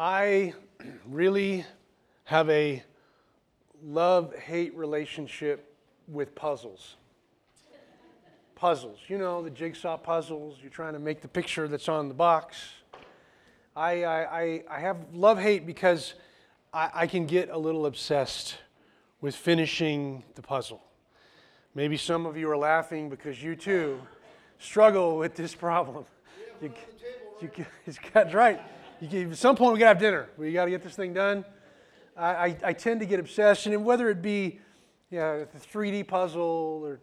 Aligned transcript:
I 0.00 0.54
really 1.08 1.64
have 2.22 2.48
a 2.50 2.84
love 3.82 4.32
hate 4.32 4.76
relationship 4.76 5.74
with 6.06 6.36
puzzles. 6.36 6.94
Puzzles, 8.54 9.00
you 9.08 9.18
know, 9.18 9.42
the 9.42 9.50
jigsaw 9.50 9.96
puzzles, 9.96 10.58
you're 10.62 10.70
trying 10.70 10.92
to 10.92 11.00
make 11.00 11.20
the 11.20 11.26
picture 11.26 11.66
that's 11.66 11.88
on 11.88 12.06
the 12.06 12.14
box. 12.14 12.56
I, 13.74 14.04
I, 14.04 14.40
I, 14.40 14.62
I 14.70 14.78
have 14.78 14.98
love 15.12 15.40
hate 15.40 15.66
because 15.66 16.14
I, 16.72 16.90
I 16.94 17.06
can 17.08 17.26
get 17.26 17.48
a 17.48 17.58
little 17.58 17.84
obsessed 17.84 18.56
with 19.20 19.34
finishing 19.34 20.22
the 20.36 20.42
puzzle. 20.42 20.80
Maybe 21.74 21.96
some 21.96 22.24
of 22.24 22.36
you 22.36 22.48
are 22.48 22.56
laughing 22.56 23.10
because 23.10 23.42
you 23.42 23.56
too 23.56 24.00
struggle 24.60 25.18
with 25.18 25.34
this 25.34 25.56
problem. 25.56 26.04
You, 26.62 26.72
you, 27.40 27.50
it's 27.84 27.98
got 28.14 28.32
right. 28.32 28.60
You, 29.00 29.30
at 29.30 29.36
some 29.36 29.54
point, 29.54 29.74
we 29.74 29.78
got 29.78 29.84
to 29.84 29.88
have 29.90 29.98
dinner. 30.00 30.28
We 30.36 30.52
got 30.52 30.64
to 30.64 30.70
get 30.72 30.82
this 30.82 30.96
thing 30.96 31.12
done. 31.12 31.44
I, 32.16 32.26
I, 32.26 32.56
I, 32.64 32.72
tend 32.72 32.98
to 32.98 33.06
get 33.06 33.20
obsessed, 33.20 33.66
and 33.66 33.84
whether 33.84 34.10
it 34.10 34.20
be 34.20 34.58
you 35.10 35.20
know, 35.20 35.46
the 35.52 35.58
3D 35.60 36.08
puzzle 36.08 36.82
or 36.84 37.00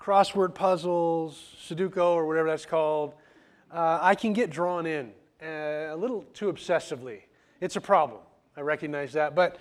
crossword 0.00 0.56
puzzles, 0.56 1.54
Sudoku, 1.64 1.98
or 1.98 2.26
whatever 2.26 2.48
that's 2.48 2.66
called, 2.66 3.14
uh, 3.72 4.00
I 4.02 4.16
can 4.16 4.32
get 4.32 4.50
drawn 4.50 4.86
in 4.86 5.12
uh, 5.40 5.94
a 5.94 5.96
little 5.96 6.22
too 6.34 6.52
obsessively. 6.52 7.20
It's 7.60 7.76
a 7.76 7.80
problem. 7.80 8.22
I 8.56 8.62
recognize 8.62 9.12
that. 9.12 9.36
But 9.36 9.60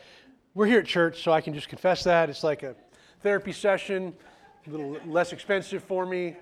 we're 0.55 0.65
here 0.65 0.79
at 0.79 0.87
church, 0.87 1.21
so 1.21 1.31
I 1.31 1.41
can 1.41 1.53
just 1.53 1.69
confess 1.69 2.03
that. 2.05 2.31
It's 2.31 2.43
like 2.43 2.63
a 2.63 2.75
therapy 3.21 3.51
session, 3.51 4.11
a 4.65 4.69
little 4.71 4.97
less 5.05 5.33
expensive 5.33 5.83
for 5.83 6.07
me. 6.07 6.35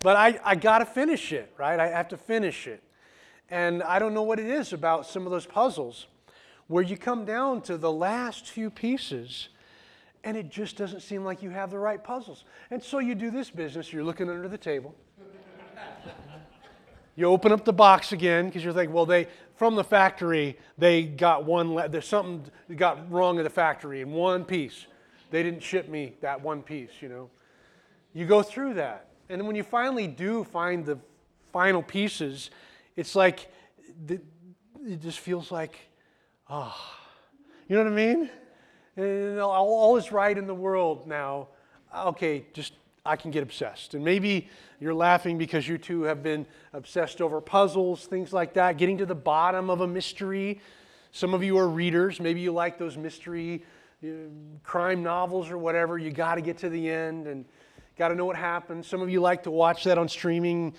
but 0.00 0.16
I, 0.16 0.40
I 0.44 0.56
got 0.56 0.78
to 0.78 0.84
finish 0.84 1.32
it, 1.32 1.54
right? 1.56 1.78
I 1.78 1.86
have 1.86 2.08
to 2.08 2.16
finish 2.16 2.66
it. 2.66 2.82
And 3.50 3.82
I 3.82 3.98
don't 3.98 4.14
know 4.14 4.22
what 4.22 4.38
it 4.38 4.46
is 4.46 4.72
about 4.72 5.06
some 5.06 5.26
of 5.26 5.32
those 5.32 5.46
puzzles 5.46 6.06
where 6.68 6.84
you 6.84 6.96
come 6.96 7.24
down 7.24 7.62
to 7.62 7.76
the 7.76 7.90
last 7.90 8.46
few 8.46 8.70
pieces 8.70 9.48
and 10.22 10.36
it 10.36 10.50
just 10.50 10.76
doesn't 10.76 11.00
seem 11.00 11.24
like 11.24 11.42
you 11.42 11.50
have 11.50 11.70
the 11.70 11.78
right 11.78 12.02
puzzles. 12.02 12.44
And 12.70 12.82
so 12.82 12.98
you 12.98 13.14
do 13.14 13.30
this 13.30 13.50
business, 13.50 13.92
you're 13.92 14.04
looking 14.04 14.28
under 14.28 14.48
the 14.48 14.58
table. 14.58 14.94
you 17.16 17.26
open 17.26 17.52
up 17.52 17.64
the 17.64 17.72
box 17.72 18.12
again 18.12 18.46
because 18.46 18.62
you're 18.62 18.72
thinking, 18.72 18.94
well, 18.94 19.06
they 19.06 19.26
from 19.56 19.76
the 19.76 19.84
factory 19.84 20.56
they 20.78 21.02
got 21.02 21.44
one. 21.44 21.90
There's 21.90 22.06
something 22.06 22.50
got 22.76 23.10
wrong 23.10 23.38
at 23.38 23.44
the 23.44 23.50
factory 23.50 24.00
in 24.00 24.12
one 24.12 24.44
piece. 24.44 24.86
They 25.30 25.42
didn't 25.42 25.62
ship 25.62 25.88
me 25.88 26.14
that 26.20 26.40
one 26.40 26.62
piece. 26.62 26.90
You 27.00 27.08
know, 27.08 27.30
you 28.12 28.26
go 28.26 28.42
through 28.42 28.74
that, 28.74 29.08
and 29.28 29.40
then 29.40 29.46
when 29.46 29.56
you 29.56 29.62
finally 29.62 30.06
do 30.06 30.44
find 30.44 30.84
the 30.84 30.98
final 31.52 31.82
pieces, 31.82 32.50
it's 33.00 33.16
like 33.16 33.50
it 34.08 35.00
just 35.00 35.20
feels 35.20 35.50
like, 35.50 35.74
ah, 36.50 36.76
oh. 36.76 37.44
you 37.66 37.74
know 37.74 37.84
what 37.84 37.92
I 37.92 37.96
mean? 37.96 38.30
And 38.94 39.40
all 39.40 39.96
is 39.96 40.12
right 40.12 40.36
in 40.36 40.46
the 40.46 40.54
world 40.54 41.06
now. 41.06 41.48
Okay, 41.96 42.44
just 42.52 42.74
I 43.06 43.16
can 43.16 43.30
get 43.30 43.42
obsessed. 43.42 43.94
And 43.94 44.04
maybe 44.04 44.48
you're 44.80 44.92
laughing 44.92 45.38
because 45.38 45.66
you 45.66 45.78
too 45.78 46.02
have 46.02 46.22
been 46.22 46.44
obsessed 46.74 47.22
over 47.22 47.40
puzzles, 47.40 48.04
things 48.04 48.34
like 48.34 48.52
that, 48.54 48.76
getting 48.76 48.98
to 48.98 49.06
the 49.06 49.14
bottom 49.14 49.70
of 49.70 49.80
a 49.80 49.86
mystery. 49.86 50.60
Some 51.10 51.32
of 51.32 51.42
you 51.42 51.56
are 51.56 51.68
readers. 51.68 52.20
Maybe 52.20 52.40
you 52.40 52.52
like 52.52 52.76
those 52.76 52.98
mystery 52.98 53.64
crime 54.62 55.02
novels 55.02 55.50
or 55.50 55.56
whatever. 55.56 55.96
You 55.96 56.10
got 56.10 56.34
to 56.34 56.42
get 56.42 56.58
to 56.58 56.68
the 56.68 56.90
end 56.90 57.26
and 57.26 57.46
got 57.96 58.08
to 58.08 58.14
know 58.14 58.26
what 58.26 58.36
happens. 58.36 58.86
Some 58.86 59.00
of 59.00 59.08
you 59.08 59.22
like 59.22 59.42
to 59.44 59.50
watch 59.50 59.84
that 59.84 59.96
on 59.96 60.06
streaming 60.06 60.74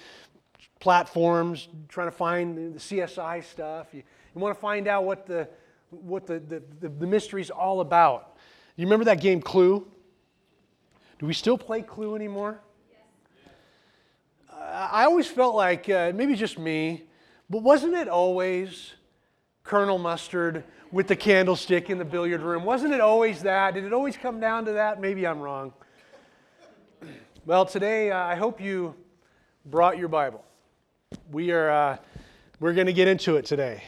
platforms, 0.81 1.69
trying 1.87 2.07
to 2.07 2.11
find 2.11 2.75
the 2.75 2.79
CSI 2.79 3.43
stuff. 3.45 3.87
You, 3.93 4.03
you 4.35 4.41
want 4.41 4.53
to 4.53 4.59
find 4.59 4.87
out 4.87 5.05
what 5.05 5.25
the 5.25 5.47
what 5.91 6.25
the, 6.25 6.39
the, 6.39 6.63
the, 6.79 6.89
the 6.89 7.07
mystery 7.07 7.41
is 7.41 7.49
all 7.49 7.81
about. 7.81 8.37
You 8.75 8.85
remember 8.85 9.05
that 9.05 9.21
game 9.21 9.41
Clue? 9.41 9.85
Do 11.19 11.25
we 11.25 11.33
still 11.33 11.57
play 11.57 11.81
Clue 11.81 12.15
anymore? 12.15 12.61
I 14.59 15.03
always 15.03 15.27
felt 15.27 15.55
like, 15.55 15.89
uh, 15.89 16.13
maybe 16.15 16.35
just 16.35 16.57
me, 16.57 17.03
but 17.49 17.61
wasn't 17.61 17.93
it 17.93 18.07
always 18.07 18.93
Colonel 19.63 19.97
Mustard 19.97 20.63
with 20.91 21.07
the 21.07 21.15
candlestick 21.15 21.89
in 21.89 21.97
the 21.97 22.05
billiard 22.05 22.41
room? 22.41 22.63
Wasn't 22.63 22.93
it 22.93 23.01
always 23.01 23.43
that? 23.43 23.73
Did 23.73 23.83
it 23.83 23.91
always 23.91 24.15
come 24.15 24.39
down 24.39 24.65
to 24.65 24.73
that? 24.73 25.01
Maybe 25.01 25.27
I'm 25.27 25.39
wrong. 25.39 25.73
Well, 27.43 27.65
today 27.65 28.11
uh, 28.11 28.19
I 28.19 28.35
hope 28.35 28.61
you 28.61 28.93
brought 29.65 29.97
your 29.97 30.09
Bible. 30.09 30.45
We 31.29 31.51
are 31.51 31.69
uh, 31.69 31.97
we're 32.59 32.73
going 32.73 32.87
to 32.87 32.93
get 32.93 33.07
into 33.07 33.35
it 33.37 33.45
today. 33.45 33.83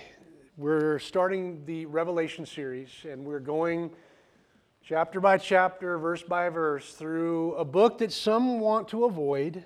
We're 0.58 1.00
starting 1.00 1.66
the 1.66 1.86
Revelation 1.86 2.46
series, 2.46 2.90
and 3.10 3.26
we're 3.26 3.40
going 3.40 3.92
chapter 4.84 5.20
by 5.20 5.38
chapter, 5.38 5.98
verse 5.98 6.22
by 6.22 6.50
verse, 6.50 6.94
through 6.94 7.56
a 7.56 7.66
book 7.66 7.98
that 8.00 8.12
some 8.12 8.60
want 8.60 8.88
to 8.90 9.06
avoid 9.06 9.64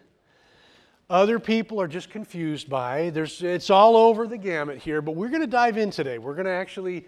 other 1.09 1.39
people 1.39 1.79
are 1.79 1.87
just 1.87 2.09
confused 2.09 2.69
by. 2.69 3.09
There's, 3.11 3.41
it's 3.41 3.69
all 3.69 3.95
over 3.95 4.27
the 4.27 4.37
gamut 4.37 4.77
here, 4.77 5.01
but 5.01 5.15
we're 5.15 5.29
going 5.29 5.41
to 5.41 5.47
dive 5.47 5.77
in 5.77 5.89
today. 5.89 6.17
We're 6.17 6.33
going 6.33 6.45
to 6.47 6.51
actually 6.51 7.05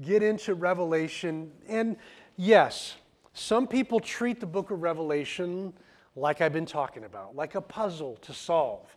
get 0.00 0.22
into 0.22 0.54
Revelation. 0.54 1.50
And 1.66 1.96
yes, 2.36 2.94
some 3.34 3.66
people 3.66 3.98
treat 3.98 4.38
the 4.38 4.46
book 4.46 4.70
of 4.70 4.80
Revelation 4.82 5.72
like 6.14 6.40
I've 6.40 6.52
been 6.52 6.66
talking 6.66 7.04
about, 7.04 7.34
like 7.34 7.56
a 7.56 7.60
puzzle 7.60 8.16
to 8.22 8.32
solve, 8.32 8.94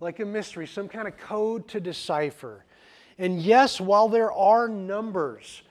like 0.00 0.20
a 0.20 0.24
mystery, 0.24 0.66
some 0.66 0.88
kind 0.88 1.08
of 1.08 1.16
code 1.16 1.66
to 1.68 1.80
decipher. 1.80 2.64
And 3.18 3.40
yes, 3.40 3.80
while 3.80 4.08
there 4.08 4.30
are 4.30 4.68
numbers 4.68 5.62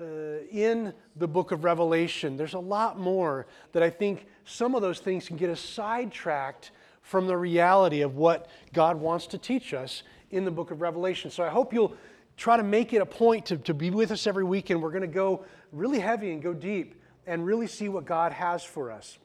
uh, 0.00 0.04
in 0.50 0.92
the 1.16 1.28
book 1.28 1.52
of 1.52 1.64
Revelation, 1.64 2.36
there's 2.36 2.54
a 2.54 2.58
lot 2.58 2.98
more 2.98 3.46
that 3.72 3.82
I 3.82 3.90
think 3.90 4.26
some 4.44 4.74
of 4.74 4.82
those 4.82 5.00
things 5.00 5.28
can 5.28 5.36
get 5.36 5.50
us 5.50 5.60
sidetracked 5.60 6.70
from 7.02 7.26
the 7.26 7.36
reality 7.36 8.00
of 8.00 8.16
what 8.16 8.48
God 8.72 8.98
wants 8.98 9.26
to 9.28 9.38
teach 9.38 9.74
us 9.74 10.02
in 10.30 10.44
the 10.44 10.50
book 10.50 10.70
of 10.70 10.80
Revelation. 10.80 11.30
So 11.30 11.44
I 11.44 11.50
hope 11.50 11.74
you'll 11.74 11.94
try 12.36 12.56
to 12.56 12.62
make 12.62 12.92
it 12.92 13.02
a 13.02 13.06
point 13.06 13.46
to, 13.46 13.58
to 13.58 13.74
be 13.74 13.90
with 13.90 14.10
us 14.10 14.26
every 14.26 14.44
week, 14.44 14.70
and 14.70 14.82
we're 14.82 14.90
going 14.90 15.02
to 15.02 15.06
go 15.06 15.44
really 15.72 16.00
heavy 16.00 16.32
and 16.32 16.42
go 16.42 16.54
deep 16.54 17.00
and 17.26 17.44
really 17.44 17.66
see 17.66 17.88
what 17.88 18.06
God 18.06 18.32
has 18.32 18.64
for 18.64 18.90
us. 18.90 19.18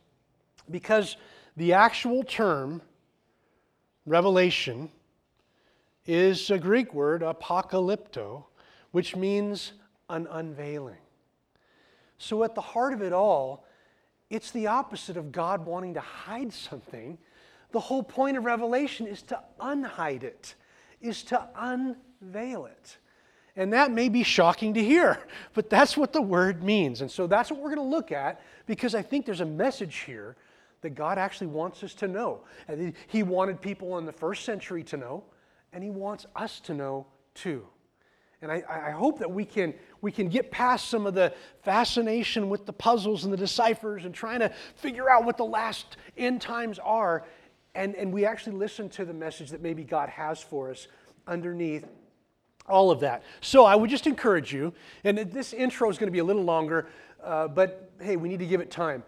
Because 0.69 1.15
the 1.57 1.73
actual 1.73 2.23
term, 2.23 2.81
revelation, 4.05 4.89
is 6.05 6.49
a 6.49 6.57
Greek 6.57 6.93
word, 6.93 7.21
apocalypto, 7.21 8.43
which 8.91 9.15
means 9.15 9.73
an 10.09 10.27
unveiling. 10.31 10.97
So, 12.17 12.43
at 12.43 12.55
the 12.55 12.61
heart 12.61 12.93
of 12.93 13.01
it 13.01 13.13
all, 13.13 13.65
it's 14.29 14.51
the 14.51 14.67
opposite 14.67 15.17
of 15.17 15.31
God 15.31 15.65
wanting 15.65 15.93
to 15.93 15.99
hide 15.99 16.51
something 16.51 17.17
the 17.71 17.79
whole 17.79 18.03
point 18.03 18.37
of 18.37 18.45
Revelation 18.45 19.05
is 19.05 19.21
to 19.23 19.39
unhide 19.59 20.23
it, 20.23 20.55
is 21.01 21.23
to 21.23 21.47
unveil 21.55 22.65
it. 22.65 22.97
And 23.55 23.73
that 23.73 23.91
may 23.91 24.09
be 24.09 24.23
shocking 24.23 24.73
to 24.75 24.83
hear, 24.83 25.19
but 25.53 25.69
that's 25.69 25.97
what 25.97 26.13
the 26.13 26.21
word 26.21 26.63
means. 26.63 27.01
And 27.01 27.11
so 27.11 27.27
that's 27.27 27.51
what 27.51 27.59
we're 27.59 27.75
going 27.75 27.89
to 27.89 27.95
look 27.95 28.11
at 28.11 28.41
because 28.65 28.95
I 28.95 29.01
think 29.01 29.25
there's 29.25 29.41
a 29.41 29.45
message 29.45 29.97
here 29.97 30.35
that 30.81 30.91
God 30.91 31.17
actually 31.17 31.47
wants 31.47 31.83
us 31.83 31.93
to 31.95 32.07
know. 32.07 32.41
And 32.67 32.93
he 33.07 33.23
wanted 33.23 33.61
people 33.61 33.97
in 33.97 34.05
the 34.05 34.11
first 34.11 34.45
century 34.45 34.83
to 34.83 34.97
know, 34.97 35.23
and 35.73 35.83
He 35.83 35.89
wants 35.89 36.25
us 36.35 36.59
to 36.61 36.73
know 36.73 37.05
too. 37.35 37.65
And 38.41 38.51
I, 38.51 38.63
I, 38.69 38.91
hope 38.91 39.19
that 39.19 39.29
we 39.29 39.43
can, 39.43 39.73
we 39.99 40.13
can 40.13 40.29
get 40.29 40.49
past 40.49 40.87
some 40.87 41.05
of 41.05 41.13
the 41.13 41.33
fascination 41.61 42.47
with 42.47 42.65
the 42.65 42.71
puzzles 42.71 43.25
and 43.25 43.33
the 43.33 43.37
deciphers 43.37 44.05
and 44.05 44.15
trying 44.15 44.39
to 44.39 44.49
figure 44.75 45.09
out 45.09 45.25
what 45.25 45.35
the 45.35 45.43
last 45.43 45.97
end 46.17 46.41
times 46.41 46.79
are 46.79 47.25
and, 47.75 47.95
and 47.95 48.11
we 48.11 48.25
actually 48.25 48.55
listen 48.55 48.89
to 48.89 49.05
the 49.05 49.13
message 49.13 49.51
that 49.51 49.61
maybe 49.61 49.83
God 49.83 50.09
has 50.09 50.41
for 50.41 50.71
us 50.71 50.87
underneath 51.27 51.85
all 52.67 52.91
of 52.91 52.99
that. 53.01 53.23
So 53.41 53.65
I 53.65 53.75
would 53.75 53.89
just 53.89 54.07
encourage 54.07 54.53
you, 54.53 54.73
and 55.03 55.17
this 55.17 55.53
intro 55.53 55.89
is 55.89 55.97
going 55.97 56.07
to 56.07 56.11
be 56.11 56.19
a 56.19 56.23
little 56.23 56.43
longer, 56.43 56.87
uh, 57.23 57.47
but 57.47 57.91
hey, 58.01 58.15
we 58.15 58.29
need 58.29 58.39
to 58.39 58.45
give 58.45 58.61
it 58.61 58.71
time. 58.71 59.03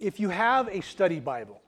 If 0.00 0.18
you 0.18 0.30
have 0.30 0.66
a 0.68 0.80
study 0.80 1.20
Bible, 1.20 1.60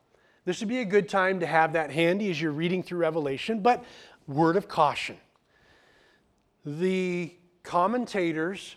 this 0.46 0.60
would 0.60 0.68
be 0.70 0.80
a 0.80 0.86
good 0.86 1.06
time 1.06 1.40
to 1.40 1.46
have 1.46 1.74
that 1.74 1.90
handy 1.90 2.30
as 2.30 2.40
you're 2.40 2.50
reading 2.50 2.82
through 2.82 2.98
Revelation, 2.98 3.60
but 3.60 3.84
word 4.26 4.56
of 4.56 4.68
caution. 4.68 5.18
The 6.64 7.34
commentators 7.62 8.76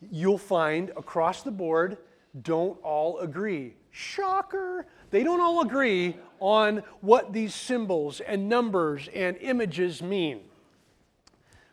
you'll 0.00 0.38
find 0.38 0.90
across 0.90 1.42
the 1.42 1.50
board 1.50 1.98
don't 2.42 2.80
all 2.84 3.18
agree. 3.18 3.74
Shocker! 3.90 4.86
They 5.10 5.24
don't 5.24 5.40
all 5.40 5.62
agree 5.62 6.16
on 6.38 6.84
what 7.00 7.32
these 7.32 7.56
symbols 7.56 8.20
and 8.20 8.48
numbers 8.48 9.08
and 9.12 9.36
images 9.38 10.00
mean. 10.00 10.42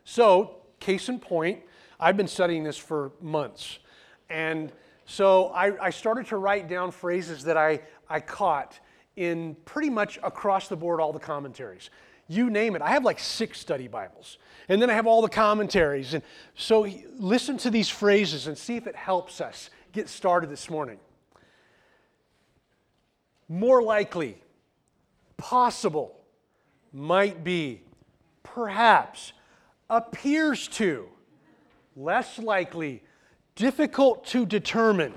So, 0.03 0.55
case 0.79 1.09
in 1.09 1.19
point, 1.19 1.59
I've 1.99 2.17
been 2.17 2.27
studying 2.27 2.63
this 2.63 2.77
for 2.77 3.11
months. 3.21 3.77
And 4.31 4.71
so 5.09 5.47
I, 5.47 5.87
I, 5.87 5.89
started 5.89 6.27
to 6.27 6.37
write 6.37 6.67
down 6.67 6.91
phrases 6.91 7.43
that 7.45 7.57
I, 7.57 7.81
I 8.07 8.19
caught 8.19 8.79
in 9.15 9.55
pretty 9.65 9.89
much 9.89 10.19
across 10.21 10.67
the 10.67 10.75
board 10.75 11.01
all 11.01 11.11
the 11.11 11.19
commentaries. 11.19 11.89
you 12.27 12.51
name 12.51 12.75
it. 12.75 12.83
I 12.83 12.89
have 12.89 13.03
like 13.03 13.17
six 13.17 13.59
study 13.59 13.87
Bibles. 13.87 14.37
And 14.67 14.79
then 14.79 14.87
I 14.87 14.93
have 14.93 15.07
all 15.07 15.23
the 15.23 15.27
commentaries. 15.27 16.13
And 16.13 16.21
so 16.53 16.87
listen 17.17 17.57
to 17.57 17.71
these 17.71 17.89
phrases 17.89 18.45
and 18.45 18.55
see 18.55 18.75
if 18.75 18.85
it 18.85 18.95
helps 18.95 19.41
us 19.41 19.71
get 19.93 20.09
started 20.09 20.51
this 20.51 20.69
morning. 20.69 20.99
More 23.47 23.81
likely, 23.81 24.37
possible, 25.37 26.19
might 26.93 27.43
be, 27.43 27.81
perhaps, 28.43 29.33
appears 29.89 30.67
to, 30.67 31.09
less 31.95 32.37
likely, 32.37 33.01
difficult 33.59 34.25
to 34.27 34.45
determine. 34.45 35.13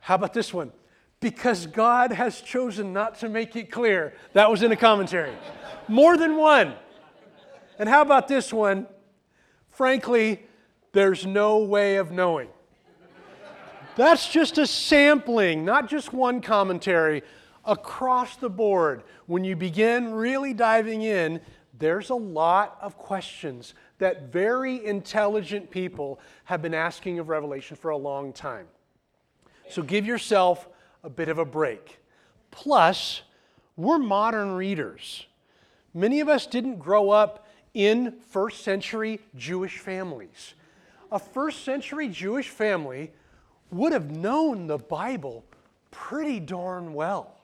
How 0.00 0.16
about 0.16 0.34
this 0.34 0.52
one? 0.52 0.72
Because 1.20 1.68
God 1.68 2.10
has 2.10 2.40
chosen 2.40 2.92
not 2.92 3.20
to 3.20 3.28
make 3.28 3.54
it 3.54 3.70
clear. 3.70 4.14
That 4.32 4.50
was 4.50 4.64
in 4.64 4.72
a 4.72 4.76
commentary. 4.76 5.32
More 5.86 6.16
than 6.16 6.36
one. 6.36 6.74
And 7.78 7.88
how 7.88 8.02
about 8.02 8.26
this 8.26 8.52
one? 8.52 8.88
Frankly, 9.70 10.44
there's 10.90 11.24
no 11.24 11.58
way 11.58 11.96
of 11.96 12.10
knowing. 12.10 12.48
That's 13.94 14.28
just 14.28 14.58
a 14.58 14.66
sampling, 14.66 15.64
not 15.64 15.88
just 15.88 16.12
one 16.12 16.40
commentary. 16.40 17.22
Across 17.64 18.36
the 18.36 18.50
board, 18.50 19.04
when 19.26 19.44
you 19.44 19.54
begin 19.54 20.12
really 20.12 20.52
diving 20.52 21.02
in, 21.02 21.40
there's 21.78 22.10
a 22.10 22.16
lot 22.16 22.76
of 22.80 22.98
questions 22.98 23.74
that 24.02 24.32
very 24.32 24.84
intelligent 24.84 25.70
people 25.70 26.18
have 26.42 26.60
been 26.60 26.74
asking 26.74 27.20
of 27.20 27.28
Revelation 27.28 27.76
for 27.76 27.90
a 27.90 27.96
long 27.96 28.32
time. 28.32 28.66
So 29.68 29.80
give 29.80 30.04
yourself 30.04 30.68
a 31.04 31.08
bit 31.08 31.28
of 31.28 31.38
a 31.38 31.44
break. 31.44 32.00
Plus, 32.50 33.22
we're 33.76 34.00
modern 34.00 34.56
readers. 34.56 35.26
Many 35.94 36.18
of 36.18 36.28
us 36.28 36.48
didn't 36.48 36.80
grow 36.80 37.10
up 37.10 37.46
in 37.74 38.18
first 38.28 38.64
century 38.64 39.20
Jewish 39.36 39.78
families. 39.78 40.54
A 41.12 41.20
first 41.20 41.64
century 41.64 42.08
Jewish 42.08 42.48
family 42.48 43.12
would 43.70 43.92
have 43.92 44.10
known 44.10 44.66
the 44.66 44.78
Bible 44.78 45.44
pretty 45.92 46.40
darn 46.40 46.92
well. 46.92 47.38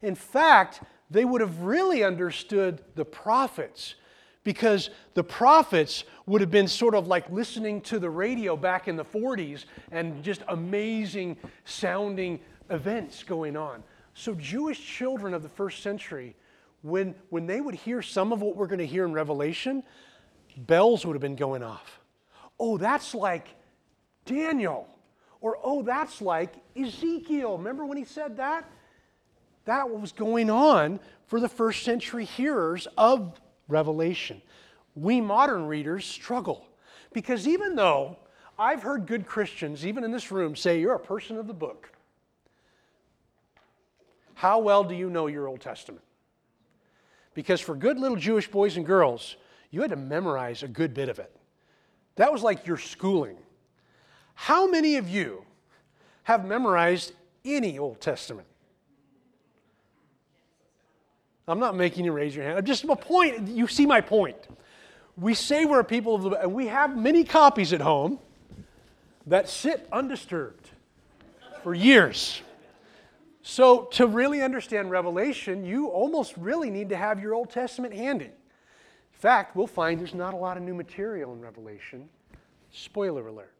In 0.00 0.14
fact, 0.14 0.80
they 1.10 1.26
would 1.26 1.42
have 1.42 1.60
really 1.60 2.02
understood 2.02 2.82
the 2.94 3.04
prophets 3.04 3.96
because 4.44 4.90
the 5.14 5.24
prophets 5.24 6.04
would 6.26 6.40
have 6.40 6.50
been 6.50 6.68
sort 6.68 6.94
of 6.94 7.06
like 7.08 7.28
listening 7.30 7.80
to 7.80 7.98
the 7.98 8.08
radio 8.08 8.56
back 8.56 8.86
in 8.86 8.96
the 8.96 9.04
40s 9.04 9.64
and 9.90 10.22
just 10.22 10.42
amazing 10.48 11.36
sounding 11.64 12.38
events 12.70 13.22
going 13.22 13.56
on. 13.56 13.82
So, 14.12 14.34
Jewish 14.34 14.80
children 14.80 15.34
of 15.34 15.42
the 15.42 15.48
first 15.48 15.82
century, 15.82 16.36
when, 16.82 17.14
when 17.30 17.46
they 17.46 17.60
would 17.60 17.74
hear 17.74 18.00
some 18.00 18.32
of 18.32 18.42
what 18.42 18.54
we're 18.56 18.68
going 18.68 18.78
to 18.78 18.86
hear 18.86 19.04
in 19.04 19.12
Revelation, 19.12 19.82
bells 20.56 21.04
would 21.04 21.14
have 21.14 21.22
been 21.22 21.34
going 21.34 21.64
off. 21.64 22.00
Oh, 22.60 22.78
that's 22.78 23.14
like 23.14 23.48
Daniel. 24.24 24.86
Or, 25.40 25.58
oh, 25.62 25.82
that's 25.82 26.22
like 26.22 26.54
Ezekiel. 26.76 27.58
Remember 27.58 27.84
when 27.84 27.98
he 27.98 28.04
said 28.04 28.36
that? 28.36 28.70
That 29.64 29.90
was 29.90 30.12
going 30.12 30.48
on 30.48 31.00
for 31.26 31.40
the 31.40 31.48
first 31.48 31.82
century 31.82 32.24
hearers 32.24 32.86
of 32.96 33.38
Revelation. 33.68 34.40
We 34.94 35.20
modern 35.20 35.66
readers 35.66 36.04
struggle 36.04 36.66
because 37.12 37.48
even 37.48 37.74
though 37.74 38.16
I've 38.58 38.82
heard 38.82 39.06
good 39.06 39.26
Christians, 39.26 39.84
even 39.86 40.04
in 40.04 40.12
this 40.12 40.30
room, 40.30 40.54
say 40.54 40.80
you're 40.80 40.94
a 40.94 41.00
person 41.00 41.36
of 41.38 41.46
the 41.46 41.54
book, 41.54 41.90
how 44.34 44.58
well 44.58 44.84
do 44.84 44.94
you 44.94 45.10
know 45.10 45.26
your 45.26 45.48
Old 45.48 45.60
Testament? 45.60 46.04
Because 47.34 47.60
for 47.60 47.74
good 47.74 47.98
little 47.98 48.16
Jewish 48.16 48.48
boys 48.48 48.76
and 48.76 48.86
girls, 48.86 49.36
you 49.70 49.80
had 49.80 49.90
to 49.90 49.96
memorize 49.96 50.62
a 50.62 50.68
good 50.68 50.94
bit 50.94 51.08
of 51.08 51.18
it. 51.18 51.34
That 52.16 52.32
was 52.32 52.42
like 52.42 52.66
your 52.66 52.76
schooling. 52.76 53.36
How 54.34 54.68
many 54.68 54.96
of 54.96 55.08
you 55.08 55.44
have 56.24 56.44
memorized 56.44 57.12
any 57.44 57.78
Old 57.78 58.00
Testament? 58.00 58.46
I'm 61.46 61.58
not 61.58 61.76
making 61.76 62.04
you 62.04 62.12
raise 62.12 62.34
your 62.34 62.44
hand. 62.44 62.58
I'm 62.58 62.64
just 62.64 62.84
a 62.84 62.96
point. 62.96 63.48
You 63.48 63.66
see 63.66 63.86
my 63.86 64.00
point. 64.00 64.36
We 65.16 65.34
say 65.34 65.64
we're 65.64 65.80
a 65.80 65.84
people 65.84 66.14
of 66.14 66.22
the, 66.22 66.30
and 66.40 66.54
we 66.54 66.66
have 66.68 66.96
many 66.96 67.22
copies 67.22 67.72
at 67.72 67.80
home 67.80 68.18
that 69.26 69.48
sit 69.48 69.86
undisturbed 69.92 70.70
for 71.62 71.74
years. 71.74 72.40
So, 73.42 73.84
to 73.92 74.06
really 74.06 74.42
understand 74.42 74.90
Revelation, 74.90 75.66
you 75.66 75.88
almost 75.88 76.34
really 76.38 76.70
need 76.70 76.88
to 76.88 76.96
have 76.96 77.20
your 77.20 77.34
Old 77.34 77.50
Testament 77.50 77.92
handy. 77.92 78.24
In 78.24 78.32
fact, 79.12 79.54
we'll 79.54 79.66
find 79.66 80.00
there's 80.00 80.14
not 80.14 80.32
a 80.32 80.36
lot 80.36 80.56
of 80.56 80.62
new 80.62 80.74
material 80.74 81.34
in 81.34 81.40
Revelation. 81.42 82.08
Spoiler 82.72 83.28
alert. 83.28 83.52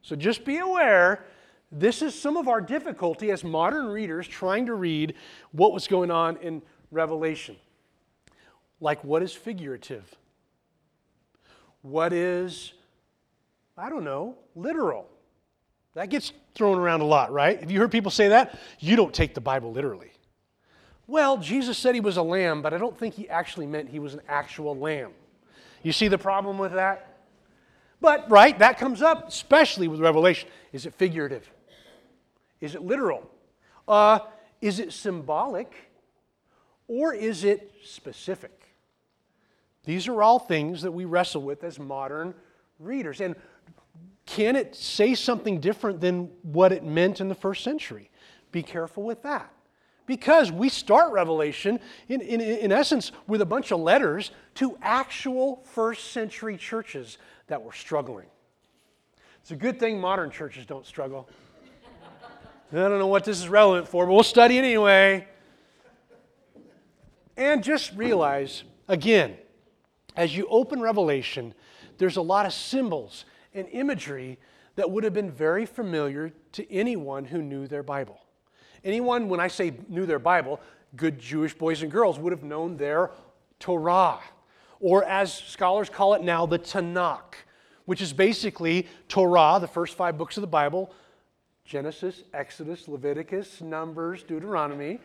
So, 0.00 0.16
just 0.16 0.46
be 0.46 0.58
aware 0.58 1.26
this 1.70 2.00
is 2.00 2.18
some 2.18 2.38
of 2.38 2.48
our 2.48 2.62
difficulty 2.62 3.30
as 3.30 3.44
modern 3.44 3.88
readers 3.88 4.26
trying 4.26 4.64
to 4.66 4.74
read 4.74 5.14
what 5.52 5.74
was 5.74 5.86
going 5.86 6.10
on 6.10 6.38
in 6.38 6.62
revelation. 6.90 7.56
Like, 8.80 9.02
what 9.04 9.22
is 9.22 9.32
figurative? 9.32 10.14
What 11.82 12.12
is, 12.12 12.72
I 13.76 13.88
don't 13.88 14.04
know, 14.04 14.36
literal? 14.54 15.08
That 15.94 16.10
gets 16.10 16.32
thrown 16.54 16.78
around 16.78 17.00
a 17.00 17.04
lot, 17.04 17.32
right? 17.32 17.58
Have 17.58 17.70
you 17.70 17.80
heard 17.80 17.90
people 17.90 18.10
say 18.10 18.28
that? 18.28 18.58
You 18.78 18.94
don't 18.94 19.12
take 19.12 19.34
the 19.34 19.40
Bible 19.40 19.72
literally. 19.72 20.12
Well, 21.06 21.38
Jesus 21.38 21.78
said 21.78 21.94
he 21.94 22.00
was 22.00 22.18
a 22.18 22.22
lamb, 22.22 22.62
but 22.62 22.74
I 22.74 22.78
don't 22.78 22.96
think 22.96 23.14
he 23.14 23.28
actually 23.28 23.66
meant 23.66 23.88
he 23.88 23.98
was 23.98 24.14
an 24.14 24.20
actual 24.28 24.76
lamb. 24.76 25.12
You 25.82 25.92
see 25.92 26.08
the 26.08 26.18
problem 26.18 26.58
with 26.58 26.72
that? 26.72 27.16
But, 28.00 28.30
right, 28.30 28.56
that 28.58 28.78
comes 28.78 29.02
up, 29.02 29.28
especially 29.28 29.88
with 29.88 30.00
Revelation. 30.00 30.48
Is 30.72 30.86
it 30.86 30.94
figurative? 30.94 31.50
Is 32.60 32.74
it 32.74 32.82
literal? 32.82 33.28
Uh, 33.88 34.20
is 34.60 34.78
it 34.80 34.92
symbolic? 34.92 35.72
Or 36.88 37.14
is 37.14 37.44
it 37.44 37.72
specific? 37.84 38.64
These 39.84 40.08
are 40.08 40.22
all 40.22 40.38
things 40.38 40.82
that 40.82 40.92
we 40.92 41.04
wrestle 41.04 41.42
with 41.42 41.62
as 41.62 41.78
modern 41.78 42.34
readers. 42.78 43.20
And 43.20 43.36
can 44.26 44.56
it 44.56 44.74
say 44.74 45.14
something 45.14 45.60
different 45.60 46.00
than 46.00 46.30
what 46.42 46.72
it 46.72 46.84
meant 46.84 47.20
in 47.20 47.28
the 47.28 47.34
first 47.34 47.64
century? 47.64 48.10
Be 48.52 48.62
careful 48.62 49.02
with 49.02 49.22
that. 49.22 49.52
Because 50.06 50.50
we 50.50 50.70
start 50.70 51.12
Revelation, 51.12 51.80
in, 52.08 52.22
in, 52.22 52.40
in 52.40 52.72
essence, 52.72 53.12
with 53.26 53.42
a 53.42 53.46
bunch 53.46 53.72
of 53.72 53.80
letters 53.80 54.30
to 54.54 54.76
actual 54.80 55.62
first 55.64 56.12
century 56.12 56.56
churches 56.56 57.18
that 57.46 57.62
were 57.62 57.72
struggling. 57.72 58.26
It's 59.42 59.50
a 59.50 59.56
good 59.56 59.78
thing 59.78 60.00
modern 60.00 60.30
churches 60.30 60.66
don't 60.66 60.86
struggle. 60.86 61.28
I 62.72 62.76
don't 62.76 62.98
know 62.98 63.06
what 63.06 63.24
this 63.24 63.38
is 63.38 63.48
relevant 63.48 63.88
for, 63.88 64.04
but 64.04 64.12
we'll 64.12 64.22
study 64.22 64.58
it 64.58 64.64
anyway. 64.64 65.26
And 67.38 67.62
just 67.62 67.94
realize, 67.94 68.64
again, 68.88 69.36
as 70.16 70.36
you 70.36 70.48
open 70.50 70.80
Revelation, 70.80 71.54
there's 71.96 72.16
a 72.16 72.22
lot 72.22 72.46
of 72.46 72.52
symbols 72.52 73.24
and 73.54 73.68
imagery 73.68 74.38
that 74.74 74.90
would 74.90 75.04
have 75.04 75.14
been 75.14 75.30
very 75.30 75.64
familiar 75.64 76.32
to 76.52 76.70
anyone 76.72 77.24
who 77.24 77.40
knew 77.40 77.68
their 77.68 77.84
Bible. 77.84 78.18
Anyone, 78.84 79.28
when 79.28 79.38
I 79.38 79.46
say 79.46 79.72
knew 79.88 80.04
their 80.04 80.18
Bible, 80.18 80.60
good 80.96 81.20
Jewish 81.20 81.54
boys 81.54 81.82
and 81.82 81.92
girls 81.92 82.18
would 82.18 82.32
have 82.32 82.42
known 82.42 82.76
their 82.76 83.12
Torah, 83.60 84.18
or 84.80 85.04
as 85.04 85.32
scholars 85.32 85.88
call 85.88 86.14
it 86.14 86.22
now, 86.22 86.44
the 86.44 86.58
Tanakh, 86.58 87.34
which 87.84 88.00
is 88.00 88.12
basically 88.12 88.88
Torah, 89.08 89.58
the 89.60 89.68
first 89.68 89.96
five 89.96 90.18
books 90.18 90.36
of 90.36 90.40
the 90.40 90.48
Bible 90.48 90.92
Genesis, 91.64 92.22
Exodus, 92.32 92.88
Leviticus, 92.88 93.60
Numbers, 93.60 94.22
Deuteronomy, 94.22 94.98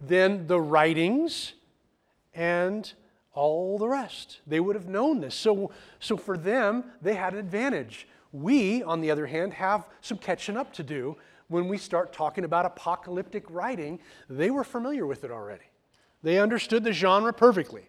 then 0.00 0.46
the 0.46 0.60
writings, 0.60 1.54
and 2.34 2.92
all 3.34 3.78
the 3.78 3.88
rest. 3.88 4.40
They 4.46 4.60
would 4.60 4.76
have 4.76 4.88
known 4.88 5.20
this. 5.20 5.34
So, 5.34 5.70
so 5.98 6.16
for 6.16 6.36
them, 6.36 6.84
they 7.00 7.14
had 7.14 7.32
an 7.32 7.38
advantage. 7.38 8.06
We, 8.32 8.82
on 8.82 9.00
the 9.00 9.10
other 9.10 9.26
hand, 9.26 9.54
have 9.54 9.86
some 10.00 10.18
catching 10.18 10.56
up 10.56 10.72
to 10.74 10.82
do 10.82 11.16
when 11.48 11.68
we 11.68 11.78
start 11.78 12.12
talking 12.12 12.44
about 12.44 12.66
apocalyptic 12.66 13.44
writing. 13.50 14.00
They 14.28 14.50
were 14.50 14.64
familiar 14.64 15.06
with 15.06 15.24
it 15.24 15.30
already, 15.30 15.64
they 16.22 16.38
understood 16.38 16.84
the 16.84 16.92
genre 16.92 17.32
perfectly. 17.32 17.88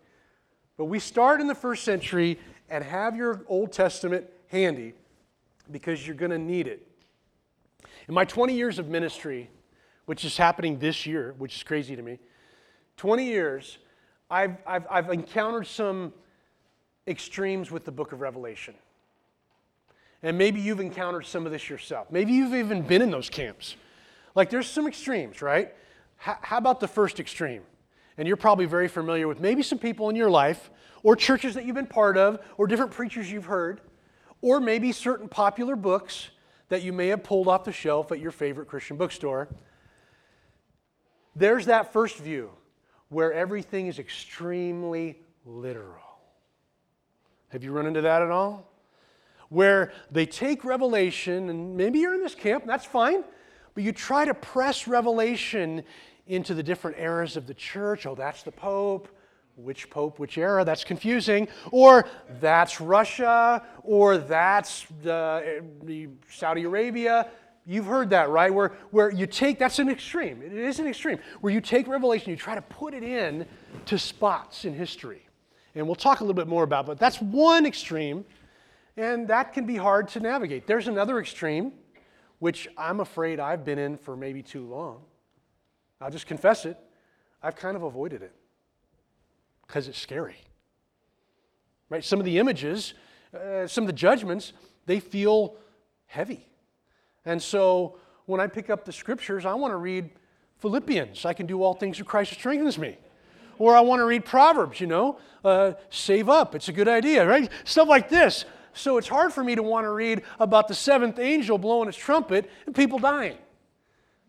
But 0.76 0.86
we 0.86 0.98
start 0.98 1.40
in 1.40 1.46
the 1.46 1.56
first 1.56 1.84
century 1.84 2.40
and 2.68 2.84
have 2.84 3.16
your 3.16 3.46
Old 3.48 3.72
Testament 3.72 4.26
handy 4.48 4.94
because 5.72 6.06
you're 6.06 6.16
going 6.16 6.32
to 6.32 6.40
need 6.40 6.68
it. 6.68 6.88
In 8.08 8.16
my 8.16 8.26
20 8.26 8.56
years 8.56 8.80
of 8.80 8.90
ministry, 8.90 9.52
which 10.06 10.26
is 10.26 10.36
happening 10.36 10.80
this 10.80 11.06
year, 11.06 11.36
which 11.38 11.56
is 11.56 11.64
crazy 11.64 11.96
to 11.96 12.02
me, 12.02 12.18
20 12.98 13.24
years, 13.24 13.78
I've, 14.34 14.58
I've, 14.66 14.88
I've 14.90 15.10
encountered 15.12 15.68
some 15.68 16.12
extremes 17.08 17.70
with 17.70 17.86
the 17.86 17.92
book 17.92 18.14
of 18.14 18.22
Revelation. 18.22 18.74
And 20.24 20.40
maybe 20.40 20.60
you've 20.60 20.80
encountered 20.80 21.28
some 21.28 21.46
of 21.46 21.52
this 21.52 21.70
yourself. 21.70 22.08
Maybe 22.10 22.32
you've 22.32 22.56
even 22.56 22.82
been 22.82 23.04
in 23.04 23.12
those 23.12 23.30
camps. 23.30 23.76
Like 24.34 24.50
there's 24.50 24.68
some 24.68 24.88
extremes, 24.88 25.44
right? 25.44 25.72
H- 26.28 26.38
how 26.42 26.58
about 26.58 26.80
the 26.80 26.88
first 26.88 27.20
extreme? 27.20 27.62
And 28.18 28.28
you're 28.28 28.36
probably 28.38 28.66
very 28.66 28.88
familiar 28.88 29.28
with 29.28 29.40
maybe 29.40 29.62
some 29.62 29.78
people 29.78 30.10
in 30.10 30.16
your 30.16 30.32
life, 30.32 30.72
or 31.04 31.16
churches 31.16 31.54
that 31.54 31.66
you've 31.66 31.76
been 31.76 31.86
part 31.86 32.18
of, 32.18 32.40
or 32.58 32.66
different 32.66 32.92
preachers 32.92 33.32
you've 33.32 33.46
heard, 33.46 33.82
or 34.42 34.60
maybe 34.60 34.92
certain 34.92 35.30
popular 35.30 35.76
books 35.76 36.32
that 36.70 36.82
you 36.82 36.92
may 36.92 37.10
have 37.10 37.24
pulled 37.24 37.48
off 37.48 37.66
the 37.66 37.72
shelf 37.72 38.12
at 38.12 38.20
your 38.20 38.32
favorite 38.32 38.68
Christian 38.68 38.98
bookstore. 38.98 39.48
There's 41.36 41.68
that 41.68 41.94
first 41.94 42.18
view 42.18 42.50
where 43.14 43.32
everything 43.32 43.88
is 43.88 44.00
extremely 44.00 45.20
literal. 45.46 46.02
Have 47.50 47.64
you 47.64 47.72
run 47.72 47.86
into 47.86 48.02
that 48.02 48.22
at 48.22 48.32
all? 48.32 48.70
Where 49.50 49.94
they 50.12 50.26
take 50.26 50.66
Revelation, 50.66 51.50
and 51.50 51.78
maybe 51.78 52.00
you're 52.00 52.16
in 52.16 52.22
this 52.22 52.34
camp, 52.34 52.66
that's 52.66 52.86
fine, 52.86 53.24
but 53.76 53.84
you 53.84 53.92
try 53.92 54.26
to 54.26 54.34
press 54.34 54.88
Revelation 54.88 55.84
into 56.26 56.54
the 56.54 56.64
different 56.64 56.98
eras 56.98 57.38
of 57.38 57.46
the 57.46 57.54
church. 57.54 58.06
Oh, 58.06 58.16
that's 58.16 58.44
the 58.44 58.52
Pope. 58.52 59.08
Which 59.56 59.92
Pope, 59.92 60.18
which 60.18 60.40
era? 60.40 60.66
That's 60.66 60.84
confusing. 60.84 61.48
Or 61.70 62.08
that's 62.40 62.82
Russia, 62.82 63.62
or 63.84 64.18
that's 64.18 64.88
the 65.04 65.62
eh, 65.88 66.08
Saudi 66.28 66.64
Arabia. 66.64 67.30
You've 67.66 67.86
heard 67.86 68.10
that, 68.10 68.30
right? 68.30 68.54
Where, 68.54 68.74
where 68.92 69.10
you 69.10 69.26
take, 69.26 69.58
that's 69.58 69.80
an 69.80 69.90
extreme. 69.90 70.42
It 70.42 70.52
is 70.54 70.80
an 70.80 70.88
extreme. 70.88 71.20
Where 71.40 71.54
you 71.54 71.62
take 71.62 71.88
Revelation, 71.88 72.30
you 72.30 72.36
try 72.36 72.56
to 72.56 72.62
put 72.62 72.94
it 72.94 73.04
in 73.04 73.46
to 73.86 73.98
spots 73.98 74.66
in 74.66 74.74
history. 74.74 75.26
And 75.76 75.86
we'll 75.86 75.96
talk 75.96 76.20
a 76.20 76.24
little 76.24 76.36
bit 76.36 76.48
more 76.48 76.64
about, 76.64 76.86
but 76.86 77.00
that's 77.00 77.22
one 77.22 77.66
extreme, 77.66 78.26
and 78.98 79.28
that 79.30 79.54
can 79.54 79.66
be 79.66 79.76
hard 79.76 80.08
to 80.10 80.20
navigate. 80.20 80.68
There's 80.68 80.88
another 80.88 81.20
extreme, 81.20 81.72
which 82.40 82.68
I'm 82.78 83.00
afraid 83.00 83.40
I've 83.40 83.64
been 83.64 83.80
in 83.80 83.98
for 83.98 84.18
maybe 84.18 84.44
too 84.44 84.66
long. 84.68 85.02
I'll 86.02 86.12
just 86.12 86.28
confess 86.28 86.66
it. 86.66 86.78
I've 87.42 87.56
kind 87.56 87.76
of 87.76 87.84
avoided 87.84 88.22
it 88.22 88.34
because 89.66 89.88
it's 89.88 90.00
scary. 90.00 90.36
Right? 91.90 92.04
Some 92.04 92.20
of 92.20 92.26
the 92.26 92.40
images, 92.40 92.94
uh, 93.34 93.68
some 93.68 93.84
of 93.84 93.88
the 93.88 93.94
judgments, 93.94 94.54
they 94.86 95.00
feel 95.00 95.56
heavy. 96.06 96.48
And 97.26 97.42
so 97.42 97.98
when 98.26 98.40
I 98.40 98.48
pick 98.48 98.70
up 98.70 98.86
the 98.86 98.92
scriptures, 98.92 99.46
I 99.46 99.54
want 99.54 99.72
to 99.72 99.78
read 99.78 100.10
Philippians. 100.60 101.26
I 101.26 101.34
can 101.34 101.46
do 101.46 101.62
all 101.62 101.74
things 101.74 101.98
through 101.98 102.06
Christ 102.06 102.32
who 102.32 102.40
strengthens 102.40 102.78
me. 102.78 102.98
Or 103.58 103.76
I 103.76 103.82
want 103.82 104.00
to 104.00 104.06
read 104.06 104.26
Proverbs, 104.26 104.80
you 104.80 104.88
know, 104.88 105.20
uh, 105.44 105.74
save 105.90 106.30
up. 106.30 106.56
It's 106.56 106.70
a 106.70 106.74
good 106.74 106.88
idea, 106.88 107.28
right? 107.28 107.50
Stuff 107.66 107.88
like 107.88 108.10
this. 108.10 108.46
So 108.74 108.98
it's 108.98 109.08
hard 109.08 109.32
for 109.32 109.44
me 109.44 109.56
to 109.56 109.64
want 109.64 109.86
to 109.86 109.92
read 109.92 110.24
about 110.40 110.68
the 110.68 110.74
seventh 110.74 111.20
angel 111.20 111.58
blowing 111.58 111.88
his 111.88 111.96
trumpet 111.96 112.50
and 112.66 112.74
people 112.74 112.98
dying, 112.98 113.38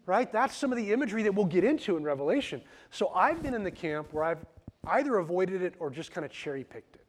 right? 0.05 0.31
That's 0.31 0.55
some 0.55 0.71
of 0.71 0.77
the 0.77 0.93
imagery 0.93 1.23
that 1.23 1.35
we'll 1.35 1.47
get 1.47 1.65
into 1.65 1.97
in 1.97 2.05
Revelation. 2.05 2.61
So 2.91 3.09
I've 3.09 3.43
been 3.43 3.55
in 3.55 3.65
the 3.65 3.71
camp 3.71 4.13
where 4.13 4.25
I've 4.25 4.45
either 4.87 5.17
avoided 5.17 5.63
it 5.63 5.75
or 5.79 5.89
just 5.89 6.13
kind 6.13 6.25
of 6.25 6.31
cherry 6.31 6.63
picked 6.63 6.97
it. 6.97 7.07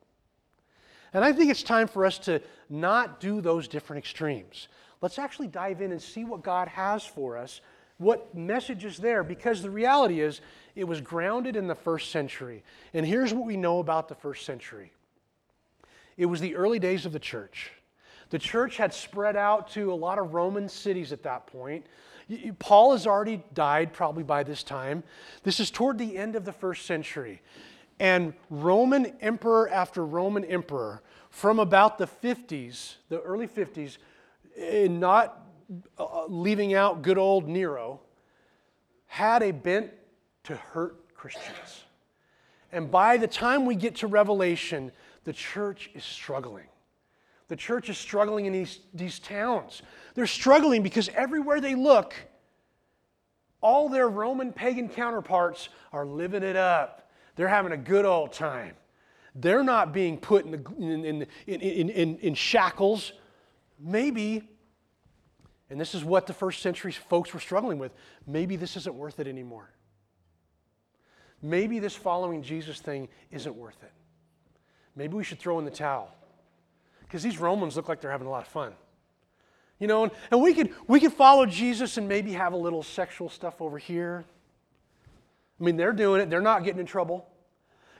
And 1.13 1.23
I 1.23 1.33
think 1.33 1.51
it's 1.51 1.63
time 1.63 1.87
for 1.87 2.05
us 2.05 2.17
to 2.19 2.41
not 2.69 3.19
do 3.19 3.41
those 3.41 3.67
different 3.67 4.03
extremes. 4.03 4.67
Let's 5.05 5.19
actually 5.19 5.49
dive 5.49 5.81
in 5.81 5.91
and 5.91 6.01
see 6.01 6.23
what 6.23 6.41
God 6.41 6.67
has 6.67 7.05
for 7.05 7.37
us, 7.37 7.61
what 7.99 8.33
message 8.33 8.85
is 8.85 8.97
there, 8.97 9.23
because 9.23 9.61
the 9.61 9.69
reality 9.69 10.19
is 10.19 10.41
it 10.73 10.85
was 10.85 10.99
grounded 10.99 11.55
in 11.55 11.67
the 11.67 11.75
first 11.75 12.09
century. 12.09 12.63
And 12.91 13.05
here's 13.05 13.31
what 13.31 13.45
we 13.45 13.55
know 13.55 13.77
about 13.77 14.07
the 14.07 14.15
first 14.15 14.47
century 14.47 14.91
it 16.17 16.25
was 16.25 16.41
the 16.41 16.55
early 16.55 16.79
days 16.79 17.05
of 17.05 17.11
the 17.11 17.19
church. 17.19 17.71
The 18.31 18.39
church 18.39 18.77
had 18.77 18.95
spread 18.95 19.35
out 19.35 19.69
to 19.73 19.93
a 19.93 19.93
lot 19.93 20.17
of 20.17 20.33
Roman 20.33 20.67
cities 20.67 21.11
at 21.11 21.21
that 21.21 21.45
point. 21.45 21.85
Paul 22.57 22.93
has 22.93 23.05
already 23.05 23.43
died 23.53 23.93
probably 23.93 24.23
by 24.23 24.41
this 24.41 24.63
time. 24.63 25.03
This 25.43 25.59
is 25.59 25.69
toward 25.69 25.99
the 25.99 26.17
end 26.17 26.35
of 26.35 26.45
the 26.45 26.51
first 26.51 26.87
century. 26.87 27.43
And 27.99 28.33
Roman 28.49 29.13
emperor 29.21 29.69
after 29.69 30.03
Roman 30.03 30.43
emperor, 30.45 31.03
from 31.29 31.59
about 31.59 31.99
the 31.99 32.07
50s, 32.07 32.95
the 33.09 33.21
early 33.21 33.47
50s, 33.47 33.97
eh, 34.57 34.87
not 34.87 35.45
uh, 35.97 36.25
leaving 36.27 36.73
out 36.73 37.01
good 37.01 37.17
old 37.17 37.47
Nero, 37.47 38.01
had 39.07 39.43
a 39.43 39.51
bent 39.51 39.91
to 40.43 40.55
hurt 40.55 41.13
Christians. 41.15 41.83
And 42.71 42.91
by 42.91 43.17
the 43.17 43.27
time 43.27 43.65
we 43.65 43.75
get 43.75 43.95
to 43.97 44.07
Revelation, 44.07 44.91
the 45.23 45.33
church 45.33 45.89
is 45.93 46.03
struggling. 46.03 46.67
The 47.47 47.55
church 47.55 47.89
is 47.89 47.97
struggling 47.97 48.45
in 48.45 48.53
these, 48.53 48.79
these 48.93 49.19
towns. 49.19 49.81
They're 50.13 50.27
struggling 50.27 50.83
because 50.83 51.09
everywhere 51.09 51.61
they 51.61 51.75
look, 51.75 52.13
all 53.61 53.89
their 53.89 54.09
Roman 54.09 54.51
pagan 54.51 54.89
counterparts 54.89 55.69
are 55.91 56.05
living 56.05 56.43
it 56.43 56.55
up. 56.55 57.09
They're 57.35 57.47
having 57.47 57.71
a 57.71 57.77
good 57.77 58.05
old 58.05 58.33
time. 58.33 58.75
They're 59.35 59.63
not 59.63 59.93
being 59.93 60.17
put 60.17 60.45
in, 60.45 60.51
the, 60.51 60.63
in, 60.77 61.05
in, 61.05 61.27
in, 61.47 61.89
in, 61.89 62.17
in 62.17 62.33
shackles. 62.33 63.13
Maybe, 63.79 64.47
and 65.69 65.79
this 65.79 65.95
is 65.95 66.03
what 66.03 66.27
the 66.27 66.33
first 66.33 66.61
century 66.61 66.91
folks 66.91 67.33
were 67.33 67.39
struggling 67.39 67.79
with, 67.79 67.93
maybe 68.25 68.55
this 68.55 68.77
isn't 68.77 68.95
worth 68.95 69.19
it 69.19 69.27
anymore 69.27 69.69
maybe 71.45 71.79
this 71.79 71.95
following 71.95 72.41
Jesus 72.41 72.79
thing 72.79 73.07
isn't 73.31 73.55
worth 73.55 73.81
it. 73.83 73.91
Maybe 74.95 75.15
we 75.15 75.23
should 75.23 75.39
throw 75.39 75.59
in 75.59 75.65
the 75.65 75.71
towel. 75.71 76.13
Because 77.01 77.21
these 77.21 77.37
Romans 77.37 77.75
look 77.75 77.87
like 77.87 78.01
they're 78.01 78.11
having 78.11 78.27
a 78.27 78.31
lot 78.31 78.41
of 78.41 78.47
fun. 78.47 78.73
You 79.79 79.87
know, 79.87 80.03
and, 80.03 80.11
and 80.31 80.41
we, 80.41 80.53
could, 80.53 80.73
we 80.87 80.99
could 80.99 81.13
follow 81.13 81.45
Jesus 81.45 81.97
and 81.97 82.07
maybe 82.07 82.33
have 82.33 82.53
a 82.53 82.57
little 82.57 82.81
sexual 82.81 83.29
stuff 83.29 83.61
over 83.61 83.77
here. 83.77 84.25
I 85.59 85.63
mean, 85.63 85.77
they're 85.77 85.93
doing 85.93 86.21
it, 86.21 86.29
they're 86.29 86.41
not 86.41 86.63
getting 86.63 86.79
in 86.79 86.85
trouble. 86.85 87.27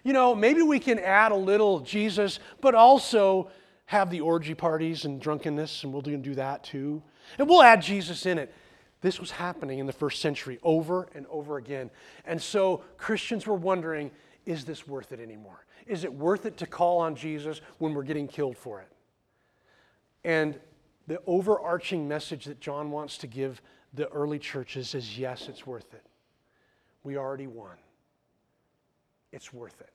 You 0.04 0.14
know, 0.14 0.36
maybe 0.36 0.62
we 0.62 0.80
can 0.80 1.00
add 1.00 1.32
a 1.32 1.36
little 1.36 1.80
Jesus, 1.80 2.40
but 2.62 2.76
also 2.76 3.50
have 3.86 4.10
the 4.10 4.22
orgy 4.22 4.56
parties 4.56 5.06
and 5.06 5.22
drunkenness, 5.22 5.84
and 5.84 5.94
we'll 5.94 6.02
do 6.02 6.36
that 6.36 6.64
too. 6.64 7.02
And 7.38 7.48
we'll 7.48 7.62
add 7.62 7.82
Jesus 7.82 8.26
in 8.26 8.38
it. 8.38 8.54
This 9.02 9.20
was 9.20 9.32
happening 9.32 9.80
in 9.80 9.86
the 9.86 9.94
first 9.94 10.22
century 10.22 10.58
over 10.64 11.08
and 11.14 11.28
over 11.28 11.58
again. 11.58 11.92
And 12.26 12.42
so 12.42 12.84
Christians 12.98 13.46
were 13.46 13.56
wondering 13.56 14.12
is 14.46 14.64
this 14.64 14.88
worth 14.88 15.12
it 15.12 15.20
anymore? 15.20 15.66
Is 15.88 16.04
it 16.04 16.14
worth 16.14 16.46
it 16.46 16.58
to 16.58 16.68
call 16.68 17.00
on 17.00 17.16
Jesus 17.16 17.62
when 17.80 17.94
we're 17.94 18.04
getting 18.04 18.28
killed 18.28 18.58
for 18.58 18.80
it? 18.82 18.88
And 20.24 20.60
the 21.08 21.20
overarching 21.28 22.08
message 22.08 22.46
that 22.46 22.60
John 22.60 22.92
wants 22.92 23.18
to 23.20 23.28
give 23.28 23.62
the 23.94 24.08
early 24.10 24.40
churches 24.40 24.94
is 24.96 25.18
yes, 25.18 25.48
it's 25.50 25.66
worth 25.66 25.94
it. 25.94 26.04
We 27.04 27.18
already 27.18 27.48
won. 27.48 27.78
It's 29.32 29.54
worth 29.54 29.80
it. 29.82 29.94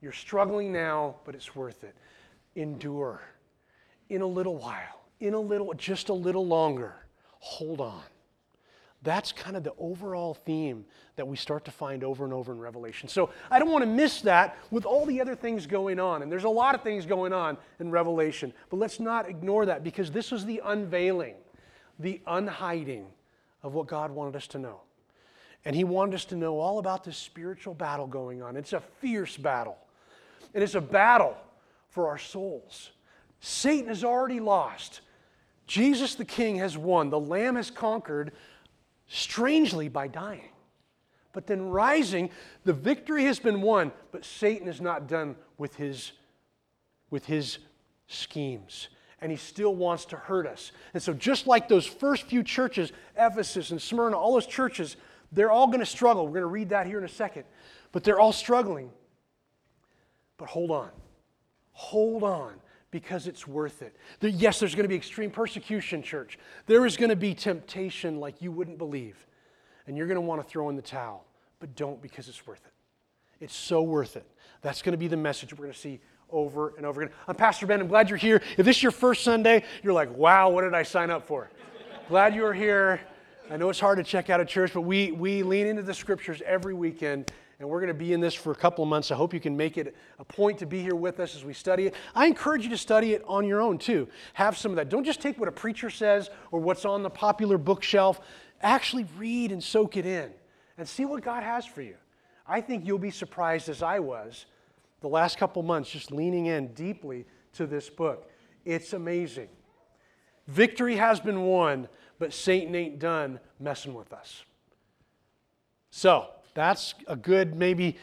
You're 0.00 0.12
struggling 0.12 0.72
now, 0.72 1.16
but 1.24 1.34
it's 1.34 1.54
worth 1.54 1.84
it. 1.84 1.94
Endure 2.56 3.22
in 4.08 4.22
a 4.22 4.26
little 4.26 4.56
while, 4.56 5.08
in 5.20 5.34
a 5.34 5.40
little, 5.40 5.72
just 5.74 6.08
a 6.08 6.14
little 6.14 6.46
longer 6.46 6.94
hold 7.44 7.78
on. 7.78 8.02
That's 9.02 9.32
kind 9.32 9.54
of 9.54 9.64
the 9.64 9.74
overall 9.78 10.32
theme 10.32 10.86
that 11.16 11.28
we 11.28 11.36
start 11.36 11.66
to 11.66 11.70
find 11.70 12.02
over 12.02 12.24
and 12.24 12.32
over 12.32 12.52
in 12.52 12.58
Revelation. 12.58 13.06
So 13.06 13.28
I 13.50 13.58
don't 13.58 13.70
want 13.70 13.84
to 13.84 13.90
miss 13.90 14.22
that 14.22 14.56
with 14.70 14.86
all 14.86 15.04
the 15.04 15.20
other 15.20 15.34
things 15.34 15.66
going 15.66 16.00
on. 16.00 16.22
And 16.22 16.32
there's 16.32 16.44
a 16.44 16.48
lot 16.48 16.74
of 16.74 16.82
things 16.82 17.04
going 17.04 17.34
on 17.34 17.58
in 17.80 17.90
Revelation. 17.90 18.50
But 18.70 18.78
let's 18.78 18.98
not 18.98 19.28
ignore 19.28 19.66
that 19.66 19.84
because 19.84 20.10
this 20.10 20.30
was 20.30 20.46
the 20.46 20.62
unveiling, 20.64 21.34
the 21.98 22.22
unhiding 22.26 23.04
of 23.62 23.74
what 23.74 23.88
God 23.88 24.10
wanted 24.10 24.36
us 24.36 24.46
to 24.48 24.58
know. 24.58 24.80
And 25.66 25.76
He 25.76 25.84
wanted 25.84 26.14
us 26.14 26.24
to 26.26 26.36
know 26.36 26.58
all 26.58 26.78
about 26.78 27.04
this 27.04 27.18
spiritual 27.18 27.74
battle 27.74 28.06
going 28.06 28.42
on. 28.42 28.56
It's 28.56 28.72
a 28.72 28.80
fierce 28.80 29.36
battle, 29.36 29.76
and 30.54 30.64
it's 30.64 30.76
a 30.76 30.80
battle 30.80 31.36
for 31.94 32.08
our 32.08 32.18
souls. 32.18 32.90
Satan 33.38 33.86
has 33.86 34.02
already 34.02 34.40
lost. 34.40 35.00
Jesus 35.68 36.16
the 36.16 36.24
King 36.24 36.56
has 36.56 36.76
won. 36.76 37.08
The 37.08 37.20
Lamb 37.20 37.54
has 37.54 37.70
conquered 37.70 38.32
strangely 39.06 39.88
by 39.88 40.08
dying. 40.08 40.50
But 41.32 41.46
then 41.46 41.68
rising, 41.68 42.30
the 42.64 42.72
victory 42.72 43.24
has 43.24 43.38
been 43.38 43.60
won, 43.60 43.92
but 44.10 44.24
Satan 44.24 44.66
is 44.66 44.80
not 44.80 45.06
done 45.06 45.36
with 45.56 45.76
his, 45.76 46.12
with 47.10 47.26
his 47.26 47.58
schemes. 48.08 48.88
And 49.20 49.30
he 49.30 49.38
still 49.38 49.74
wants 49.74 50.04
to 50.06 50.16
hurt 50.16 50.48
us. 50.48 50.72
And 50.94 51.02
so, 51.02 51.12
just 51.12 51.46
like 51.46 51.68
those 51.68 51.86
first 51.86 52.24
few 52.24 52.42
churches, 52.42 52.92
Ephesus 53.16 53.70
and 53.70 53.80
Smyrna, 53.80 54.18
all 54.18 54.34
those 54.34 54.46
churches, 54.46 54.96
they're 55.30 55.50
all 55.50 55.68
going 55.68 55.80
to 55.80 55.86
struggle. 55.86 56.24
We're 56.26 56.32
going 56.32 56.42
to 56.42 56.46
read 56.48 56.68
that 56.70 56.86
here 56.88 56.98
in 56.98 57.04
a 57.04 57.08
second. 57.08 57.44
But 57.92 58.02
they're 58.02 58.20
all 58.20 58.32
struggling. 58.32 58.90
But 60.36 60.48
hold 60.48 60.72
on. 60.72 60.90
Hold 61.74 62.22
on 62.22 62.54
because 62.90 63.26
it's 63.26 63.46
worth 63.46 63.82
it. 63.82 63.96
There, 64.20 64.30
yes, 64.30 64.60
there's 64.60 64.74
going 64.74 64.84
to 64.84 64.88
be 64.88 64.94
extreme 64.94 65.30
persecution, 65.30 66.02
church. 66.02 66.38
There 66.66 66.86
is 66.86 66.96
going 66.96 67.10
to 67.10 67.16
be 67.16 67.34
temptation 67.34 68.20
like 68.20 68.40
you 68.40 68.52
wouldn't 68.52 68.78
believe. 68.78 69.16
And 69.86 69.96
you're 69.96 70.06
going 70.06 70.16
to 70.16 70.20
want 70.20 70.42
to 70.42 70.48
throw 70.48 70.70
in 70.70 70.76
the 70.76 70.82
towel. 70.82 71.26
But 71.60 71.76
don't 71.76 72.00
because 72.00 72.28
it's 72.28 72.46
worth 72.46 72.64
it. 72.64 72.72
It's 73.44 73.54
so 73.54 73.82
worth 73.82 74.16
it. 74.16 74.26
That's 74.62 74.80
going 74.80 74.92
to 74.92 74.98
be 74.98 75.08
the 75.08 75.16
message 75.16 75.52
we're 75.52 75.64
going 75.64 75.72
to 75.72 75.78
see 75.78 76.00
over 76.30 76.74
and 76.76 76.86
over 76.86 77.02
again. 77.02 77.14
I'm 77.28 77.34
Pastor 77.34 77.66
Ben. 77.66 77.80
I'm 77.80 77.88
glad 77.88 78.08
you're 78.08 78.16
here. 78.16 78.40
If 78.56 78.64
this 78.64 78.76
is 78.76 78.82
your 78.82 78.92
first 78.92 79.24
Sunday, 79.24 79.64
you're 79.82 79.92
like, 79.92 80.14
wow, 80.16 80.48
what 80.48 80.62
did 80.62 80.74
I 80.74 80.82
sign 80.82 81.10
up 81.10 81.26
for? 81.26 81.50
glad 82.08 82.34
you 82.34 82.44
are 82.44 82.52
here. 82.52 83.00
I 83.50 83.56
know 83.56 83.68
it's 83.68 83.80
hard 83.80 83.98
to 83.98 84.04
check 84.04 84.30
out 84.30 84.40
a 84.40 84.44
church, 84.44 84.72
but 84.72 84.82
we, 84.82 85.12
we 85.12 85.42
lean 85.42 85.66
into 85.66 85.82
the 85.82 85.94
scriptures 85.94 86.42
every 86.46 86.74
weekend, 86.74 87.30
and 87.58 87.68
we're 87.68 87.80
going 87.80 87.88
to 87.88 87.94
be 87.94 88.12
in 88.12 88.20
this 88.20 88.34
for 88.34 88.52
a 88.52 88.56
couple 88.56 88.82
of 88.82 88.90
months. 88.90 89.10
I 89.10 89.14
hope 89.14 89.32
you 89.32 89.40
can 89.40 89.56
make 89.56 89.78
it 89.78 89.94
a 90.18 90.24
point 90.24 90.58
to 90.58 90.66
be 90.66 90.82
here 90.82 90.94
with 90.94 91.20
us 91.20 91.34
as 91.36 91.44
we 91.44 91.52
study 91.52 91.86
it. 91.86 91.94
I 92.14 92.26
encourage 92.26 92.64
you 92.64 92.70
to 92.70 92.78
study 92.78 93.12
it 93.12 93.22
on 93.26 93.46
your 93.46 93.60
own, 93.60 93.78
too. 93.78 94.08
Have 94.34 94.56
some 94.56 94.72
of 94.72 94.76
that. 94.76 94.88
Don't 94.88 95.04
just 95.04 95.20
take 95.20 95.38
what 95.38 95.48
a 95.48 95.52
preacher 95.52 95.90
says 95.90 96.30
or 96.50 96.60
what's 96.60 96.84
on 96.84 97.02
the 97.02 97.10
popular 97.10 97.58
bookshelf. 97.58 98.20
Actually, 98.60 99.06
read 99.16 99.52
and 99.52 99.62
soak 99.62 99.96
it 99.96 100.06
in 100.06 100.30
and 100.78 100.88
see 100.88 101.04
what 101.04 101.22
God 101.22 101.42
has 101.42 101.64
for 101.64 101.82
you. 101.82 101.96
I 102.46 102.60
think 102.60 102.86
you'll 102.86 102.98
be 102.98 103.10
surprised, 103.10 103.68
as 103.68 103.82
I 103.82 104.00
was, 104.00 104.46
the 105.00 105.08
last 105.08 105.38
couple 105.38 105.60
of 105.60 105.66
months, 105.66 105.90
just 105.90 106.10
leaning 106.10 106.46
in 106.46 106.68
deeply 106.74 107.26
to 107.54 107.66
this 107.66 107.88
book. 107.88 108.30
It's 108.64 108.92
amazing. 108.92 109.48
Victory 110.46 110.96
has 110.96 111.20
been 111.20 111.42
won 111.42 111.88
but 112.18 112.32
Satan 112.32 112.74
ain't 112.74 112.98
done 112.98 113.40
messing 113.58 113.94
with 113.94 114.12
us. 114.12 114.44
So 115.90 116.28
that's 116.54 116.94
a 117.08 117.16
good, 117.16 117.56
maybe, 117.56 117.96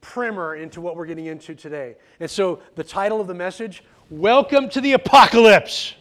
primer 0.00 0.56
into 0.56 0.80
what 0.80 0.96
we're 0.96 1.06
getting 1.06 1.26
into 1.26 1.54
today. 1.54 1.96
And 2.20 2.30
so 2.30 2.60
the 2.74 2.84
title 2.84 3.20
of 3.20 3.26
the 3.26 3.34
message 3.34 3.84
Welcome 4.10 4.70
to 4.70 4.80
the 4.80 4.94
Apocalypse. 4.94 5.94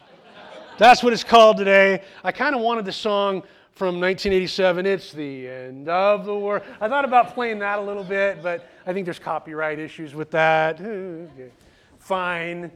That's 0.78 1.04
what 1.04 1.12
it's 1.12 1.26
called 1.26 1.58
today. 1.58 2.02
I 2.24 2.32
kind 2.32 2.56
of 2.56 2.62
wanted 2.62 2.86
the 2.86 2.94
song 2.94 3.44
from 3.72 4.00
1987, 4.00 4.86
It's 4.86 5.12
the 5.12 5.50
End 5.50 5.90
of 5.90 6.26
the 6.26 6.34
World. 6.34 6.64
I 6.80 6.88
thought 6.88 7.04
about 7.04 7.34
playing 7.34 7.60
that 7.60 7.80
a 7.80 7.82
little 7.82 8.06
bit, 8.06 8.42
but 8.42 8.70
I 8.86 8.94
think 8.94 9.06
there's 9.06 9.20
copyright 9.20 9.78
issues 9.78 10.16
with 10.16 10.32
that. 10.32 10.80
Fine. 12.00 12.72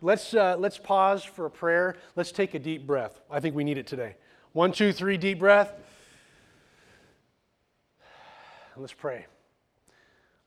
Let's, 0.00 0.34
uh, 0.34 0.56
let's 0.58 0.78
pause 0.78 1.22
for 1.22 1.46
a 1.46 1.50
prayer. 1.50 1.96
Let's 2.16 2.32
take 2.32 2.54
a 2.54 2.58
deep 2.58 2.86
breath. 2.86 3.20
I 3.30 3.38
think 3.38 3.54
we 3.54 3.62
need 3.62 3.78
it 3.78 3.86
today. 3.86 4.16
One, 4.52 4.72
two, 4.72 4.92
three, 4.92 5.16
deep 5.16 5.38
breath. 5.38 5.72
Let's 8.76 8.94
pray. 8.94 9.26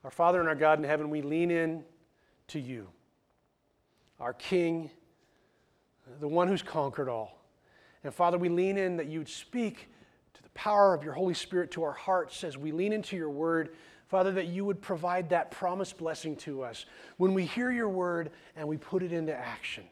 Our 0.02 0.10
Father 0.10 0.40
and 0.40 0.48
our 0.48 0.54
God 0.54 0.78
in 0.78 0.84
heaven, 0.84 1.10
we 1.10 1.22
lean 1.22 1.50
in 1.50 1.84
to 2.48 2.60
you, 2.60 2.88
our 4.18 4.32
King, 4.32 4.90
the 6.20 6.28
one 6.28 6.48
who's 6.48 6.62
conquered 6.62 7.08
all. 7.08 7.40
And 8.02 8.12
Father, 8.12 8.38
we 8.38 8.48
lean 8.48 8.78
in 8.78 8.96
that 8.96 9.06
you 9.06 9.20
would 9.20 9.28
speak 9.28 9.88
to 10.34 10.42
the 10.42 10.48
power 10.50 10.92
of 10.94 11.04
your 11.04 11.12
Holy 11.12 11.34
Spirit 11.34 11.70
to 11.72 11.84
our 11.84 11.92
hearts 11.92 12.42
as 12.42 12.56
we 12.56 12.72
lean 12.72 12.92
into 12.92 13.16
your 13.16 13.30
word. 13.30 13.74
Father, 14.08 14.32
that 14.32 14.46
you 14.46 14.64
would 14.64 14.80
provide 14.80 15.30
that 15.30 15.50
promised 15.50 15.96
blessing 15.96 16.36
to 16.36 16.62
us 16.62 16.86
when 17.16 17.34
we 17.34 17.44
hear 17.44 17.70
your 17.70 17.88
word 17.88 18.30
and 18.54 18.66
we 18.66 18.76
put 18.76 19.02
it 19.02 19.12
into 19.12 19.34
action. 19.34 19.84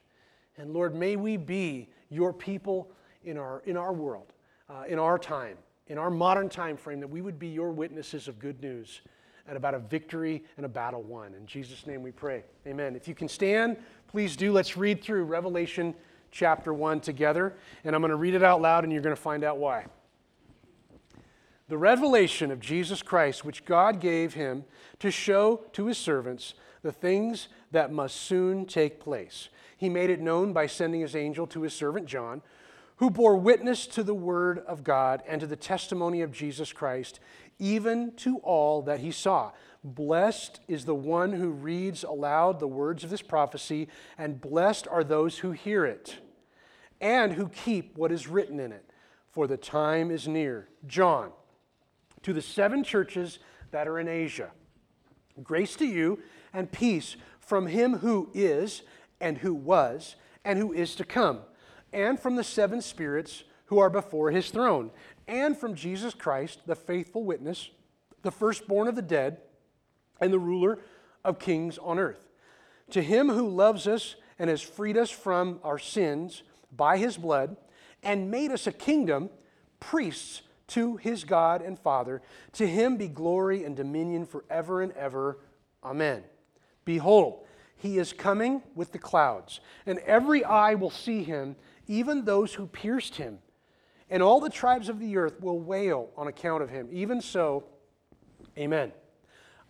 And 0.56 0.72
Lord, 0.72 0.94
may 0.94 1.16
we 1.16 1.36
be 1.36 1.88
your 2.10 2.32
people 2.32 2.90
in 3.24 3.38
our, 3.38 3.62
in 3.66 3.76
our 3.76 3.92
world, 3.92 4.32
uh, 4.68 4.84
in 4.88 4.98
our 4.98 5.18
time, 5.18 5.56
in 5.88 5.98
our 5.98 6.10
modern 6.10 6.48
time 6.48 6.76
frame, 6.76 7.00
that 7.00 7.08
we 7.08 7.20
would 7.20 7.38
be 7.38 7.48
your 7.48 7.70
witnesses 7.70 8.28
of 8.28 8.38
good 8.38 8.60
news 8.62 9.00
and 9.46 9.56
about 9.56 9.74
a 9.74 9.78
victory 9.78 10.42
and 10.56 10.64
a 10.64 10.68
battle 10.68 11.02
won. 11.02 11.34
In 11.34 11.46
Jesus' 11.46 11.86
name 11.86 12.02
we 12.02 12.10
pray. 12.10 12.44
Amen. 12.66 12.96
If 12.96 13.06
you 13.06 13.14
can 13.14 13.28
stand, 13.28 13.76
please 14.08 14.36
do. 14.36 14.52
Let's 14.52 14.76
read 14.76 15.02
through 15.02 15.24
Revelation 15.24 15.94
chapter 16.30 16.72
1 16.72 17.00
together. 17.00 17.54
And 17.84 17.94
I'm 17.94 18.00
going 18.00 18.10
to 18.10 18.16
read 18.16 18.34
it 18.34 18.42
out 18.42 18.62
loud, 18.62 18.84
and 18.84 18.92
you're 18.92 19.02
going 19.02 19.14
to 19.14 19.20
find 19.20 19.44
out 19.44 19.58
why. 19.58 19.84
The 21.68 21.78
revelation 21.78 22.50
of 22.50 22.60
Jesus 22.60 23.02
Christ, 23.02 23.44
which 23.44 23.64
God 23.64 24.00
gave 24.00 24.34
him 24.34 24.64
to 24.98 25.10
show 25.10 25.62
to 25.72 25.86
his 25.86 25.98
servants 25.98 26.54
the 26.82 26.92
things 26.92 27.48
that 27.70 27.92
must 27.92 28.16
soon 28.16 28.66
take 28.66 29.00
place. 29.00 29.48
He 29.76 29.88
made 29.88 30.10
it 30.10 30.20
known 30.20 30.52
by 30.52 30.66
sending 30.66 31.00
his 31.00 31.16
angel 31.16 31.46
to 31.48 31.62
his 31.62 31.74
servant 31.74 32.06
John 32.06 32.42
who 32.96 33.10
bore 33.10 33.36
witness 33.36 33.86
to 33.88 34.02
the 34.02 34.14
word 34.14 34.60
of 34.60 34.84
God 34.84 35.22
and 35.26 35.40
to 35.40 35.46
the 35.46 35.56
testimony 35.56 36.22
of 36.22 36.32
Jesus 36.32 36.72
Christ, 36.72 37.18
even 37.58 38.12
to 38.16 38.38
all 38.38 38.82
that 38.82 39.00
he 39.00 39.10
saw. 39.10 39.52
Blessed 39.82 40.60
is 40.68 40.84
the 40.84 40.94
one 40.94 41.32
who 41.32 41.50
reads 41.50 42.04
aloud 42.04 42.60
the 42.60 42.68
words 42.68 43.04
of 43.04 43.10
this 43.10 43.22
prophecy, 43.22 43.88
and 44.16 44.40
blessed 44.40 44.86
are 44.88 45.04
those 45.04 45.38
who 45.38 45.52
hear 45.52 45.84
it 45.84 46.16
and 47.00 47.32
who 47.32 47.48
keep 47.48 47.96
what 47.98 48.12
is 48.12 48.28
written 48.28 48.60
in 48.60 48.72
it, 48.72 48.88
for 49.30 49.46
the 49.46 49.56
time 49.56 50.10
is 50.10 50.28
near. 50.28 50.68
John, 50.86 51.32
to 52.22 52.32
the 52.32 52.40
seven 52.40 52.84
churches 52.84 53.40
that 53.72 53.88
are 53.88 53.98
in 53.98 54.08
Asia, 54.08 54.50
grace 55.42 55.76
to 55.76 55.84
you 55.84 56.20
and 56.52 56.70
peace 56.70 57.16
from 57.40 57.66
him 57.66 57.98
who 57.98 58.30
is, 58.32 58.82
and 59.20 59.38
who 59.38 59.52
was, 59.52 60.16
and 60.44 60.58
who 60.58 60.72
is 60.72 60.94
to 60.94 61.04
come 61.04 61.40
and 61.94 62.18
from 62.18 62.36
the 62.36 62.44
seven 62.44 62.82
spirits 62.82 63.44
who 63.66 63.78
are 63.78 63.90
before 63.90 64.30
his 64.30 64.50
throne, 64.50 64.90
and 65.26 65.56
from 65.56 65.74
Jesus 65.74 66.12
Christ, 66.12 66.60
the 66.66 66.74
faithful 66.74 67.24
witness, 67.24 67.70
the 68.22 68.30
firstborn 68.30 68.88
of 68.88 68.96
the 68.96 69.02
dead, 69.02 69.38
and 70.20 70.32
the 70.32 70.38
ruler 70.38 70.78
of 71.24 71.38
kings 71.38 71.78
on 71.78 71.98
earth. 71.98 72.28
To 72.90 73.02
him 73.02 73.30
who 73.30 73.48
loves 73.48 73.86
us 73.86 74.16
and 74.38 74.50
has 74.50 74.60
freed 74.60 74.96
us 74.98 75.10
from 75.10 75.60
our 75.64 75.78
sins 75.78 76.42
by 76.70 76.98
his 76.98 77.16
blood, 77.16 77.56
and 78.02 78.30
made 78.30 78.50
us 78.50 78.66
a 78.66 78.72
kingdom, 78.72 79.30
priests 79.80 80.42
to 80.66 80.96
his 80.96 81.24
God 81.24 81.62
and 81.62 81.78
Father, 81.78 82.20
to 82.52 82.66
him 82.66 82.96
be 82.96 83.08
glory 83.08 83.64
and 83.64 83.76
dominion 83.76 84.26
forever 84.26 84.82
and 84.82 84.92
ever. 84.92 85.38
Amen. 85.82 86.24
Behold, 86.84 87.44
he 87.76 87.98
is 87.98 88.12
coming 88.12 88.62
with 88.74 88.92
the 88.92 88.98
clouds, 88.98 89.60
and 89.86 89.98
every 90.00 90.44
eye 90.44 90.74
will 90.74 90.90
see 90.90 91.22
him 91.22 91.56
even 91.86 92.24
those 92.24 92.54
who 92.54 92.66
pierced 92.66 93.16
him. 93.16 93.38
And 94.10 94.22
all 94.22 94.40
the 94.40 94.50
tribes 94.50 94.88
of 94.88 95.00
the 95.00 95.16
earth 95.16 95.40
will 95.40 95.58
wail 95.58 96.10
on 96.16 96.28
account 96.28 96.62
of 96.62 96.70
him. 96.70 96.88
Even 96.92 97.20
so, 97.20 97.64
amen. 98.56 98.92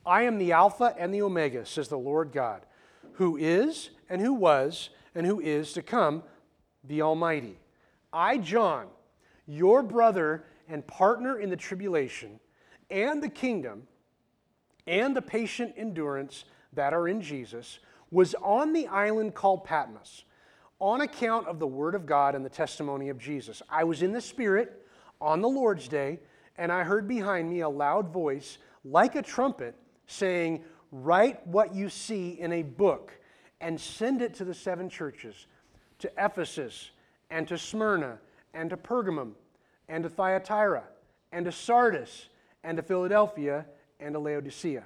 I 0.04 0.22
am 0.22 0.38
the 0.38 0.52
Alpha 0.52 0.94
and 0.98 1.14
the 1.14 1.22
Omega, 1.22 1.64
says 1.64 1.88
the 1.88 1.98
Lord 1.98 2.32
God, 2.32 2.66
who 3.12 3.36
is, 3.36 3.90
and 4.08 4.20
who 4.20 4.34
was, 4.34 4.90
and 5.14 5.26
who 5.26 5.40
is 5.40 5.72
to 5.74 5.82
come, 5.82 6.22
the 6.82 7.00
Almighty. 7.02 7.58
I, 8.12 8.38
John, 8.38 8.88
your 9.46 9.82
brother 9.82 10.44
and 10.68 10.86
partner 10.86 11.38
in 11.38 11.48
the 11.48 11.56
tribulation, 11.56 12.40
and 12.90 13.22
the 13.22 13.28
kingdom, 13.28 13.86
and 14.86 15.16
the 15.16 15.22
patient 15.22 15.74
endurance 15.76 16.44
that 16.72 16.92
are 16.92 17.08
in 17.08 17.22
Jesus, 17.22 17.78
was 18.10 18.34
on 18.42 18.72
the 18.72 18.86
island 18.88 19.34
called 19.34 19.64
Patmos 19.64 20.24
on 20.84 21.00
account 21.00 21.48
of 21.48 21.58
the 21.58 21.66
Word 21.66 21.94
of 21.94 22.04
God 22.04 22.34
and 22.34 22.44
the 22.44 22.50
testimony 22.50 23.08
of 23.08 23.16
Jesus. 23.16 23.62
I 23.70 23.84
was 23.84 24.02
in 24.02 24.12
the 24.12 24.20
Spirit 24.20 24.86
on 25.18 25.40
the 25.40 25.48
Lord's 25.48 25.88
day, 25.88 26.20
and 26.58 26.70
I 26.70 26.84
heard 26.84 27.08
behind 27.08 27.48
me 27.48 27.60
a 27.60 27.68
loud 27.70 28.10
voice, 28.10 28.58
like 28.84 29.14
a 29.14 29.22
trumpet, 29.22 29.74
saying, 30.06 30.62
Write 30.92 31.44
what 31.46 31.74
you 31.74 31.88
see 31.88 32.38
in 32.38 32.52
a 32.52 32.62
book 32.62 33.12
and 33.62 33.80
send 33.80 34.20
it 34.20 34.34
to 34.34 34.44
the 34.44 34.52
seven 34.52 34.90
churches 34.90 35.46
to 36.00 36.12
Ephesus, 36.18 36.90
and 37.30 37.48
to 37.48 37.56
Smyrna, 37.56 38.18
and 38.52 38.68
to 38.68 38.76
Pergamum, 38.76 39.32
and 39.88 40.04
to 40.04 40.10
Thyatira, 40.10 40.84
and 41.32 41.46
to 41.46 41.52
Sardis, 41.52 42.28
and 42.62 42.76
to 42.76 42.82
Philadelphia, 42.82 43.64
and 44.00 44.12
to 44.12 44.18
Laodicea. 44.18 44.84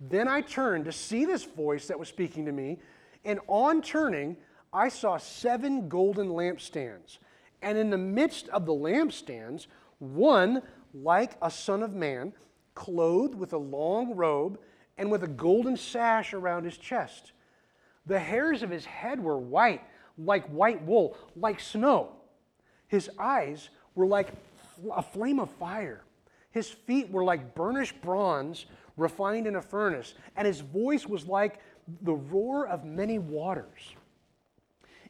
Then 0.00 0.26
I 0.26 0.40
turned 0.40 0.86
to 0.86 0.92
see 0.92 1.26
this 1.26 1.44
voice 1.44 1.86
that 1.86 1.98
was 1.98 2.08
speaking 2.08 2.44
to 2.46 2.52
me, 2.52 2.80
and 3.24 3.38
on 3.46 3.82
turning, 3.82 4.36
I 4.72 4.88
saw 4.88 5.18
seven 5.18 5.88
golden 5.88 6.28
lampstands, 6.28 7.18
and 7.60 7.76
in 7.76 7.90
the 7.90 7.98
midst 7.98 8.48
of 8.48 8.64
the 8.64 8.72
lampstands, 8.72 9.66
one 9.98 10.62
like 10.94 11.36
a 11.42 11.50
son 11.50 11.82
of 11.82 11.92
man, 11.92 12.32
clothed 12.74 13.34
with 13.34 13.52
a 13.52 13.58
long 13.58 14.14
robe 14.14 14.58
and 14.96 15.10
with 15.10 15.22
a 15.22 15.28
golden 15.28 15.76
sash 15.76 16.32
around 16.32 16.64
his 16.64 16.78
chest. 16.78 17.32
The 18.06 18.18
hairs 18.18 18.62
of 18.62 18.70
his 18.70 18.84
head 18.84 19.22
were 19.22 19.38
white, 19.38 19.82
like 20.18 20.46
white 20.46 20.82
wool, 20.82 21.16
like 21.36 21.60
snow. 21.60 22.16
His 22.88 23.10
eyes 23.18 23.70
were 23.94 24.06
like 24.06 24.28
a 24.94 25.02
flame 25.02 25.38
of 25.38 25.50
fire. 25.50 26.02
His 26.50 26.68
feet 26.68 27.10
were 27.10 27.24
like 27.24 27.54
burnished 27.54 28.00
bronze 28.02 28.66
refined 28.96 29.46
in 29.46 29.56
a 29.56 29.62
furnace, 29.62 30.14
and 30.36 30.46
his 30.46 30.60
voice 30.60 31.06
was 31.06 31.26
like 31.26 31.60
the 32.02 32.14
roar 32.14 32.66
of 32.66 32.84
many 32.84 33.18
waters. 33.18 33.94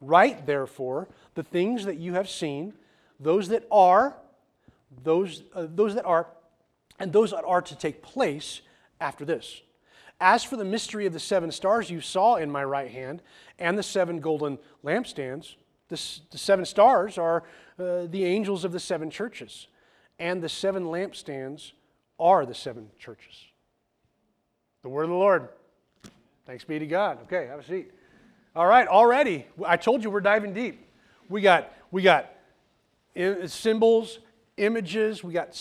Write, 0.00 0.46
therefore, 0.46 1.08
the 1.34 1.42
things 1.42 1.84
that 1.84 1.96
you 1.96 2.14
have 2.14 2.28
seen, 2.28 2.72
those 3.18 3.48
that 3.48 3.66
are, 3.70 4.16
those, 5.04 5.42
uh, 5.54 5.66
those 5.68 5.94
that 5.94 6.04
are, 6.04 6.26
and 6.98 7.12
those 7.12 7.30
that 7.32 7.44
are 7.44 7.62
to 7.62 7.76
take 7.76 8.02
place 8.02 8.62
after 9.00 9.24
this. 9.24 9.60
As 10.20 10.44
for 10.44 10.56
the 10.56 10.64
mystery 10.64 11.06
of 11.06 11.12
the 11.12 11.20
seven 11.20 11.50
stars 11.50 11.90
you 11.90 12.00
saw 12.00 12.36
in 12.36 12.50
my 12.50 12.64
right 12.64 12.90
hand 12.90 13.22
and 13.58 13.78
the 13.78 13.82
seven 13.82 14.20
golden 14.20 14.58
lampstands, 14.84 15.54
the, 15.88 16.00
the 16.30 16.38
seven 16.38 16.64
stars 16.64 17.18
are 17.18 17.42
uh, 17.78 18.06
the 18.06 18.24
angels 18.24 18.64
of 18.64 18.72
the 18.72 18.80
seven 18.80 19.10
churches, 19.10 19.66
and 20.18 20.42
the 20.42 20.48
seven 20.48 20.84
lampstands 20.84 21.72
are 22.18 22.44
the 22.44 22.54
seven 22.54 22.90
churches. 22.98 23.46
The 24.82 24.88
word 24.88 25.04
of 25.04 25.10
the 25.10 25.16
Lord. 25.16 25.48
Thanks 26.46 26.64
be 26.64 26.78
to 26.78 26.86
God. 26.86 27.18
Okay, 27.24 27.46
have 27.46 27.60
a 27.60 27.64
seat. 27.64 27.92
All 28.56 28.66
right, 28.66 28.88
already, 28.88 29.46
I 29.64 29.76
told 29.76 30.02
you 30.02 30.10
we're 30.10 30.20
diving 30.20 30.52
deep. 30.52 30.84
We 31.28 31.40
got, 31.40 31.72
we 31.92 32.02
got 32.02 32.32
symbols, 33.46 34.18
images, 34.56 35.22
we 35.22 35.32
got 35.32 35.56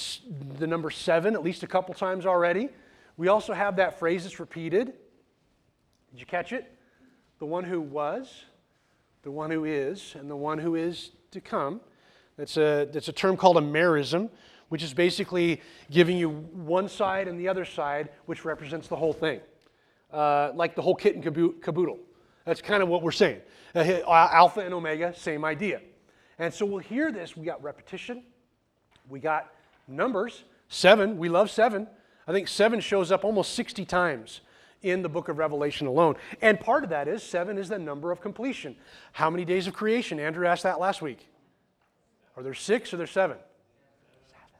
the 0.58 0.66
number 0.66 0.90
seven 0.90 1.36
at 1.36 1.44
least 1.44 1.62
a 1.62 1.68
couple 1.68 1.94
times 1.94 2.26
already. 2.26 2.70
We 3.16 3.28
also 3.28 3.54
have 3.54 3.76
that 3.76 4.00
phrase 4.00 4.24
that's 4.24 4.40
repeated. 4.40 4.88
Did 4.88 6.20
you 6.20 6.26
catch 6.26 6.52
it? 6.52 6.76
The 7.38 7.46
one 7.46 7.64
who 7.64 7.80
was, 7.80 8.46
the 9.22 9.30
one 9.30 9.52
who 9.52 9.66
is, 9.66 10.16
and 10.18 10.28
the 10.28 10.36
one 10.36 10.58
who 10.58 10.74
is 10.74 11.12
to 11.30 11.40
come. 11.40 11.82
That's 12.38 12.58
a, 12.58 12.90
that's 12.92 13.08
a 13.08 13.14
term 13.14 13.38
called 13.38 13.58
a 13.58 13.62
merism, 13.62 14.32
which 14.70 14.82
is 14.82 14.96
basically 14.96 15.62
giving 15.92 16.18
you 16.18 16.30
one 16.30 16.90
side 16.90 17.28
and 17.28 17.40
the 17.40 17.50
other 17.50 17.66
side, 17.66 18.10
which 18.26 18.46
represents 18.46 18.88
the 18.88 18.96
whole 18.96 19.14
thing. 19.14 19.42
Uh, 20.12 20.54
like 20.56 20.74
the 20.74 20.82
whole 20.82 20.96
kit 20.96 21.14
and 21.14 21.24
caboodle. 21.24 22.00
That's 22.50 22.64
kind 22.64 22.82
of 22.82 22.90
what 22.90 23.04
we're 23.04 23.12
saying. 23.12 23.42
Uh, 23.76 24.02
alpha 24.10 24.62
and 24.62 24.74
omega, 24.74 25.14
same 25.16 25.46
idea. 25.46 25.82
And 26.40 26.52
so 26.52 26.66
we'll 26.66 26.80
hear 26.80 27.12
this. 27.12 27.38
We 27.38 27.46
got 27.46 27.62
repetition, 27.62 28.24
we 29.08 29.20
got 29.20 29.54
numbers. 29.88 30.46
Seven, 30.68 31.20
we 31.20 31.30
love 31.30 31.52
seven. 31.52 31.86
I 32.28 32.32
think 32.32 32.48
seven 32.48 32.80
shows 32.80 33.12
up 33.12 33.24
almost 33.24 33.54
60 33.54 33.86
times 33.86 34.42
in 34.82 35.04
the 35.04 35.10
book 35.10 35.30
of 35.30 35.38
Revelation 35.38 35.86
alone. 35.86 36.16
And 36.42 36.60
part 36.60 36.84
of 36.84 36.90
that 36.90 37.08
is 37.08 37.22
seven 37.22 37.56
is 37.56 37.70
the 37.70 37.78
number 37.78 38.12
of 38.12 38.20
completion. 38.20 38.76
How 39.12 39.30
many 39.30 39.46
days 39.46 39.68
of 39.68 39.76
creation? 39.76 40.20
Andrew 40.20 40.48
asked 40.48 40.64
that 40.64 40.80
last 40.80 41.04
week. 41.04 41.30
Are 42.36 42.42
there 42.42 42.56
six 42.56 42.92
or 42.92 42.98
there 42.98 43.06
seven? 43.06 43.38
Seven. 44.28 44.56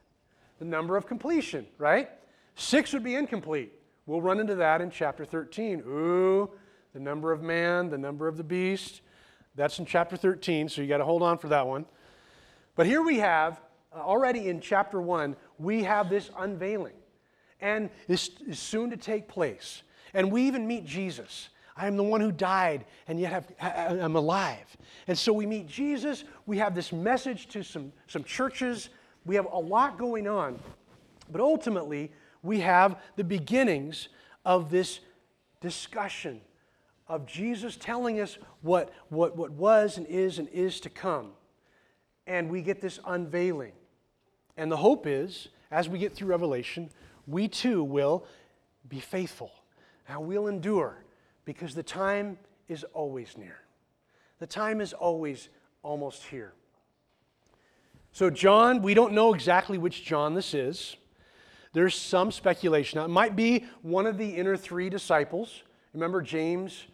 The 0.60 0.64
number 0.64 0.96
of 0.96 1.08
completion, 1.08 1.66
right? 1.76 2.08
Six 2.54 2.92
would 2.92 3.02
be 3.02 3.16
incomplete. 3.16 3.72
We'll 4.06 4.22
run 4.22 4.38
into 4.38 4.54
that 4.54 4.80
in 4.80 4.92
chapter 4.92 5.24
13. 5.24 5.82
Ooh, 5.88 6.50
the 6.92 7.00
number 7.00 7.32
of 7.32 7.42
man, 7.42 7.90
the 7.90 7.98
number 7.98 8.28
of 8.28 8.36
the 8.36 8.44
beast. 8.44 9.00
That's 9.54 9.78
in 9.78 9.86
chapter 9.86 10.16
13, 10.16 10.68
so 10.68 10.80
you 10.80 10.88
got 10.88 10.98
to 10.98 11.04
hold 11.04 11.22
on 11.22 11.38
for 11.38 11.48
that 11.48 11.66
one. 11.66 11.84
But 12.76 12.86
here 12.86 13.02
we 13.02 13.18
have, 13.18 13.60
uh, 13.92 14.00
already 14.00 14.48
in 14.48 14.60
chapter 14.60 15.00
1, 15.00 15.36
we 15.58 15.82
have 15.84 16.08
this 16.08 16.30
unveiling 16.38 16.94
and 17.60 17.90
this 18.06 18.30
is 18.46 18.58
soon 18.58 18.90
to 18.90 18.96
take 18.96 19.28
place. 19.28 19.82
And 20.14 20.32
we 20.32 20.42
even 20.42 20.66
meet 20.66 20.84
Jesus. 20.84 21.50
I 21.76 21.86
am 21.86 21.96
the 21.96 22.02
one 22.02 22.20
who 22.20 22.32
died 22.32 22.84
and 23.06 23.18
yet 23.20 23.32
have, 23.32 24.00
I'm 24.00 24.16
alive. 24.16 24.76
And 25.06 25.16
so 25.16 25.32
we 25.32 25.46
meet 25.46 25.66
Jesus. 25.66 26.24
We 26.46 26.58
have 26.58 26.74
this 26.74 26.92
message 26.92 27.48
to 27.48 27.62
some, 27.62 27.92
some 28.06 28.24
churches. 28.24 28.90
We 29.24 29.34
have 29.36 29.46
a 29.50 29.58
lot 29.58 29.98
going 29.98 30.26
on. 30.26 30.58
But 31.30 31.40
ultimately, 31.40 32.12
we 32.42 32.60
have 32.60 33.00
the 33.16 33.24
beginnings 33.24 34.08
of 34.44 34.70
this 34.70 35.00
discussion 35.60 36.40
of 37.10 37.26
Jesus 37.26 37.76
telling 37.76 38.20
us 38.20 38.38
what, 38.62 38.92
what, 39.08 39.36
what 39.36 39.50
was 39.50 39.98
and 39.98 40.06
is 40.06 40.38
and 40.38 40.48
is 40.50 40.78
to 40.80 40.88
come. 40.88 41.32
And 42.26 42.48
we 42.48 42.62
get 42.62 42.80
this 42.80 43.00
unveiling. 43.04 43.72
And 44.56 44.70
the 44.70 44.76
hope 44.76 45.06
is, 45.08 45.48
as 45.72 45.88
we 45.88 45.98
get 45.98 46.14
through 46.14 46.28
Revelation, 46.28 46.88
we 47.26 47.48
too 47.48 47.82
will 47.82 48.24
be 48.88 49.00
faithful 49.00 49.50
and 50.08 50.26
we'll 50.26 50.46
endure 50.46 51.04
because 51.44 51.74
the 51.74 51.82
time 51.82 52.38
is 52.68 52.84
always 52.94 53.36
near. 53.36 53.58
The 54.38 54.46
time 54.46 54.80
is 54.80 54.92
always 54.92 55.48
almost 55.82 56.22
here. 56.24 56.52
So, 58.12 58.30
John, 58.30 58.82
we 58.82 58.94
don't 58.94 59.12
know 59.12 59.34
exactly 59.34 59.78
which 59.78 60.04
John 60.04 60.34
this 60.34 60.54
is. 60.54 60.96
There's 61.72 61.94
some 61.94 62.30
speculation. 62.30 62.98
Now, 62.98 63.04
it 63.04 63.08
might 63.08 63.34
be 63.34 63.64
one 63.82 64.06
of 64.06 64.16
the 64.16 64.28
inner 64.28 64.56
three 64.56 64.88
disciples. 64.88 65.62
Remember 65.92 66.22
James, 66.22 66.86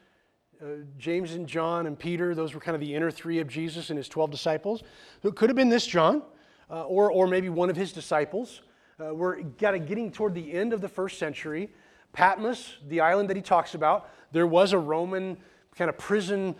uh, 0.63 0.67
James 0.99 1.35
and 1.35 1.47
John 1.47 1.87
and 1.87 1.99
Peter, 1.99 2.35
those 2.35 2.55
were 2.55 2.61
kind 2.61 2.75
of 2.75 2.81
the 2.81 2.95
inner 2.95 3.11
three 3.11 3.41
of 3.41 3.49
Jesus 3.49 3.91
and 3.91 3.97
his 3.97 4.09
12 4.09 4.31
disciples. 4.31 4.83
It 5.23 5.35
could 5.37 5.51
have 5.51 5.57
been 5.57 5.69
this 5.69 5.87
John, 5.87 6.23
uh, 6.71 6.85
or, 6.85 7.11
or 7.13 7.27
maybe 7.27 7.49
one 7.49 7.69
of 7.69 7.77
his 7.77 7.93
disciples. 7.93 8.63
Uh, 8.99 9.15
we're 9.15 9.43
kind 9.43 9.77
of 9.77 9.87
getting 9.87 10.11
toward 10.11 10.35
the 10.35 10.53
end 10.53 10.73
of 10.73 10.81
the 10.81 10.89
first 10.89 11.19
century. 11.19 11.71
Patmos, 12.13 12.79
the 12.89 13.01
island 13.01 13.29
that 13.29 13.37
he 13.37 13.43
talks 13.43 13.75
about, 13.75 14.09
there 14.33 14.47
was 14.47 14.73
a 14.73 14.79
Roman 14.79 15.37
kind 15.77 15.91
of 15.91 15.99
prison 15.99 16.57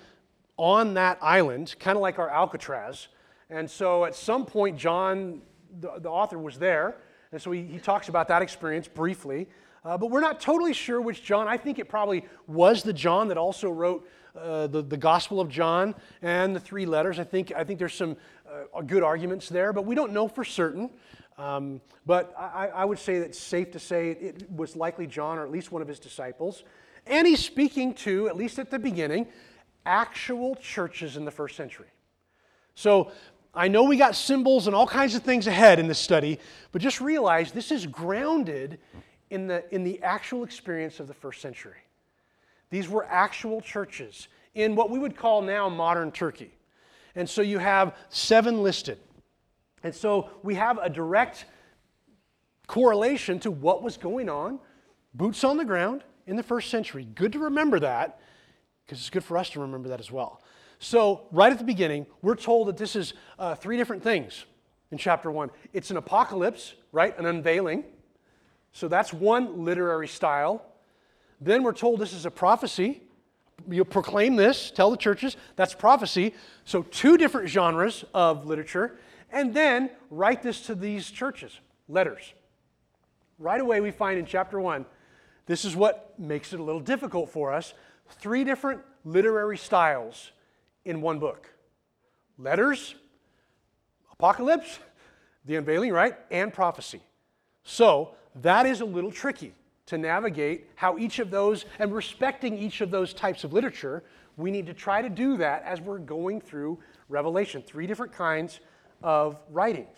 on 0.59 0.95
that 0.95 1.19
island, 1.23 1.75
kind 1.79 1.97
of 1.97 2.03
like 2.03 2.19
our 2.19 2.29
Alcatraz. 2.29 3.09
And 3.49 3.71
so 3.71 4.05
at 4.05 4.15
some 4.15 4.45
point, 4.45 4.77
John, 4.77 5.41
the, 5.81 5.93
the 5.99 6.11
author, 6.11 6.39
was 6.39 6.59
there. 6.59 6.97
And 7.33 7.41
so 7.41 7.51
he, 7.53 7.63
he 7.63 7.79
talks 7.79 8.09
about 8.09 8.29
that 8.29 8.43
experience 8.43 8.89
briefly. 8.89 9.49
Uh, 9.87 9.97
but 9.97 10.11
we're 10.11 10.21
not 10.21 10.41
totally 10.41 10.73
sure 10.73 11.01
which 11.01 11.23
John. 11.23 11.47
I 11.47 11.57
think 11.57 11.79
it 11.79 11.89
probably 11.89 12.25
was 12.49 12.83
the 12.83 12.93
John 12.93 13.29
that 13.29 13.39
also 13.39 13.71
wrote 13.71 14.09
uh, 14.37 14.67
the, 14.67 14.83
the 14.83 14.97
Gospel 14.97 15.41
of 15.41 15.49
John 15.49 15.95
and 16.23 16.57
the 16.57 16.59
three 16.59 16.87
letters. 16.87 17.21
I 17.21 17.25
think, 17.25 17.53
I 17.55 17.63
think 17.63 17.79
there's 17.79 17.95
some 17.95 18.17
uh, 18.75 18.81
good 18.81 19.05
arguments 19.05 19.49
there, 19.49 19.73
but 19.73 19.87
we 19.87 19.95
don't 19.95 20.13
know 20.13 20.27
for 20.27 20.43
certain. 20.45 20.91
Um, 21.39 21.81
but 22.05 22.35
I, 22.37 22.69
I, 22.75 22.85
would 22.85 22.99
say 22.99 23.21
that 23.21 23.27
it's 23.27 23.39
safe 23.39 23.71
to 23.73 23.79
say 23.79 24.11
it 24.11 24.51
was 24.51 24.75
likely 24.75 25.07
John 25.07 25.39
or 25.39 25.45
at 25.45 25.53
least 25.53 25.71
one 25.71 25.83
of 25.83 25.89
his 25.89 26.01
disciples. 26.01 26.65
And 27.07 27.25
he's 27.25 27.45
speaking 27.45 27.95
to, 27.95 28.29
at 28.29 28.37
least 28.37 28.59
at 28.59 28.73
the 28.73 28.81
beginning, 28.81 29.29
actual 29.85 30.57
churches 30.57 31.17
in 31.17 31.25
the 31.25 31.31
first 31.31 31.55
century. 31.55 31.89
So 32.75 33.13
I 33.55 33.69
know 33.69 33.85
we 33.85 33.97
got 33.97 34.17
symbols 34.17 34.67
and 34.67 34.75
all 34.75 34.87
kinds 34.87 35.15
of 35.15 35.23
things 35.23 35.47
ahead 35.47 35.79
in 35.79 35.87
this 35.87 36.01
study, 36.01 36.41
but 36.73 36.83
just 36.83 37.01
realize 37.01 37.53
this 37.53 37.71
is 37.71 37.87
grounded 37.87 38.79
in 39.31 39.47
the, 39.47 39.65
in 39.75 39.85
the 39.85 40.03
actual 40.03 40.45
experience 40.45 41.01
of 41.01 41.09
the 41.09 41.15
first 41.15 41.41
century. 41.41 41.79
These 42.71 42.89
were 42.89 43.05
actual 43.07 43.61
churches 43.61 44.29
in 44.55 44.75
what 44.75 44.91
we 44.91 44.99
would 44.99 45.17
call 45.17 45.43
now 45.43 45.69
modern 45.69 46.11
Turkey. 46.11 46.53
And 47.15 47.29
so 47.29 47.43
you 47.43 47.59
have 47.59 47.97
seven 48.09 48.63
listed. 48.63 48.99
And 49.83 49.95
so 49.95 50.31
we 50.43 50.55
have 50.55 50.79
a 50.79 50.91
direct 50.91 51.47
correlation 52.67 53.39
to 53.41 53.51
what 53.51 53.83
was 53.83 53.97
going 53.97 54.29
on, 54.29 54.59
boots 55.15 55.45
on 55.45 55.57
the 55.57 55.65
ground 55.65 56.03
in 56.27 56.37
the 56.37 56.43
first 56.43 56.71
century. 56.71 57.07
Good 57.15 57.33
to 57.33 57.39
remember 57.39 57.81
that 57.81 58.21
because 58.85 58.99
it's 58.99 59.11
good 59.11 59.25
for 59.25 59.39
us 59.39 59.51
to 59.51 59.61
remember 59.61 59.89
that 59.89 60.01
as 60.01 60.11
well. 60.11 60.43
So, 60.79 61.27
right 61.33 61.51
at 61.51 61.59
the 61.59 61.65
beginning, 61.65 62.07
we're 62.21 62.35
told 62.35 62.69
that 62.69 62.77
this 62.77 62.97
is 62.97 63.15
uh, 63.39 63.55
three 63.55 63.79
different 63.79 64.03
things 64.03 64.45
in 64.91 64.99
chapter 64.99 65.31
one 65.31 65.51
it's 65.73 65.91
an 65.91 65.97
apocalypse, 65.97 66.75
right? 66.93 67.19
An 67.19 67.27
unveiling. 67.27 67.85
So, 68.77 68.89
that's 68.89 69.11
one 69.11 69.65
literary 69.65 70.07
style. 70.07 70.63
Then 71.41 71.63
we're 71.63 71.73
told 71.73 71.99
this 71.99 72.13
is 72.13 72.27
a 72.27 72.31
prophecy. 72.31 73.01
You 73.67 73.87
proclaim 73.87 74.37
this, 74.37 74.71
tell 74.71 74.91
the 74.91 74.99
churches, 74.99 75.39
that's 75.57 75.73
prophecy. 75.73 76.35
So, 76.67 76.83
two 76.83 77.17
different 77.17 77.49
genres 77.49 78.05
of 78.13 78.45
literature 78.45 78.99
and 79.33 79.55
then 79.55 79.89
write 80.11 80.43
this 80.43 80.61
to 80.67 80.75
these 80.75 81.11
churches 81.11 81.59
letters. 81.89 82.35
Right 83.39 83.63
away, 83.63 83.81
we 83.81 83.93
find 83.93 84.19
in 84.19 84.27
chapter 84.27 84.61
1, 84.61 84.85
this 85.47 85.65
is 85.65 85.75
what 85.75 86.13
makes 86.19 86.53
it 86.53 86.61
a 86.61 86.63
little 86.63 86.81
difficult 86.83 87.31
for 87.31 87.55
us 87.55 87.73
three 88.11 88.45
different 88.45 88.83
literary 89.07 89.57
styles 89.57 90.33
in 90.85 91.01
one 91.01 91.19
book 91.19 91.49
letters, 92.37 92.95
apocalypse, 94.13 94.81
the 95.47 95.57
unveiling, 95.57 95.95
right? 95.95 96.15
And 96.31 96.53
prophecy. 96.53 97.01
So 97.65 98.15
that 98.43 98.67
is 98.67 98.81
a 98.81 98.85
little 98.85 99.11
tricky 99.11 99.55
to 99.87 99.99
navigate 99.99 100.69
how 100.75 100.99
each 100.99 101.19
of 101.19 101.31
those, 101.31 101.65
and 101.79 101.95
respecting 101.95 102.59
each 102.59 102.81
of 102.81 102.91
those 102.91 103.15
types 103.15 103.45
of 103.45 103.53
literature, 103.53 104.03
we 104.37 104.51
need 104.51 104.67
to 104.67 104.75
try 104.75 105.01
to 105.01 105.09
do 105.09 105.37
that 105.37 105.63
as 105.65 105.81
we're 105.81 105.99
going 105.99 106.41
through 106.41 106.79
Revelation. 107.09 107.63
Three 107.63 107.87
different 107.87 108.13
kinds 108.13 108.61
of 109.03 109.39
writings. 109.51 109.97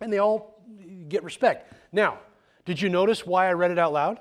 And 0.00 0.12
they 0.12 0.18
all 0.18 0.62
get 1.08 1.24
respect. 1.24 1.72
Now, 1.92 2.18
did 2.64 2.80
you 2.80 2.88
notice 2.88 3.26
why 3.26 3.48
I 3.48 3.52
read 3.52 3.70
it 3.70 3.78
out 3.78 3.92
loud? 3.92 4.20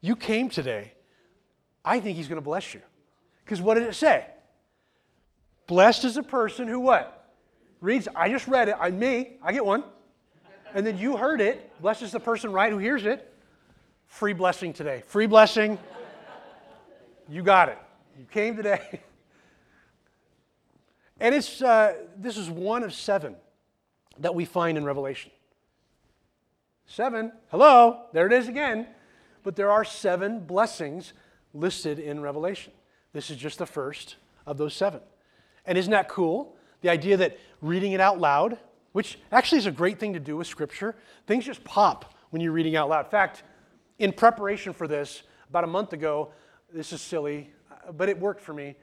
You 0.00 0.16
came 0.16 0.48
today. 0.48 0.94
I 1.84 1.98
think 2.00 2.16
he's 2.16 2.28
going 2.28 2.40
to 2.40 2.44
bless 2.44 2.72
you. 2.72 2.80
Because 3.44 3.60
what 3.60 3.74
did 3.74 3.82
it 3.82 3.94
say? 3.94 4.26
Blessed 5.66 6.04
is 6.04 6.16
a 6.16 6.22
person 6.22 6.68
who 6.68 6.80
what? 6.80 7.34
Reads. 7.80 8.06
I 8.14 8.28
just 8.28 8.46
read 8.46 8.68
it. 8.68 8.76
I'm 8.80 8.98
me. 8.98 9.38
I 9.42 9.52
get 9.52 9.64
one. 9.64 9.82
And 10.74 10.86
then 10.86 10.98
you 10.98 11.16
heard 11.16 11.40
it. 11.40 11.70
Blessed 11.80 12.02
is 12.02 12.12
the 12.12 12.20
person 12.20 12.52
right 12.52 12.72
who 12.72 12.78
hears 12.78 13.04
it. 13.04 13.32
Free 14.06 14.32
blessing 14.32 14.72
today. 14.72 15.02
Free 15.06 15.26
blessing. 15.26 15.78
You 17.28 17.42
got 17.42 17.68
it. 17.68 17.78
You 18.18 18.26
came 18.26 18.56
today. 18.56 19.00
And 21.20 21.34
it's, 21.34 21.60
uh, 21.60 21.96
this 22.16 22.38
is 22.38 22.48
one 22.48 22.82
of 22.82 22.94
seven 22.94 23.36
that 24.18 24.34
we 24.34 24.46
find 24.46 24.78
in 24.78 24.84
Revelation. 24.84 25.30
Seven. 26.86 27.32
Hello, 27.50 28.06
there 28.12 28.26
it 28.26 28.32
is 28.32 28.48
again. 28.48 28.86
But 29.42 29.54
there 29.54 29.70
are 29.70 29.84
seven 29.84 30.40
blessings 30.40 31.12
listed 31.52 31.98
in 31.98 32.20
Revelation. 32.20 32.72
This 33.12 33.30
is 33.30 33.36
just 33.36 33.58
the 33.58 33.66
first 33.66 34.16
of 34.46 34.56
those 34.56 34.74
seven. 34.74 35.00
And 35.66 35.76
isn't 35.76 35.90
that 35.92 36.08
cool? 36.08 36.56
The 36.80 36.88
idea 36.88 37.18
that 37.18 37.38
reading 37.60 37.92
it 37.92 38.00
out 38.00 38.18
loud, 38.18 38.58
which 38.92 39.18
actually 39.30 39.58
is 39.58 39.66
a 39.66 39.70
great 39.70 39.98
thing 39.98 40.12
to 40.12 40.20
do 40.20 40.36
with 40.36 40.46
Scripture, 40.46 40.94
things 41.26 41.44
just 41.44 41.62
pop 41.64 42.14
when 42.30 42.42
you're 42.42 42.52
reading 42.52 42.76
out 42.76 42.88
loud. 42.88 43.04
In 43.04 43.10
fact, 43.10 43.42
in 43.98 44.12
preparation 44.12 44.72
for 44.72 44.88
this, 44.88 45.22
about 45.48 45.64
a 45.64 45.68
month 45.68 45.92
ago, 45.92 46.30
this 46.72 46.92
is 46.92 47.00
silly, 47.00 47.50
but 47.96 48.08
it 48.08 48.18
worked 48.18 48.40
for 48.40 48.54
me. 48.54 48.76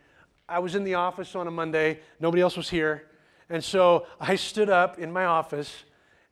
I 0.49 0.59
was 0.59 0.75
in 0.75 0.83
the 0.83 0.93
office 0.93 1.35
on 1.35 1.47
a 1.47 1.51
Monday, 1.51 1.99
nobody 2.19 2.41
else 2.41 2.55
was 2.55 2.69
here. 2.69 3.07
And 3.49 3.63
so 3.63 4.07
I 4.19 4.35
stood 4.35 4.69
up 4.69 4.99
in 4.99 5.11
my 5.11 5.25
office 5.25 5.83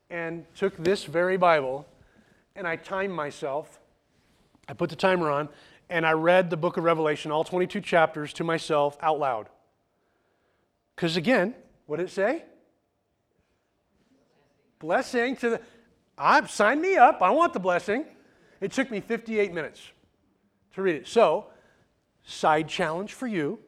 and 0.10 0.46
took 0.56 0.76
this 0.78 1.06
very 1.06 1.38
Bible 1.38 1.88
and 2.56 2.68
I 2.68 2.76
timed 2.76 3.14
myself. 3.14 3.80
I 4.68 4.74
put 4.74 4.90
the 4.90 4.96
timer 4.96 5.30
on 5.30 5.50
and 5.90 6.06
I 6.06 6.12
read 6.12 6.50
the 6.50 6.58
book 6.58 6.78
of 6.78 6.84
Revelation, 6.84 7.32
all 7.32 7.44
22 7.44 7.82
chapters, 7.82 8.34
to 8.34 8.44
myself 8.44 8.98
out 9.02 9.20
loud. 9.20 9.50
Because 10.96 11.18
again, 11.18 11.54
what 11.86 11.98
did 11.98 12.08
it 12.08 12.12
say? 12.12 12.44
Blessing 14.80 15.36
to 15.38 15.50
the. 15.52 15.62
I 16.18 16.46
sign 16.46 16.82
me 16.82 16.96
up. 16.96 17.22
I 17.22 17.30
want 17.30 17.54
the 17.54 17.60
blessing. 17.60 18.06
It 18.62 18.72
took 18.72 18.90
me 18.90 19.00
58 19.02 19.54
minutes 19.54 19.82
to 20.74 20.82
read 20.82 20.96
it. 20.96 21.08
So, 21.08 21.48
side 22.24 22.68
challenge 22.68 23.14
for 23.14 23.28
you. 23.28 23.60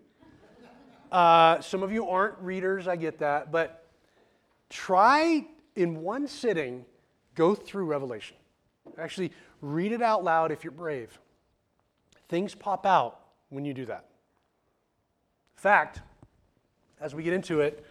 Uh, 1.12 1.62
some 1.62 1.84
of 1.84 1.92
you 1.92 2.08
aren't 2.10 2.38
readers, 2.40 2.88
I 2.88 2.98
get 2.98 3.20
that, 3.20 3.52
but 3.52 3.86
try 4.70 5.46
in 5.76 6.02
one 6.02 6.28
sitting, 6.28 6.84
go 7.36 7.56
through 7.56 7.86
Revelation. 7.86 8.36
Actually, 8.98 9.32
read 9.62 9.92
it 9.92 10.02
out 10.02 10.24
loud 10.24 10.52
if 10.52 10.64
you're 10.64 10.72
brave. 10.72 11.18
Things 12.28 12.54
pop 12.54 12.86
out 12.86 13.20
when 13.50 13.64
you 13.64 13.74
do 13.74 13.86
that. 13.86 14.06
In 15.56 15.62
fact, 15.62 16.02
as 17.00 17.16
we 17.16 17.24
get 17.24 17.34
into 17.34 17.62
it, 17.62 17.86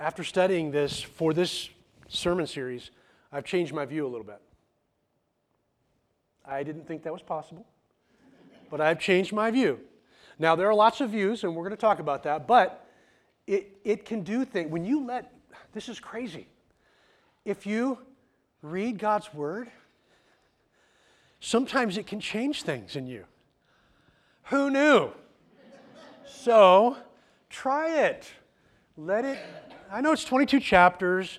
after 0.00 0.24
studying 0.24 0.72
this 0.72 1.00
for 1.00 1.32
this 1.32 1.68
sermon 2.08 2.46
series, 2.46 2.90
I've 3.32 3.44
changed 3.44 3.72
my 3.72 3.84
view 3.84 4.06
a 4.06 4.08
little 4.08 4.26
bit. 4.26 4.40
I 6.44 6.62
didn't 6.62 6.86
think 6.86 7.02
that 7.04 7.12
was 7.12 7.22
possible, 7.22 7.66
but 8.70 8.80
I've 8.80 9.00
changed 9.00 9.32
my 9.32 9.50
view. 9.50 9.80
Now, 10.38 10.56
there 10.56 10.68
are 10.68 10.74
lots 10.74 11.00
of 11.00 11.10
views, 11.10 11.44
and 11.44 11.54
we're 11.54 11.64
going 11.64 11.76
to 11.76 11.80
talk 11.80 12.00
about 12.00 12.22
that, 12.24 12.46
but 12.46 12.86
it, 13.46 13.76
it 13.84 14.04
can 14.04 14.22
do 14.22 14.44
things. 14.44 14.70
When 14.70 14.84
you 14.84 15.04
let, 15.06 15.32
this 15.72 15.88
is 15.88 16.00
crazy. 16.00 16.48
If 17.44 17.66
you 17.66 17.98
read 18.62 18.98
God's 18.98 19.32
word, 19.32 19.70
sometimes 21.40 21.96
it 21.96 22.06
can 22.06 22.20
change 22.20 22.62
things 22.62 22.96
in 22.96 23.06
you. 23.06 23.24
Who 24.44 24.70
knew? 24.70 25.10
so, 26.26 26.96
try 27.48 28.06
it. 28.06 28.28
Let 28.96 29.24
it, 29.24 29.38
I 29.90 30.00
know 30.00 30.12
it's 30.12 30.24
22 30.24 30.60
chapters, 30.60 31.38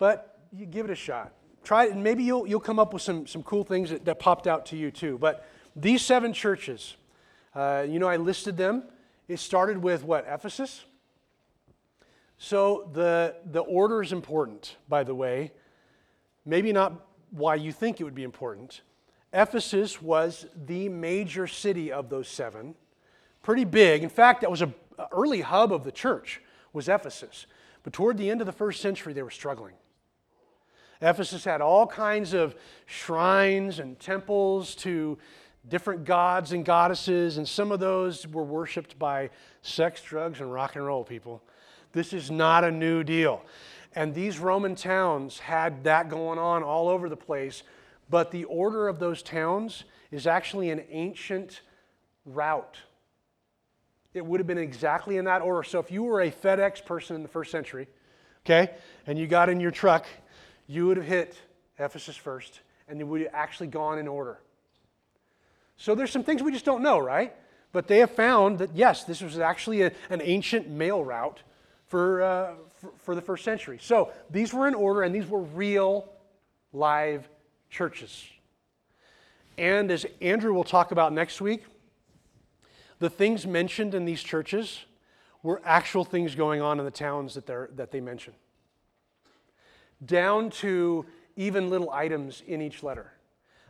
but 0.00 0.40
you 0.50 0.66
give 0.66 0.86
it 0.86 0.90
a 0.90 0.96
shot. 0.96 1.32
Try 1.62 1.84
it, 1.84 1.92
and 1.92 2.02
maybe 2.02 2.24
you'll, 2.24 2.46
you'll 2.46 2.58
come 2.58 2.80
up 2.80 2.92
with 2.92 3.02
some, 3.02 3.26
some 3.26 3.44
cool 3.44 3.62
things 3.62 3.90
that, 3.90 4.04
that 4.06 4.18
popped 4.18 4.48
out 4.48 4.66
to 4.66 4.76
you 4.76 4.90
too. 4.90 5.18
But 5.18 5.46
these 5.76 6.02
seven 6.02 6.32
churches, 6.32 6.96
uh, 7.54 7.84
you 7.86 7.98
know, 7.98 8.08
I 8.08 8.16
listed 8.16 8.56
them. 8.56 8.84
It 9.28 9.38
started 9.38 9.78
with 9.78 10.02
what? 10.02 10.26
Ephesus? 10.26 10.84
So 12.38 12.88
the, 12.94 13.36
the 13.44 13.60
order 13.60 14.02
is 14.02 14.12
important, 14.12 14.76
by 14.88 15.04
the 15.04 15.14
way. 15.14 15.52
Maybe 16.46 16.72
not 16.72 17.06
why 17.30 17.56
you 17.56 17.70
think 17.70 18.00
it 18.00 18.04
would 18.04 18.14
be 18.14 18.24
important. 18.24 18.80
Ephesus 19.34 20.00
was 20.00 20.46
the 20.66 20.88
major 20.88 21.46
city 21.46 21.92
of 21.92 22.08
those 22.08 22.26
seven, 22.26 22.74
pretty 23.42 23.64
big. 23.64 24.02
In 24.02 24.08
fact, 24.08 24.40
that 24.40 24.50
was 24.50 24.62
an 24.62 24.74
early 25.12 25.42
hub 25.42 25.72
of 25.72 25.84
the 25.84 25.92
church 25.92 26.40
was 26.72 26.88
Ephesus. 26.88 27.46
But 27.82 27.92
toward 27.92 28.16
the 28.16 28.30
end 28.30 28.40
of 28.40 28.46
the 28.46 28.52
first 28.52 28.80
century, 28.80 29.12
they 29.12 29.22
were 29.22 29.30
struggling. 29.30 29.74
Ephesus 31.02 31.44
had 31.44 31.60
all 31.60 31.86
kinds 31.86 32.34
of 32.34 32.54
shrines 32.86 33.78
and 33.78 33.98
temples 33.98 34.74
to 34.76 35.18
different 35.68 36.04
gods 36.04 36.52
and 36.52 36.64
goddesses, 36.64 37.36
and 37.36 37.48
some 37.48 37.72
of 37.72 37.80
those 37.80 38.26
were 38.26 38.44
worshiped 38.44 38.98
by 38.98 39.30
sex, 39.62 40.02
drugs, 40.02 40.40
and 40.40 40.52
rock 40.52 40.76
and 40.76 40.84
roll 40.84 41.04
people. 41.04 41.42
This 41.92 42.12
is 42.12 42.30
not 42.30 42.64
a 42.64 42.70
new 42.70 43.02
deal. 43.02 43.42
And 43.94 44.14
these 44.14 44.38
Roman 44.38 44.74
towns 44.74 45.38
had 45.38 45.84
that 45.84 46.08
going 46.08 46.38
on 46.38 46.62
all 46.62 46.88
over 46.88 47.08
the 47.08 47.16
place, 47.16 47.62
but 48.08 48.30
the 48.30 48.44
order 48.44 48.88
of 48.88 48.98
those 48.98 49.22
towns 49.22 49.84
is 50.10 50.26
actually 50.26 50.70
an 50.70 50.84
ancient 50.90 51.62
route. 52.24 52.78
It 54.12 54.24
would 54.24 54.40
have 54.40 54.46
been 54.46 54.58
exactly 54.58 55.16
in 55.16 55.24
that 55.26 55.42
order. 55.42 55.62
So 55.62 55.78
if 55.78 55.90
you 55.90 56.02
were 56.02 56.20
a 56.20 56.30
FedEx 56.30 56.84
person 56.84 57.16
in 57.16 57.22
the 57.22 57.28
first 57.28 57.50
century, 57.50 57.88
okay, 58.44 58.72
and 59.06 59.18
you 59.18 59.26
got 59.26 59.48
in 59.48 59.60
your 59.60 59.70
truck, 59.70 60.06
you 60.70 60.86
would 60.86 60.96
have 60.96 61.06
hit 61.06 61.36
Ephesus 61.80 62.16
first, 62.16 62.60
and 62.88 63.00
you 63.00 63.06
would 63.06 63.22
have 63.22 63.30
actually 63.34 63.66
gone 63.66 63.98
in 63.98 64.06
order. 64.06 64.38
So 65.76 65.96
there's 65.96 66.12
some 66.12 66.22
things 66.22 66.44
we 66.44 66.52
just 66.52 66.64
don't 66.64 66.82
know, 66.82 67.00
right? 67.00 67.34
But 67.72 67.88
they 67.88 67.98
have 67.98 68.12
found 68.12 68.60
that, 68.60 68.70
yes, 68.76 69.02
this 69.02 69.20
was 69.20 69.40
actually 69.40 69.82
a, 69.82 69.90
an 70.10 70.20
ancient 70.22 70.68
mail 70.68 71.04
route 71.04 71.42
for, 71.86 72.22
uh, 72.22 72.52
for, 72.76 72.92
for 72.98 73.14
the 73.16 73.20
first 73.20 73.42
century. 73.42 73.78
So 73.82 74.12
these 74.30 74.54
were 74.54 74.68
in 74.68 74.74
order, 74.74 75.02
and 75.02 75.12
these 75.12 75.26
were 75.26 75.40
real, 75.40 76.08
live 76.72 77.28
churches. 77.68 78.24
And 79.58 79.90
as 79.90 80.06
Andrew 80.20 80.54
will 80.54 80.62
talk 80.62 80.92
about 80.92 81.12
next 81.12 81.40
week, 81.40 81.64
the 83.00 83.10
things 83.10 83.44
mentioned 83.44 83.92
in 83.92 84.04
these 84.04 84.22
churches 84.22 84.84
were 85.42 85.60
actual 85.64 86.04
things 86.04 86.36
going 86.36 86.60
on 86.60 86.78
in 86.78 86.84
the 86.84 86.92
towns 86.92 87.34
that, 87.34 87.46
they 87.46 87.56
that 87.74 87.90
they 87.90 88.00
mention, 88.00 88.34
down 90.04 90.50
to 90.50 91.06
even 91.36 91.70
little 91.70 91.90
items 91.90 92.42
in 92.46 92.60
each 92.60 92.82
letter 92.82 93.12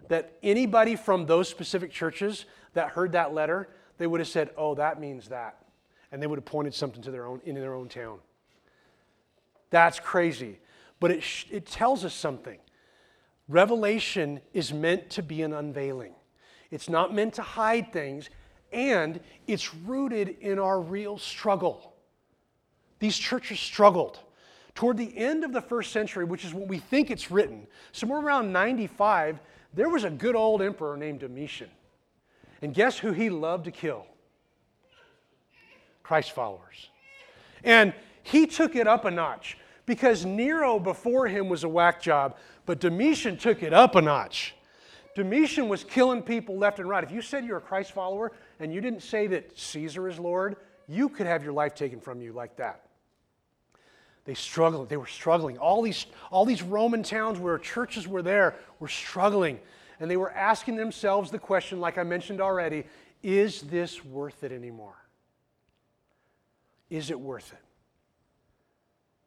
that 0.09 0.33
anybody 0.43 0.97
from 0.97 1.27
those 1.27 1.49
specific 1.49 1.91
churches 1.91 2.45
that 2.75 2.91
heard 2.91 3.13
that 3.13 3.33
letter, 3.33 3.69
they 3.99 4.07
would 4.07 4.21
have 4.21 4.29
said, 4.29 4.51
oh, 4.57 4.75
that 4.75 5.01
means 5.01 5.29
that. 5.29 5.65
And 6.11 6.21
they 6.21 6.27
would 6.27 6.39
have 6.39 6.45
pointed 6.45 6.75
something 6.75 7.03
to 7.03 7.11
their 7.11 7.27
own, 7.27 7.41
in 7.45 7.55
their 7.55 7.75
own 7.75 7.89
town. 7.89 8.19
That's 9.71 10.01
crazy. 10.01 10.59
But 10.99 11.13
it, 11.13 11.23
sh- 11.23 11.47
it 11.51 11.67
tells 11.67 12.05
us 12.05 12.13
something. 12.13 12.59
Revelation 13.49 14.41
is 14.53 14.73
meant 14.73 15.11
to 15.11 15.23
be 15.23 15.43
an 15.43 15.53
unveiling, 15.53 16.15
it's 16.71 16.89
not 16.89 17.15
meant 17.15 17.35
to 17.35 17.43
hide 17.43 17.93
things, 17.93 18.31
and 18.73 19.21
it's 19.47 19.75
rooted 19.75 20.37
in 20.41 20.59
our 20.59 20.81
real 20.81 21.19
struggle. 21.19 21.95
These 23.01 23.17
churches 23.17 23.59
struggled. 23.59 24.21
Toward 24.75 24.97
the 24.97 25.17
end 25.17 25.45
of 25.45 25.53
the 25.53 25.61
first 25.61 25.93
century, 25.93 26.25
which 26.25 26.45
is 26.45 26.55
when 26.55 26.69
we 26.69 26.79
think 26.79 27.11
it's 27.11 27.31
written, 27.31 27.67
somewhere 27.93 28.21
around 28.21 28.53
95, 28.53 29.41
there 29.75 29.89
was 29.89 30.05
a 30.05 30.11
good 30.11 30.37
old 30.37 30.63
emperor 30.63 30.97
named 30.97 31.21
Domitian. 31.21 31.69
And 32.63 32.75
guess 32.75 32.99
who 32.99 33.13
he 33.13 33.31
loved 33.31 33.65
to 33.65 33.71
kill? 33.71 34.07
Christ 36.03 36.33
followers. 36.33 36.91
And 37.65 37.95
he 38.23 38.47
took 38.47 38.77
it 38.77 38.87
up 38.87 39.05
a 39.05 39.11
notch 39.11 39.57
because 39.87 40.25
Nero 40.25 40.79
before 40.79 41.27
him 41.27 41.49
was 41.49 41.65
a 41.65 41.69
whack 41.69 42.01
job, 42.01 42.37
but 42.67 42.81
Domitian 42.81 43.37
took 43.37 43.63
it 43.63 43.73
up 43.73 43.95
a 43.95 44.03
notch. 44.03 44.55
Domitian 45.15 45.69
was 45.69 45.83
killing 45.85 46.23
people 46.23 46.57
left 46.57 46.79
and 46.79 46.89
right. 46.89 47.03
If 47.03 47.11
you 47.11 47.23
said 47.23 47.45
you're 47.45 47.59
a 47.59 47.61
Christ 47.61 47.93
follower 47.93 48.33
and 48.61 48.73
you 48.73 48.81
didn't 48.81 49.03
say 49.03 49.27
that 49.29 49.59
Caesar 49.59 50.09
is 50.09 50.19
Lord, 50.19 50.57
you 50.87 51.09
could 51.09 51.27
have 51.27 51.43
your 51.43 51.53
life 51.53 51.75
taken 51.75 52.01
from 52.01 52.21
you 52.21 52.33
like 52.33 52.57
that. 52.57 52.85
They 54.31 54.35
struggled. 54.35 54.89
They 54.89 54.97
were 54.97 55.09
struggling. 55.09 55.59
All 55.59 55.83
these, 55.83 56.07
all 56.31 56.45
these 56.45 56.63
Roman 56.63 57.03
towns 57.03 57.41
where 57.41 57.59
churches 57.59 58.07
were 58.07 58.23
there 58.23 58.55
were 58.79 58.87
struggling. 58.87 59.59
And 59.99 60.09
they 60.09 60.17
were 60.17 60.31
asking 60.31 60.77
themselves 60.77 61.33
the 61.33 61.39
question, 61.41 61.81
like 61.81 61.99
I 61.99 62.05
mentioned 62.05 62.41
already 62.41 62.85
is 63.25 63.63
this 63.63 64.05
worth 64.05 64.45
it 64.45 64.53
anymore? 64.53 64.95
Is 66.91 67.11
it 67.11 67.19
worth 67.19 67.53
it? 67.53 67.59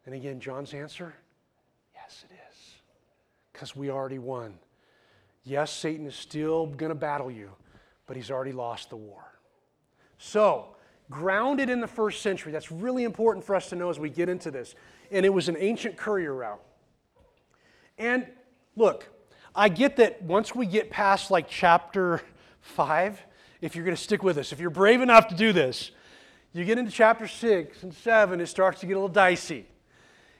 And 0.06 0.14
again, 0.14 0.40
John's 0.40 0.72
answer 0.72 1.14
yes, 1.94 2.24
it 2.30 2.34
is. 2.50 2.74
Because 3.52 3.76
we 3.76 3.90
already 3.90 4.18
won. 4.18 4.54
Yes, 5.42 5.70
Satan 5.70 6.06
is 6.06 6.14
still 6.14 6.68
going 6.68 6.88
to 6.88 6.94
battle 6.94 7.30
you, 7.30 7.50
but 8.06 8.16
he's 8.16 8.30
already 8.30 8.52
lost 8.52 8.88
the 8.88 8.96
war. 8.96 9.22
So, 10.16 10.74
grounded 11.10 11.68
in 11.68 11.80
the 11.80 11.86
first 11.86 12.22
century. 12.22 12.52
That's 12.52 12.72
really 12.72 13.04
important 13.04 13.44
for 13.44 13.54
us 13.54 13.68
to 13.68 13.76
know 13.76 13.90
as 13.90 13.98
we 13.98 14.08
get 14.08 14.28
into 14.28 14.50
this. 14.50 14.74
And 15.14 15.24
it 15.24 15.32
was 15.32 15.48
an 15.48 15.56
ancient 15.58 15.96
courier 15.96 16.34
route. 16.34 16.60
And 17.98 18.26
look, 18.74 19.08
I 19.54 19.68
get 19.68 19.96
that 19.96 20.20
once 20.22 20.54
we 20.54 20.66
get 20.66 20.90
past 20.90 21.30
like 21.30 21.48
chapter 21.48 22.20
five, 22.60 23.22
if 23.60 23.76
you're 23.76 23.84
going 23.84 23.96
to 23.96 24.02
stick 24.02 24.24
with 24.24 24.36
us, 24.38 24.52
if 24.52 24.58
you're 24.58 24.70
brave 24.70 25.00
enough 25.00 25.28
to 25.28 25.36
do 25.36 25.52
this, 25.52 25.92
you 26.52 26.64
get 26.64 26.78
into 26.78 26.90
chapter 26.90 27.28
six 27.28 27.84
and 27.84 27.94
seven, 27.94 28.40
it 28.40 28.46
starts 28.46 28.80
to 28.80 28.86
get 28.86 28.94
a 28.94 28.96
little 28.96 29.08
dicey. 29.08 29.66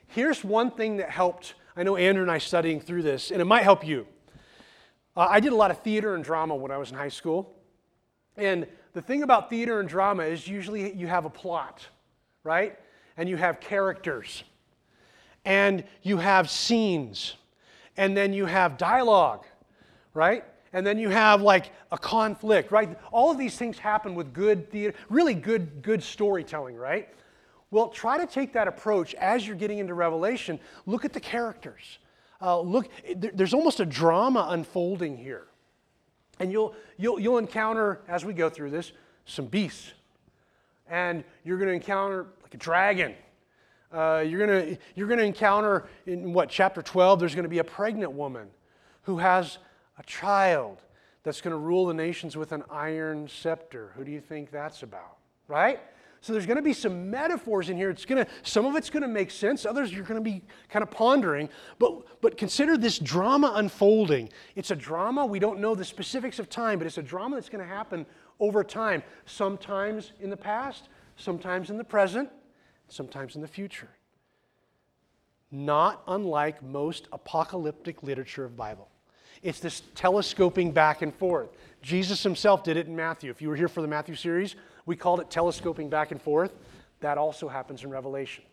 Here's 0.09 0.43
one 0.43 0.73
thing 0.73 0.97
that 0.97 1.09
helped 1.09 1.55
I 1.77 1.85
know 1.85 1.97
Andrew 1.97 2.23
and 2.23 2.31
I 2.31 2.39
studying 2.39 2.81
through 2.81 3.03
this, 3.03 3.31
and 3.31 3.41
it 3.41 3.45
might 3.45 3.63
help 3.63 3.87
you. 3.87 4.07
Uh, 5.17 5.29
I 5.31 5.39
did 5.39 5.53
a 5.53 5.57
lot 5.57 5.71
of 5.71 5.79
theater 5.83 6.17
and 6.17 6.25
drama 6.25 6.57
when 6.57 6.73
I 6.73 6.79
was 6.79 6.91
in 6.91 6.97
high 6.97 7.09
school. 7.09 7.55
And 8.37 8.67
the 8.93 9.03
thing 9.03 9.23
about 9.23 9.51
theater 9.51 9.79
and 9.79 9.89
drama 9.89 10.25
is 10.25 10.49
usually 10.49 10.93
you 10.95 11.07
have 11.07 11.25
a 11.25 11.31
plot, 11.31 11.87
right? 12.43 12.77
And 13.17 13.29
you 13.29 13.37
have 13.37 13.61
characters, 13.61 14.43
and 15.45 15.85
you 16.03 16.19
have 16.19 16.51
scenes, 16.51 17.35
and 17.97 18.17
then 18.17 18.33
you 18.33 18.47
have 18.47 18.79
dialogue, 18.79 19.45
right? 20.15 20.45
And 20.73 20.85
then 20.85 20.99
you 20.99 21.09
have 21.09 21.43
like 21.43 21.71
a 21.93 21.99
conflict, 21.99 22.73
right? 22.73 22.99
All 23.13 23.31
of 23.31 23.39
these 23.39 23.57
things 23.57 23.79
happen 23.79 24.15
with 24.15 24.33
good 24.33 24.71
theater, 24.71 24.97
really 25.09 25.35
good, 25.35 25.83
good 25.83 26.03
storytelling, 26.03 26.77
right? 26.77 27.09
Well, 27.71 27.89
try 27.89 28.19
to 28.19 28.27
take 28.27 28.53
that 28.55 28.69
approach 28.69 29.15
as 29.15 29.47
you're 29.47 29.57
getting 29.57 29.79
into 29.79 29.95
Revelation. 29.95 30.59
Look 30.87 31.05
at 31.05 31.13
the 31.13 31.21
characters. 31.21 31.99
Uh, 32.41 32.61
look, 32.61 32.89
there's 33.17 33.55
almost 33.55 33.81
a 33.81 33.87
drama 33.87 34.49
unfolding 34.51 35.17
here. 35.17 35.47
And 36.41 36.51
you'll, 36.51 36.75
you'll, 36.99 37.21
you'll 37.21 37.39
encounter, 37.39 38.01
as 38.09 38.25
we 38.25 38.33
go 38.33 38.51
through 38.51 38.71
this, 38.71 38.93
some 39.25 39.47
beasts. 39.47 39.93
And 40.89 41.25
you're 41.45 41.59
going 41.59 41.69
to 41.69 41.75
encounter 41.75 42.27
like 42.43 42.55
a 42.55 42.59
dragon. 42.59 43.15
Uh, 43.95 44.25
you're 44.27 44.45
going 44.45 44.79
you're 44.97 45.07
to 45.07 45.23
encounter 45.23 45.87
in 46.07 46.33
what, 46.33 46.49
chapter 46.49 46.83
12, 46.83 47.21
there's 47.21 47.35
going 47.35 47.45
to 47.45 47.49
be 47.49 47.59
a 47.59 47.65
pregnant 47.65 48.11
woman 48.11 48.49
who 49.03 49.19
has 49.19 49.59
a 49.99 50.03
child 50.03 50.83
that's 51.23 51.41
going 51.41 51.53
to 51.53 51.59
rule 51.59 51.87
the 51.87 51.95
nations 51.95 52.37
with 52.37 52.51
an 52.51 52.65
iron 52.71 53.29
scepter. 53.29 53.93
Who 53.97 54.05
do 54.05 54.11
you 54.11 54.21
think 54.21 54.51
that's 54.51 54.83
about? 54.83 55.19
Right? 55.47 55.79
So 56.21 56.33
there's 56.33 56.47
going 56.47 56.57
to 56.57 56.63
be 56.63 56.73
some 56.73 57.09
metaphors 57.09 57.69
in 57.69 57.77
here. 57.77 57.89
It's 57.89 58.05
going 58.05 58.25
to, 58.25 58.31
some 58.43 58.67
of 58.67 58.75
it's 58.75 58.91
going 58.91 59.03
to 59.03 59.09
make 59.09 59.31
sense. 59.31 59.65
Others 59.65 59.93
you're 59.93 60.05
going 60.05 60.23
to 60.23 60.31
be 60.31 60.43
kind 60.69 60.83
of 60.83 60.91
pondering. 60.91 61.49
But, 61.79 62.21
but 62.21 62.37
consider 62.37 62.77
this 62.77 62.99
drama 62.99 63.53
unfolding. 63.55 64.29
It's 64.57 64.73
a 64.73 64.77
drama. 64.77 65.25
We 65.25 65.39
don't 65.39 65.61
know 65.61 65.75
the 65.77 65.85
specifics 65.85 66.41
of 66.41 66.49
time, 66.49 66.79
but 66.79 66.87
it's 66.87 66.99
a 66.99 67.03
drama 67.03 67.37
that's 67.37 67.49
going 67.49 67.63
to 67.63 67.73
happen 67.73 68.07
over 68.41 68.65
time. 68.65 69.05
Sometimes 69.27 70.13
in 70.19 70.31
the 70.31 70.37
past, 70.37 70.89
sometimes 71.17 71.71
in 71.71 71.77
the 71.77 71.85
present, 71.85 72.29
sometimes 72.95 73.35
in 73.35 73.43
the 73.43 73.49
future. 73.49 73.89
Not 75.51 76.03
unlike 76.07 76.63
most 76.63 77.09
apocalyptic 77.13 78.03
literature 78.03 78.45
of 78.45 78.57
Bible. 78.57 78.89
It's 79.43 79.61
this 79.61 79.83
telescoping 79.95 80.73
back 80.73 81.03
and 81.03 81.15
forth. 81.15 81.51
Jesus 81.83 82.23
himself 82.23 82.65
did 82.65 82.77
it 82.77 82.87
in 82.87 82.97
Matthew. 82.97 83.31
If 83.31 83.43
you 83.43 83.49
were 83.49 83.57
here 83.57 83.69
for 83.69 83.83
the 83.83 83.89
Matthew 83.89 84.15
series, 84.15 84.57
we 84.87 84.97
called 84.97 85.21
it 85.21 85.31
telescoping 85.31 85.91
back 85.91 86.13
and 86.13 86.23
forth. 86.23 86.53
That 87.01 87.19
also 87.19 87.49
happens 87.49 87.85
in 87.85 87.91
Revelation, 87.91 88.45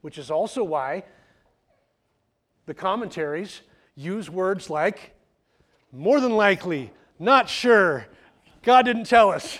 which 0.00 0.18
is 0.18 0.30
also 0.30 0.64
why 0.64 1.04
the 2.66 2.74
commentaries 2.74 3.60
use 3.94 4.28
words 4.28 4.68
like 4.68 5.14
more 5.92 6.20
than 6.20 6.32
likely, 6.32 6.92
not 7.18 7.48
sure, 7.48 8.06
God 8.62 8.82
didn't 8.82 9.04
tell 9.04 9.30
us. 9.30 9.58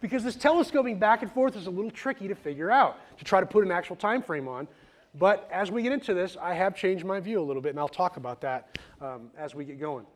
Because 0.00 0.24
this 0.24 0.36
telescoping 0.36 0.98
back 0.98 1.22
and 1.22 1.32
forth 1.32 1.56
is 1.56 1.66
a 1.66 1.70
little 1.70 1.90
tricky 1.90 2.28
to 2.28 2.34
figure 2.34 2.70
out, 2.70 2.98
to 3.18 3.24
try 3.24 3.40
to 3.40 3.46
put 3.46 3.64
an 3.64 3.70
actual 3.70 3.96
time 3.96 4.22
frame 4.22 4.48
on. 4.48 4.66
But 5.18 5.48
as 5.52 5.70
we 5.70 5.82
get 5.82 5.92
into 5.92 6.14
this, 6.14 6.36
I 6.40 6.54
have 6.54 6.76
changed 6.76 7.04
my 7.04 7.20
view 7.20 7.40
a 7.40 7.42
little 7.42 7.62
bit, 7.62 7.70
and 7.70 7.78
I'll 7.78 7.88
talk 7.88 8.16
about 8.16 8.40
that 8.42 8.78
um, 9.00 9.30
as 9.36 9.54
we 9.54 9.64
get 9.64 9.80
going. 9.80 10.06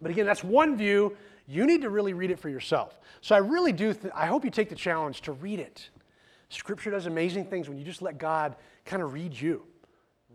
But 0.00 0.10
again, 0.10 0.24
that's 0.24 0.44
one 0.44 0.76
view 0.76 1.16
you 1.46 1.66
need 1.66 1.82
to 1.82 1.90
really 1.90 2.12
read 2.12 2.30
it 2.30 2.38
for 2.38 2.48
yourself. 2.48 3.00
So 3.20 3.34
I 3.34 3.38
really 3.38 3.72
do, 3.72 3.92
th- 3.92 4.12
I 4.14 4.26
hope 4.26 4.44
you 4.44 4.50
take 4.50 4.68
the 4.68 4.76
challenge 4.76 5.22
to 5.22 5.32
read 5.32 5.58
it. 5.58 5.90
Scripture 6.48 6.90
does 6.90 7.06
amazing 7.06 7.46
things 7.46 7.68
when 7.68 7.76
you 7.76 7.84
just 7.84 8.02
let 8.02 8.18
God 8.18 8.54
kind 8.84 9.02
of 9.02 9.12
read 9.12 9.38
you. 9.38 9.64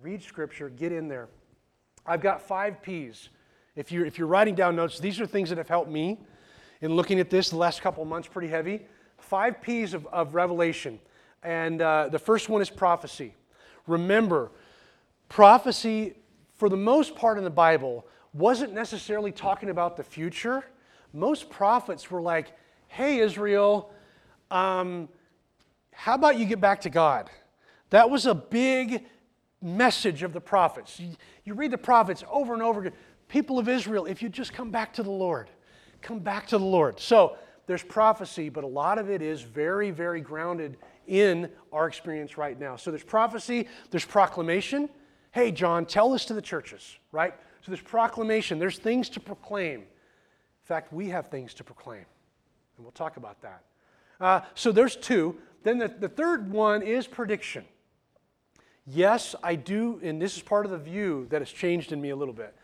Read 0.02 0.21
Scripture, 0.21 0.69
get 0.69 0.91
in 0.91 1.08
there. 1.08 1.30
I've 2.06 2.21
got 2.21 2.41
five 2.41 2.82
P's. 2.82 3.30
If 3.76 3.91
you're, 3.91 4.06
if 4.06 4.17
you're 4.17 4.28
writing 4.28 4.56
down 4.56 4.76
notes, 4.76 5.00
these 5.00 5.19
are 5.19 5.26
things 5.26 5.50
that 5.50 5.58
have 5.58 5.69
helped 5.69 5.89
me 5.89 6.19
in 6.81 6.93
looking 6.93 7.19
at 7.19 7.29
this 7.29 7.49
the 7.49 7.57
last 7.57 7.81
couple 7.81 8.03
months 8.05 8.27
pretty 8.27 8.47
heavy. 8.47 8.85
Five 9.17 9.61
P's 9.61 9.93
of, 9.93 10.05
of 10.07 10.35
revelation. 10.35 10.99
And 11.43 11.81
uh, 11.81 12.09
the 12.09 12.19
first 12.19 12.49
one 12.49 12.61
is 12.61 12.69
prophecy. 12.69 13.35
Remember, 13.88 14.51
prophecy, 15.29 16.15
for 16.55 16.69
the 16.69 16.77
most 16.77 17.15
part 17.15 17.38
in 17.38 17.43
the 17.43 17.49
Bible, 17.49 18.05
wasn't 18.33 18.73
necessarily 18.73 19.31
talking 19.31 19.69
about 19.69 19.95
the 19.95 20.03
future 20.03 20.63
most 21.15 21.49
prophets 21.49 22.11
were 22.11 22.21
like, 22.21 22.51
hey, 22.89 23.19
Israel, 23.19 23.91
um, 24.51 25.07
how 25.91 26.13
about 26.13 26.38
you 26.38 26.45
get 26.45 26.59
back 26.59 26.81
to 26.81 26.89
God? 26.89 27.29
That 27.89 28.09
was 28.09 28.25
a 28.25 28.35
big 28.35 29.05
message 29.61 30.23
of 30.23 30.33
the 30.33 30.41
prophets. 30.41 30.99
You, 30.99 31.11
you 31.45 31.53
read 31.53 31.71
the 31.71 31.77
prophets 31.77 32.23
over 32.29 32.53
and 32.53 32.61
over 32.61 32.81
again. 32.81 32.93
People 33.29 33.57
of 33.57 33.69
Israel, 33.69 34.05
if 34.05 34.21
you 34.21 34.27
just 34.27 34.53
come 34.53 34.71
back 34.71 34.93
to 34.93 35.03
the 35.03 35.11
Lord, 35.11 35.49
come 36.01 36.19
back 36.19 36.47
to 36.47 36.58
the 36.58 36.65
Lord. 36.65 36.99
So 36.99 37.38
there's 37.67 37.84
prophecy, 37.84 38.49
but 38.49 38.63
a 38.63 38.67
lot 38.67 38.97
of 38.97 39.10
it 39.10 39.21
is 39.21 39.41
very, 39.41 39.91
very 39.91 40.21
grounded 40.21 40.77
in 41.08 41.49
our 41.71 41.88
experience 41.88 42.38
right 42.38 42.60
now. 42.60 42.75
So 42.75 42.91
there's 42.91 43.03
prophecy, 43.03 43.67
there's 43.91 44.05
proclamation. 44.05 44.89
Hey, 45.31 45.51
John, 45.51 45.86
tell 45.86 46.12
this 46.12 46.25
to 46.25 46.34
the 46.34 46.41
churches, 46.41 46.97
right? 47.12 47.34
So 47.62 47.71
there's 47.71 47.81
proclamation, 47.81 48.60
there's 48.60 48.77
things 48.77 49.10
to 49.10 49.19
proclaim. 49.19 49.81
In 49.81 50.67
fact, 50.67 50.93
we 50.93 51.10
have 51.10 51.27
things 51.27 51.53
to 51.55 51.63
proclaim, 51.63 52.05
and 52.77 52.86
we'll 52.86 52.91
talk 52.91 53.17
about 53.17 53.41
that. 53.41 53.63
Uh, 54.19 54.41
so 54.53 54.71
there's 54.71 54.95
two. 54.95 55.38
Then 55.63 55.77
the, 55.77 55.88
the 55.88 56.10
third 56.10 56.51
one 56.51 56.81
is 56.81 57.08
prediction. 57.08 57.65
Yes, 58.88 59.36
I 59.41 59.55
do, 59.55 59.99
and 60.03 60.21
this 60.21 60.38
is 60.38 60.43
part 60.43 60.65
of 60.65 60.71
the 60.71 60.77
view 60.77 61.25
that 61.31 61.41
has 61.41 61.51
changed 61.51 61.91
in 61.91 61.99
me 61.99 62.12
a 62.12 62.15
little 62.15 62.34
bit. 62.34 62.55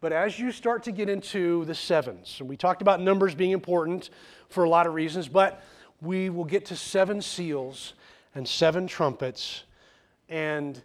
But 0.00 0.12
as 0.12 0.38
you 0.38 0.50
start 0.50 0.84
to 0.84 0.92
get 0.92 1.08
into 1.08 1.64
the 1.66 1.74
sevens, 1.74 2.36
and 2.40 2.48
we 2.48 2.56
talked 2.56 2.80
about 2.80 3.00
numbers 3.00 3.34
being 3.34 3.50
important 3.50 4.10
for 4.48 4.64
a 4.64 4.68
lot 4.68 4.86
of 4.86 4.94
reasons, 4.94 5.28
but 5.28 5.62
we 6.00 6.30
will 6.30 6.44
get 6.44 6.64
to 6.66 6.76
seven 6.76 7.20
seals 7.20 7.92
and 8.34 8.48
seven 8.48 8.86
trumpets 8.86 9.64
and 10.28 10.80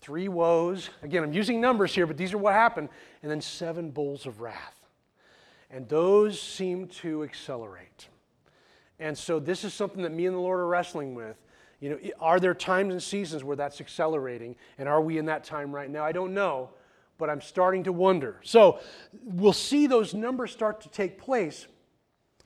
three 0.00 0.28
woes. 0.28 0.90
Again, 1.02 1.24
I'm 1.24 1.32
using 1.32 1.60
numbers 1.60 1.94
here, 1.94 2.06
but 2.06 2.16
these 2.16 2.32
are 2.32 2.38
what 2.38 2.54
happened. 2.54 2.88
And 3.22 3.30
then 3.30 3.40
seven 3.40 3.90
bowls 3.90 4.26
of 4.26 4.40
wrath. 4.40 4.76
And 5.70 5.88
those 5.88 6.40
seem 6.40 6.86
to 6.88 7.24
accelerate. 7.24 8.08
And 8.98 9.16
so 9.16 9.40
this 9.40 9.64
is 9.64 9.74
something 9.74 10.02
that 10.02 10.12
me 10.12 10.26
and 10.26 10.36
the 10.36 10.40
Lord 10.40 10.60
are 10.60 10.66
wrestling 10.66 11.14
with. 11.14 11.36
You 11.80 11.90
know, 11.90 11.98
are 12.20 12.38
there 12.38 12.54
times 12.54 12.92
and 12.92 13.02
seasons 13.02 13.42
where 13.42 13.56
that's 13.56 13.80
accelerating? 13.80 14.54
And 14.78 14.88
are 14.88 15.00
we 15.00 15.18
in 15.18 15.24
that 15.26 15.44
time 15.44 15.74
right 15.74 15.88
now? 15.88 16.04
I 16.04 16.12
don't 16.12 16.34
know, 16.34 16.70
but 17.20 17.30
I'm 17.30 17.40
starting 17.40 17.84
to 17.84 17.92
wonder. 17.92 18.40
So 18.42 18.80
we'll 19.22 19.52
see 19.52 19.86
those 19.86 20.14
numbers 20.14 20.50
start 20.50 20.80
to 20.80 20.88
take 20.88 21.18
place, 21.18 21.66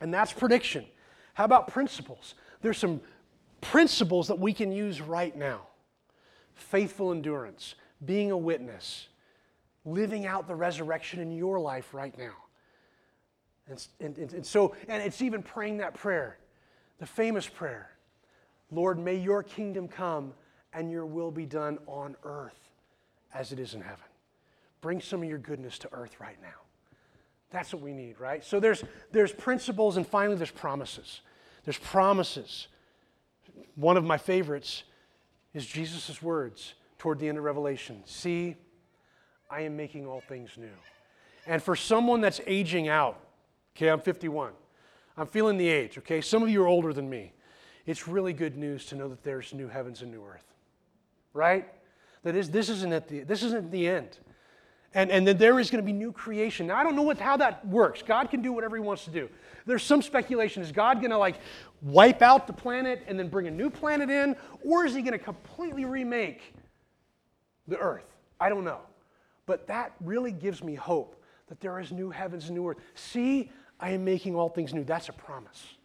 and 0.01 0.13
that's 0.13 0.31
prediction. 0.31 0.85
How 1.33 1.45
about 1.45 1.69
principles? 1.69 2.35
There's 2.61 2.77
some 2.77 3.01
principles 3.61 4.27
that 4.27 4.37
we 4.37 4.53
can 4.53 4.71
use 4.71 5.01
right 5.01 5.35
now 5.35 5.61
faithful 6.53 7.11
endurance, 7.11 7.75
being 8.05 8.31
a 8.31 8.37
witness, 8.37 9.07
living 9.83 10.25
out 10.25 10.47
the 10.47 10.55
resurrection 10.55 11.19
in 11.19 11.31
your 11.31 11.59
life 11.59 11.93
right 11.93 12.17
now. 12.17 12.33
And, 13.67 13.85
and, 13.99 14.17
and, 14.33 14.45
so, 14.45 14.75
and 14.87 15.03
it's 15.03 15.21
even 15.21 15.43
praying 15.43 15.77
that 15.77 15.95
prayer, 15.95 16.37
the 16.99 17.05
famous 17.05 17.47
prayer 17.47 17.89
Lord, 18.71 18.97
may 18.97 19.15
your 19.15 19.43
kingdom 19.43 19.87
come 19.87 20.33
and 20.73 20.91
your 20.91 21.05
will 21.05 21.31
be 21.31 21.45
done 21.45 21.77
on 21.87 22.15
earth 22.23 22.69
as 23.33 23.51
it 23.51 23.59
is 23.59 23.73
in 23.73 23.81
heaven. 23.81 24.05
Bring 24.85 25.01
some 25.01 25.23
of 25.23 25.27
your 25.27 25.39
goodness 25.39 25.79
to 25.79 25.89
earth 25.93 26.19
right 26.19 26.39
now. 26.43 26.61
That's 27.49 27.73
what 27.73 27.81
we 27.81 27.91
need, 27.91 28.19
right? 28.19 28.45
So 28.45 28.59
there's, 28.59 28.83
there's 29.11 29.31
principles, 29.31 29.97
and 29.97 30.05
finally, 30.05 30.35
there's 30.35 30.51
promises. 30.51 31.21
There's 31.63 31.79
promises. 31.79 32.67
One 33.73 33.97
of 33.97 34.03
my 34.03 34.19
favorites 34.19 34.83
is 35.55 35.65
Jesus' 35.65 36.21
words 36.21 36.75
toward 36.99 37.17
the 37.17 37.27
end 37.27 37.39
of 37.39 37.43
Revelation 37.43 38.03
See, 38.05 38.57
I 39.49 39.61
am 39.61 39.75
making 39.75 40.05
all 40.05 40.21
things 40.21 40.51
new. 40.55 40.77
And 41.47 41.63
for 41.63 41.75
someone 41.75 42.21
that's 42.21 42.39
aging 42.45 42.87
out, 42.87 43.19
Okay, 43.75 43.89
I'm 43.89 44.01
51. 44.01 44.51
I'm 45.17 45.25
feeling 45.25 45.57
the 45.57 45.67
age, 45.67 45.97
okay? 45.97 46.21
Some 46.21 46.43
of 46.43 46.49
you 46.49 46.61
are 46.61 46.67
older 46.67 46.93
than 46.93 47.09
me. 47.09 47.33
It's 47.87 48.07
really 48.07 48.33
good 48.33 48.55
news 48.55 48.85
to 48.85 48.95
know 48.95 49.07
that 49.07 49.23
there's 49.23 49.51
new 49.51 49.67
heavens 49.67 50.03
and 50.03 50.11
new 50.11 50.23
earth, 50.23 50.45
right? 51.33 51.67
That 52.21 52.35
is, 52.35 52.51
this 52.51 52.69
isn't 52.69 52.93
at 52.93 53.07
the, 53.07 53.21
this 53.21 53.41
isn't 53.41 53.71
the 53.71 53.87
end. 53.87 54.19
And, 54.95 55.11
and 55.11 55.27
that 55.27 55.37
there 55.37 55.59
is 55.59 55.69
going 55.69 55.83
to 55.83 55.85
be 55.85 55.93
new 55.93 56.11
creation. 56.11 56.67
Now, 56.67 56.77
I 56.77 56.83
don't 56.83 56.95
know 56.95 57.03
what, 57.03 57.19
how 57.19 57.37
that 57.37 57.67
works. 57.67 58.01
God 58.01 58.31
can 58.31 58.41
do 58.41 58.51
whatever 58.51 58.75
he 58.75 58.81
wants 58.81 59.03
to 59.05 59.11
do. 59.11 59.29
There's 59.67 59.83
some 59.83 60.01
speculation. 60.01 60.63
Is 60.63 60.71
God 60.71 60.99
going 61.01 61.11
to 61.11 61.17
like 61.17 61.35
wipe 61.81 62.21
out 62.21 62.47
the 62.47 62.53
planet 62.53 63.03
and 63.07 63.19
then 63.19 63.27
bring 63.27 63.45
a 63.45 63.51
new 63.51 63.69
planet 63.69 64.09
in? 64.09 64.35
Or 64.63 64.85
is 64.85 64.95
he 64.95 65.01
going 65.01 65.11
to 65.11 65.19
completely 65.19 65.85
remake 65.85 66.55
the 67.67 67.77
earth? 67.77 68.07
I 68.39 68.49
don't 68.49 68.63
know. 68.63 68.79
But 69.45 69.67
that 69.67 69.93
really 69.99 70.31
gives 70.31 70.63
me 70.63 70.75
hope 70.75 71.21
that 71.47 71.59
there 71.59 71.79
is 71.79 71.91
new 71.91 72.09
heavens 72.09 72.45
and 72.45 72.55
new 72.55 72.69
earth. 72.69 72.77
See, 72.95 73.51
I 73.79 73.91
am 73.91 74.03
making 74.03 74.35
all 74.35 74.49
things 74.49 74.73
new. 74.73 74.83
That's 74.83 75.09
a 75.09 75.13
promise. 75.13 75.75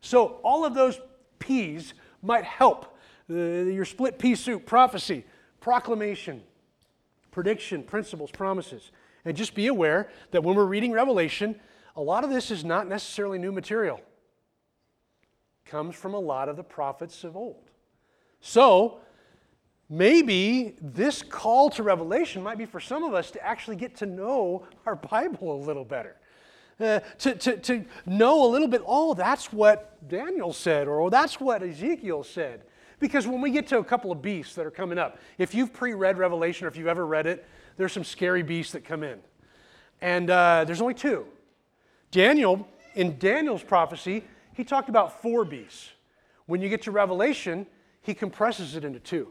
So, 0.00 0.38
all 0.42 0.64
of 0.64 0.74
those 0.74 1.00
P's 1.38 1.94
might 2.22 2.44
help. 2.44 2.96
Uh, 3.28 3.34
your 3.34 3.84
split 3.84 4.18
pea 4.18 4.36
soup, 4.36 4.66
prophecy, 4.66 5.24
proclamation, 5.60 6.42
prediction, 7.36 7.82
principles, 7.82 8.30
promises. 8.30 8.90
And 9.26 9.36
just 9.36 9.54
be 9.54 9.66
aware 9.66 10.08
that 10.30 10.42
when 10.42 10.56
we're 10.56 10.64
reading 10.64 10.90
Revelation, 10.90 11.54
a 11.94 12.00
lot 12.00 12.24
of 12.24 12.30
this 12.30 12.50
is 12.50 12.64
not 12.64 12.88
necessarily 12.88 13.38
new 13.38 13.52
material. 13.52 13.98
It 13.98 15.70
comes 15.70 15.94
from 15.94 16.14
a 16.14 16.18
lot 16.18 16.48
of 16.48 16.56
the 16.56 16.62
prophets 16.62 17.24
of 17.24 17.36
old. 17.36 17.68
So, 18.40 19.00
maybe 19.90 20.76
this 20.80 21.22
call 21.22 21.68
to 21.72 21.82
revelation 21.82 22.42
might 22.42 22.56
be 22.56 22.64
for 22.64 22.80
some 22.80 23.04
of 23.04 23.12
us 23.12 23.30
to 23.32 23.46
actually 23.46 23.76
get 23.76 23.96
to 23.96 24.06
know 24.06 24.66
our 24.86 24.96
Bible 24.96 25.56
a 25.56 25.60
little 25.62 25.84
better. 25.84 26.16
Uh, 26.80 27.00
to, 27.18 27.34
to, 27.34 27.58
to 27.58 27.84
know 28.06 28.46
a 28.46 28.48
little 28.48 28.68
bit, 28.68 28.80
oh, 28.86 29.12
that's 29.12 29.52
what 29.52 30.08
Daniel 30.08 30.54
said, 30.54 30.88
or 30.88 31.02
oh, 31.02 31.10
that's 31.10 31.38
what 31.38 31.62
Ezekiel 31.62 32.24
said. 32.24 32.62
Because 32.98 33.26
when 33.26 33.40
we 33.40 33.50
get 33.50 33.66
to 33.68 33.78
a 33.78 33.84
couple 33.84 34.10
of 34.10 34.22
beasts 34.22 34.54
that 34.54 34.64
are 34.64 34.70
coming 34.70 34.98
up, 34.98 35.18
if 35.38 35.54
you've 35.54 35.72
pre 35.72 35.92
read 35.92 36.18
Revelation 36.18 36.66
or 36.66 36.68
if 36.68 36.76
you've 36.76 36.86
ever 36.86 37.06
read 37.06 37.26
it, 37.26 37.46
there's 37.76 37.92
some 37.92 38.04
scary 38.04 38.42
beasts 38.42 38.72
that 38.72 38.84
come 38.84 39.02
in. 39.02 39.18
And 40.00 40.30
uh, 40.30 40.64
there's 40.64 40.80
only 40.80 40.94
two. 40.94 41.26
Daniel, 42.10 42.66
in 42.94 43.18
Daniel's 43.18 43.62
prophecy, 43.62 44.24
he 44.54 44.64
talked 44.64 44.88
about 44.88 45.20
four 45.20 45.44
beasts. 45.44 45.90
When 46.46 46.62
you 46.62 46.68
get 46.68 46.82
to 46.82 46.90
Revelation, 46.90 47.66
he 48.02 48.14
compresses 48.14 48.76
it 48.76 48.84
into 48.84 49.00
two. 49.00 49.28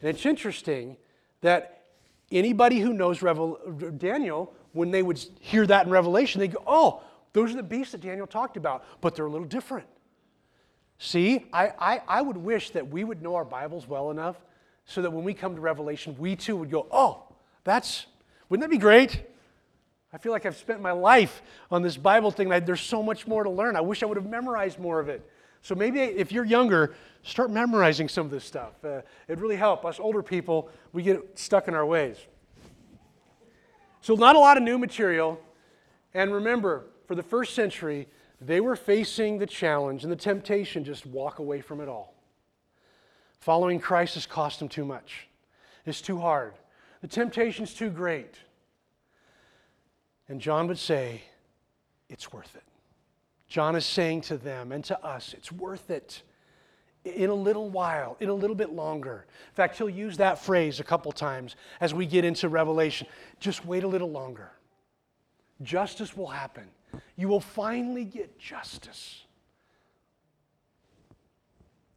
And 0.00 0.08
it's 0.08 0.26
interesting 0.26 0.96
that 1.42 1.84
anybody 2.32 2.80
who 2.80 2.92
knows 2.92 3.22
Revel- 3.22 3.58
Daniel, 3.96 4.52
when 4.72 4.90
they 4.90 5.02
would 5.02 5.18
hear 5.40 5.66
that 5.66 5.86
in 5.86 5.92
Revelation, 5.92 6.40
they 6.40 6.48
go, 6.48 6.62
oh, 6.66 7.02
those 7.32 7.52
are 7.52 7.56
the 7.56 7.62
beasts 7.62 7.92
that 7.92 8.00
Daniel 8.00 8.26
talked 8.26 8.56
about, 8.56 8.84
but 9.00 9.14
they're 9.14 9.26
a 9.26 9.30
little 9.30 9.46
different. 9.46 9.86
See, 11.02 11.46
I, 11.50 11.72
I, 11.78 12.02
I 12.06 12.20
would 12.20 12.36
wish 12.36 12.70
that 12.70 12.90
we 12.90 13.04
would 13.04 13.22
know 13.22 13.34
our 13.34 13.44
Bibles 13.44 13.88
well 13.88 14.10
enough 14.10 14.36
so 14.84 15.00
that 15.00 15.10
when 15.10 15.24
we 15.24 15.32
come 15.32 15.54
to 15.54 15.60
Revelation, 15.60 16.14
we 16.18 16.36
too 16.36 16.56
would 16.58 16.70
go, 16.70 16.86
oh, 16.90 17.22
that's, 17.64 18.04
wouldn't 18.50 18.68
that 18.68 18.70
be 18.70 18.78
great? 18.78 19.22
I 20.12 20.18
feel 20.18 20.30
like 20.30 20.44
I've 20.44 20.58
spent 20.58 20.82
my 20.82 20.92
life 20.92 21.40
on 21.70 21.80
this 21.80 21.96
Bible 21.96 22.30
thing. 22.30 22.50
There's 22.50 22.82
so 22.82 23.02
much 23.02 23.26
more 23.26 23.44
to 23.44 23.48
learn. 23.48 23.76
I 23.76 23.80
wish 23.80 24.02
I 24.02 24.06
would 24.06 24.18
have 24.18 24.28
memorized 24.28 24.78
more 24.78 25.00
of 25.00 25.08
it. 25.08 25.26
So 25.62 25.74
maybe 25.74 26.00
if 26.00 26.32
you're 26.32 26.44
younger, 26.44 26.94
start 27.22 27.50
memorizing 27.50 28.06
some 28.06 28.26
of 28.26 28.30
this 28.30 28.44
stuff. 28.44 28.72
Uh, 28.84 29.00
it'd 29.26 29.40
really 29.40 29.56
help. 29.56 29.86
Us 29.86 29.98
older 29.98 30.22
people, 30.22 30.68
we 30.92 31.02
get 31.02 31.38
stuck 31.38 31.66
in 31.66 31.74
our 31.74 31.86
ways. 31.86 32.18
So, 34.02 34.14
not 34.16 34.36
a 34.36 34.38
lot 34.38 34.58
of 34.58 34.62
new 34.62 34.78
material. 34.78 35.40
And 36.12 36.32
remember, 36.32 36.84
for 37.06 37.14
the 37.14 37.22
first 37.22 37.54
century, 37.54 38.06
they 38.40 38.60
were 38.60 38.76
facing 38.76 39.38
the 39.38 39.46
challenge 39.46 40.02
and 40.02 40.12
the 40.12 40.16
temptation 40.16 40.84
just 40.84 41.04
walk 41.04 41.38
away 41.38 41.60
from 41.60 41.80
it 41.80 41.88
all. 41.88 42.14
Following 43.40 43.80
Christ 43.80 44.14
has 44.14 44.26
cost 44.26 44.58
them 44.58 44.68
too 44.68 44.84
much. 44.84 45.28
It's 45.86 46.00
too 46.00 46.18
hard. 46.18 46.54
The 47.00 47.08
temptation's 47.08 47.74
too 47.74 47.90
great. 47.90 48.34
And 50.28 50.40
John 50.40 50.68
would 50.68 50.78
say, 50.78 51.22
it's 52.08 52.32
worth 52.32 52.54
it. 52.54 52.62
John 53.48 53.74
is 53.76 53.84
saying 53.84 54.22
to 54.22 54.36
them 54.36 54.72
and 54.72 54.84
to 54.84 55.04
us, 55.04 55.34
it's 55.36 55.50
worth 55.50 55.90
it 55.90 56.22
in 57.04 57.30
a 57.30 57.34
little 57.34 57.70
while, 57.70 58.16
in 58.20 58.28
a 58.28 58.34
little 58.34 58.56
bit 58.56 58.72
longer. 58.72 59.26
In 59.48 59.54
fact, 59.54 59.78
he'll 59.78 59.88
use 59.88 60.18
that 60.18 60.38
phrase 60.38 60.80
a 60.80 60.84
couple 60.84 61.10
times 61.12 61.56
as 61.80 61.94
we 61.94 62.06
get 62.06 62.24
into 62.24 62.48
Revelation. 62.48 63.06
Just 63.38 63.64
wait 63.64 63.84
a 63.84 63.88
little 63.88 64.10
longer. 64.10 64.50
Justice 65.62 66.16
will 66.16 66.26
happen. 66.26 66.68
You 67.16 67.28
will 67.28 67.40
finally 67.40 68.04
get 68.04 68.38
justice. 68.38 69.24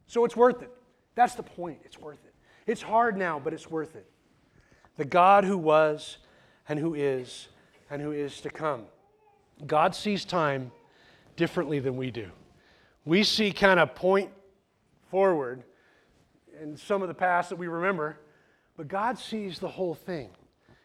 So 0.07 0.25
it's 0.25 0.35
worth 0.35 0.61
it. 0.61 0.71
That's 1.15 1.35
the 1.35 1.43
point. 1.43 1.79
It's 1.83 1.99
worth 1.99 2.23
it. 2.25 2.33
It's 2.67 2.81
hard 2.81 3.17
now, 3.17 3.39
but 3.39 3.53
it's 3.53 3.69
worth 3.69 3.95
it. 3.95 4.09
The 4.97 5.05
God 5.05 5.43
who 5.43 5.57
was 5.57 6.17
and 6.69 6.79
who 6.79 6.93
is 6.93 7.47
and 7.89 8.01
who 8.01 8.11
is 8.11 8.41
to 8.41 8.49
come. 8.49 8.83
God 9.65 9.95
sees 9.95 10.25
time 10.25 10.71
differently 11.35 11.79
than 11.79 11.97
we 11.97 12.11
do. 12.11 12.29
We 13.05 13.23
see 13.23 13.51
kind 13.51 13.79
of 13.79 13.95
point 13.95 14.29
forward 15.09 15.63
and 16.59 16.79
some 16.79 17.01
of 17.01 17.07
the 17.07 17.13
past 17.13 17.49
that 17.49 17.55
we 17.55 17.67
remember, 17.67 18.17
but 18.77 18.87
God 18.87 19.17
sees 19.17 19.59
the 19.59 19.67
whole 19.67 19.95
thing. 19.95 20.29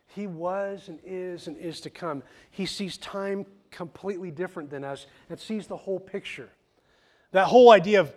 He 0.06 0.26
was 0.26 0.88
and 0.88 0.98
is 1.04 1.46
and 1.46 1.56
is 1.58 1.80
to 1.82 1.90
come. 1.90 2.22
He 2.50 2.66
sees 2.66 2.96
time 2.96 3.46
completely 3.70 4.30
different 4.30 4.70
than 4.70 4.84
us 4.84 5.06
and 5.30 5.38
sees 5.38 5.66
the 5.66 5.76
whole 5.76 6.00
picture. 6.00 6.50
That 7.32 7.46
whole 7.46 7.70
idea 7.70 8.00
of 8.00 8.14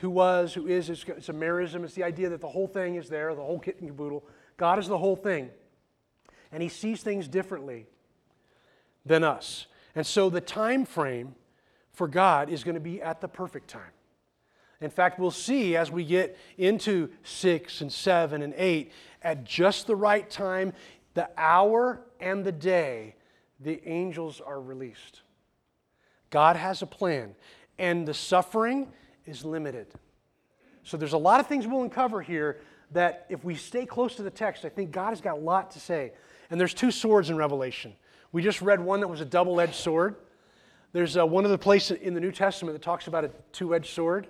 who 0.00 0.10
was, 0.10 0.54
who 0.54 0.66
is, 0.66 0.90
it's 0.90 1.28
a 1.28 1.32
merism. 1.32 1.84
It's 1.84 1.94
the 1.94 2.04
idea 2.04 2.28
that 2.28 2.40
the 2.40 2.48
whole 2.48 2.66
thing 2.66 2.96
is 2.96 3.08
there, 3.08 3.34
the 3.34 3.42
whole 3.42 3.58
kit 3.58 3.80
and 3.80 3.88
caboodle. 3.88 4.24
God 4.56 4.78
is 4.78 4.88
the 4.88 4.98
whole 4.98 5.16
thing. 5.16 5.50
And 6.52 6.62
he 6.62 6.68
sees 6.68 7.02
things 7.02 7.28
differently 7.28 7.86
than 9.04 9.24
us. 9.24 9.66
And 9.94 10.06
so 10.06 10.30
the 10.30 10.40
time 10.40 10.84
frame 10.84 11.34
for 11.92 12.08
God 12.08 12.50
is 12.50 12.62
going 12.62 12.74
to 12.74 12.80
be 12.80 13.00
at 13.00 13.20
the 13.20 13.28
perfect 13.28 13.68
time. 13.68 13.82
In 14.80 14.90
fact, 14.90 15.18
we'll 15.18 15.30
see 15.30 15.74
as 15.74 15.90
we 15.90 16.04
get 16.04 16.36
into 16.58 17.08
6 17.22 17.80
and 17.80 17.90
7 17.90 18.42
and 18.42 18.52
8, 18.56 18.92
at 19.22 19.44
just 19.44 19.86
the 19.86 19.96
right 19.96 20.28
time, 20.28 20.74
the 21.14 21.30
hour 21.38 22.02
and 22.20 22.44
the 22.44 22.52
day, 22.52 23.14
the 23.60 23.86
angels 23.88 24.40
are 24.40 24.60
released. 24.60 25.22
God 26.30 26.56
has 26.56 26.82
a 26.82 26.86
plan, 26.86 27.34
and 27.78 28.06
the 28.06 28.14
suffering 28.14 28.88
is 29.24 29.44
limited. 29.44 29.86
So 30.82 30.96
there's 30.96 31.14
a 31.14 31.18
lot 31.18 31.40
of 31.40 31.46
things 31.46 31.66
we'll 31.66 31.82
uncover 31.82 32.22
here 32.22 32.58
that 32.92 33.26
if 33.28 33.44
we 33.44 33.54
stay 33.54 33.86
close 33.86 34.14
to 34.16 34.22
the 34.22 34.30
text, 34.30 34.64
I 34.64 34.68
think 34.68 34.92
God 34.92 35.10
has 35.10 35.20
got 35.20 35.36
a 35.36 35.40
lot 35.40 35.72
to 35.72 35.80
say. 35.80 36.12
And 36.50 36.60
there's 36.60 36.74
two 36.74 36.90
swords 36.90 37.30
in 37.30 37.36
Revelation. 37.36 37.92
We 38.32 38.42
just 38.42 38.62
read 38.62 38.80
one 38.80 39.00
that 39.00 39.08
was 39.08 39.20
a 39.20 39.24
double 39.24 39.60
edged 39.60 39.74
sword. 39.74 40.16
There's 40.92 41.16
uh, 41.16 41.26
one 41.26 41.44
of 41.44 41.50
the 41.50 41.58
places 41.58 41.98
in 41.98 42.14
the 42.14 42.20
New 42.20 42.30
Testament 42.32 42.74
that 42.74 42.82
talks 42.82 43.06
about 43.08 43.24
a 43.24 43.30
two 43.52 43.74
edged 43.74 43.92
sword. 43.92 44.28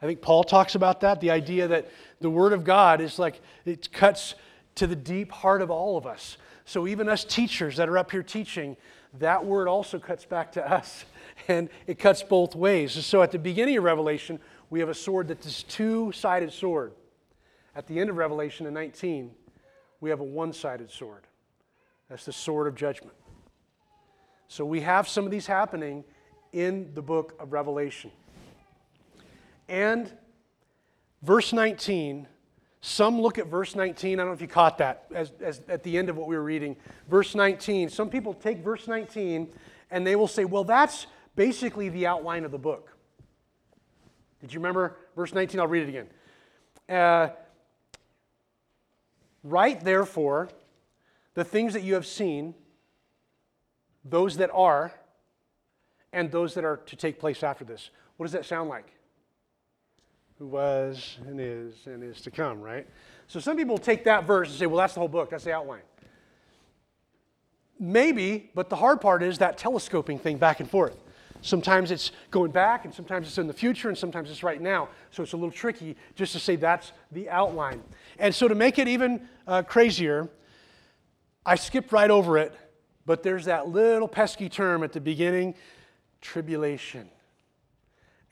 I 0.00 0.06
think 0.06 0.20
Paul 0.20 0.42
talks 0.42 0.74
about 0.74 1.00
that 1.00 1.20
the 1.20 1.30
idea 1.30 1.68
that 1.68 1.90
the 2.20 2.30
Word 2.30 2.52
of 2.52 2.64
God 2.64 3.00
is 3.00 3.18
like 3.18 3.40
it 3.64 3.92
cuts 3.92 4.34
to 4.76 4.86
the 4.86 4.96
deep 4.96 5.30
heart 5.30 5.62
of 5.62 5.70
all 5.70 5.96
of 5.96 6.06
us. 6.06 6.38
So 6.64 6.86
even 6.86 7.08
us 7.08 7.24
teachers 7.24 7.76
that 7.76 7.88
are 7.88 7.98
up 7.98 8.10
here 8.10 8.22
teaching, 8.22 8.76
that 9.18 9.44
word 9.44 9.68
also 9.68 9.98
cuts 9.98 10.24
back 10.24 10.52
to 10.52 10.72
us 10.72 11.04
and 11.48 11.68
it 11.86 11.98
cuts 11.98 12.22
both 12.22 12.54
ways. 12.54 12.92
So 13.04 13.22
at 13.22 13.32
the 13.32 13.38
beginning 13.38 13.76
of 13.76 13.84
Revelation, 13.84 14.38
we 14.70 14.80
have 14.80 14.88
a 14.88 14.94
sword 14.94 15.28
that's 15.28 15.44
this 15.44 15.62
two 15.62 16.12
sided 16.12 16.52
sword. 16.52 16.92
At 17.74 17.86
the 17.86 17.98
end 17.98 18.10
of 18.10 18.16
Revelation 18.16 18.66
in 18.66 18.74
19, 18.74 19.30
we 20.00 20.10
have 20.10 20.20
a 20.20 20.24
one 20.24 20.52
sided 20.52 20.90
sword. 20.90 21.26
That's 22.08 22.24
the 22.24 22.32
sword 22.32 22.66
of 22.66 22.74
judgment. 22.74 23.16
So 24.48 24.66
we 24.66 24.82
have 24.82 25.08
some 25.08 25.24
of 25.24 25.30
these 25.30 25.46
happening 25.46 26.04
in 26.52 26.92
the 26.94 27.00
book 27.00 27.34
of 27.40 27.52
Revelation. 27.52 28.10
And 29.68 30.12
verse 31.22 31.52
19, 31.52 32.26
some 32.82 33.20
look 33.20 33.38
at 33.38 33.46
verse 33.46 33.74
19. 33.74 34.18
I 34.18 34.22
don't 34.22 34.26
know 34.26 34.34
if 34.34 34.40
you 34.40 34.48
caught 34.48 34.78
that 34.78 35.06
as, 35.14 35.32
as 35.40 35.62
at 35.68 35.82
the 35.84 35.96
end 35.96 36.10
of 36.10 36.16
what 36.16 36.28
we 36.28 36.36
were 36.36 36.42
reading. 36.42 36.76
Verse 37.08 37.34
19, 37.34 37.88
some 37.88 38.10
people 38.10 38.34
take 38.34 38.58
verse 38.58 38.86
19 38.88 39.48
and 39.90 40.06
they 40.06 40.16
will 40.16 40.28
say, 40.28 40.44
well, 40.44 40.64
that's 40.64 41.06
basically 41.36 41.88
the 41.88 42.06
outline 42.06 42.44
of 42.44 42.50
the 42.50 42.58
book. 42.58 42.90
Did 44.40 44.52
you 44.52 44.58
remember 44.58 44.96
verse 45.14 45.32
19? 45.32 45.60
I'll 45.60 45.68
read 45.68 45.84
it 45.84 45.88
again. 45.88 46.08
Uh, 46.88 47.28
Write, 49.44 49.82
therefore, 49.82 50.48
the 51.34 51.44
things 51.44 51.72
that 51.72 51.82
you 51.82 51.94
have 51.94 52.06
seen 52.06 52.54
those 54.04 54.36
that 54.36 54.50
are, 54.52 54.92
and 56.12 56.30
those 56.30 56.54
that 56.54 56.64
are 56.64 56.78
to 56.78 56.96
take 56.96 57.18
place 57.18 57.42
after 57.42 57.64
this. 57.64 57.90
What 58.16 58.24
does 58.24 58.32
that 58.32 58.44
sound 58.44 58.68
like? 58.68 58.92
Who 60.42 60.48
was 60.48 61.18
and 61.28 61.40
is 61.40 61.72
and 61.86 62.02
is 62.02 62.20
to 62.22 62.32
come, 62.32 62.60
right? 62.60 62.84
So 63.28 63.38
some 63.38 63.56
people 63.56 63.78
take 63.78 64.02
that 64.02 64.24
verse 64.24 64.48
and 64.48 64.58
say, 64.58 64.66
well, 64.66 64.78
that's 64.78 64.92
the 64.92 64.98
whole 64.98 65.08
book, 65.08 65.30
that's 65.30 65.44
the 65.44 65.52
outline. 65.52 65.82
Maybe, 67.78 68.50
but 68.52 68.68
the 68.68 68.74
hard 68.74 69.00
part 69.00 69.22
is 69.22 69.38
that 69.38 69.56
telescoping 69.56 70.18
thing 70.18 70.38
back 70.38 70.58
and 70.58 70.68
forth. 70.68 70.96
Sometimes 71.42 71.92
it's 71.92 72.10
going 72.32 72.50
back, 72.50 72.84
and 72.84 72.92
sometimes 72.92 73.28
it's 73.28 73.38
in 73.38 73.46
the 73.46 73.52
future, 73.52 73.88
and 73.88 73.96
sometimes 73.96 74.32
it's 74.32 74.42
right 74.42 74.60
now. 74.60 74.88
So 75.12 75.22
it's 75.22 75.32
a 75.32 75.36
little 75.36 75.52
tricky 75.52 75.96
just 76.16 76.32
to 76.32 76.40
say 76.40 76.56
that's 76.56 76.90
the 77.12 77.30
outline. 77.30 77.80
And 78.18 78.34
so 78.34 78.48
to 78.48 78.56
make 78.56 78.80
it 78.80 78.88
even 78.88 79.28
uh, 79.46 79.62
crazier, 79.62 80.28
I 81.46 81.54
skipped 81.54 81.92
right 81.92 82.10
over 82.10 82.36
it 82.36 82.52
but 83.06 83.22
there's 83.22 83.44
that 83.44 83.68
little 83.68 84.08
pesky 84.08 84.48
term 84.48 84.82
at 84.82 84.92
the 84.92 85.00
beginning 85.00 85.54
tribulation. 86.20 87.08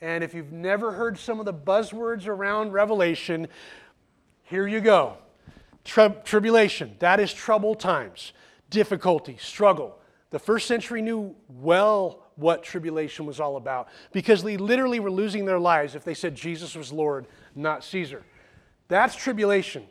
And 0.01 0.25
if 0.25 0.35
you've 0.35 0.53
never 0.53 0.93
heard 0.93 1.19
some 1.19 1.41
of 1.41 1.47
the 1.47 1.55
buzzwords 1.55 2.27
around 2.27 2.73
Revelation, 2.73 3.49
here 4.45 4.67
you 4.67 4.81
go. 4.81 5.17
tribulation, 5.85 6.97
that 7.01 7.21
is 7.21 7.33
troubled 7.33 7.81
times, 7.81 8.33
difficulty, 8.71 9.37
struggle. 9.39 9.99
The 10.31 10.39
first 10.39 10.67
century 10.67 11.03
knew 11.03 11.35
well 11.49 12.23
what 12.37 12.63
tribulation 12.63 13.27
was 13.27 13.41
all 13.41 13.57
about 13.57 13.89
because 14.13 14.43
they 14.43 14.57
literally 14.57 15.01
were 15.01 15.11
losing 15.11 15.45
their 15.45 15.59
lives 15.59 15.95
if 15.95 16.05
they 16.05 16.15
said 16.15 16.35
Jesus 16.35 16.75
was 16.75 16.93
Lord, 16.93 17.27
not 17.55 17.85
Caesar. 17.85 18.23
That's 18.89 19.15
tribulation. 19.15 19.85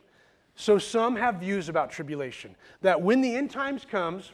So 0.56 0.78
some 0.78 1.16
have 1.16 1.36
views 1.36 1.70
about 1.70 1.92
tribulation 1.92 2.56
that 2.82 3.02
when 3.02 3.22
the 3.22 3.36
end 3.36 3.52
times 3.52 3.86
comes, 3.90 4.32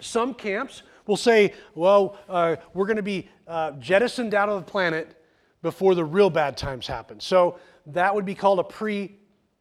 some 0.00 0.34
camps 0.34 0.82
will 1.08 1.16
say, 1.16 1.54
well, 1.74 2.16
uh, 2.28 2.54
we're 2.74 2.86
going 2.86 2.98
to 2.98 3.02
be 3.02 3.28
uh, 3.48 3.72
jettisoned 3.72 4.34
out 4.34 4.48
of 4.48 4.64
the 4.64 4.70
planet 4.70 5.16
before 5.62 5.96
the 5.96 6.04
real 6.04 6.30
bad 6.30 6.56
times 6.56 6.86
happen. 6.86 7.18
So 7.18 7.58
that 7.86 8.14
would 8.14 8.24
be 8.24 8.36
called 8.36 8.60
a 8.60 8.64
pre 8.64 9.16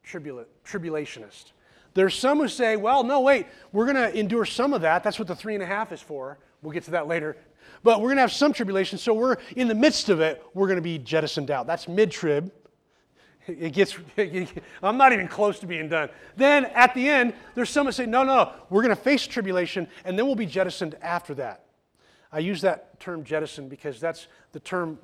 tribulationist. 0.06 1.52
There's 1.96 2.14
some 2.14 2.38
who 2.38 2.48
say, 2.48 2.76
well, 2.76 3.04
no, 3.04 3.22
wait, 3.22 3.48
we're 3.72 3.86
going 3.86 3.96
to 3.96 4.16
endure 4.16 4.46
some 4.46 4.74
of 4.74 4.82
that. 4.82 5.04
That's 5.04 5.18
what 5.18 5.28
the 5.28 5.36
three 5.36 5.56
and 5.56 5.64
a 5.64 5.66
half 5.66 5.92
is 5.92 6.02
for. 6.02 6.38
We'll 6.62 6.74
get 6.74 6.84
to 6.84 6.92
that 6.92 7.08
later. 7.08 7.38
But 7.82 8.02
we're 8.02 8.10
going 8.10 8.18
to 8.18 8.22
have 8.22 8.32
some 8.32 8.54
tribulation, 8.54 8.98
so 8.98 9.14
we're 9.14 9.38
in 9.56 9.68
the 9.68 9.76
midst 9.76 10.10
of 10.10 10.20
it, 10.20 10.44
we're 10.54 10.68
going 10.68 10.78
to 10.78 10.82
be 10.82 11.00
jettisoned 11.00 11.50
out. 11.50 11.66
That's 11.66 11.88
mid 11.88 12.12
trib. 12.12 12.52
It 13.48 13.74
gets, 13.74 13.98
I'm 14.84 14.98
not 14.98 15.14
even 15.14 15.28
close 15.28 15.60
to 15.60 15.68
being 15.68 15.90
done. 15.90 16.10
Then 16.36 16.66
at 16.66 16.94
the 16.94 17.08
end, 17.08 17.34
there's 17.56 17.70
some 17.70 17.86
that 17.86 17.94
say, 17.94 18.06
no, 18.06 18.24
no, 18.24 18.52
we're 18.70 18.84
going 18.84 18.96
to 18.96 19.02
face 19.02 19.26
tribulation 19.26 19.88
and 20.06 20.18
then 20.18 20.26
we'll 20.26 20.36
be 20.36 20.46
jettisoned 20.46 20.96
after 21.02 21.34
that. 21.36 21.64
I 22.32 22.40
use 22.40 22.62
that 22.62 23.00
term 23.00 23.24
jettison 23.24 23.70
because 23.70 24.00
that's 24.00 24.28
the 24.52 24.60
term 24.60 25.00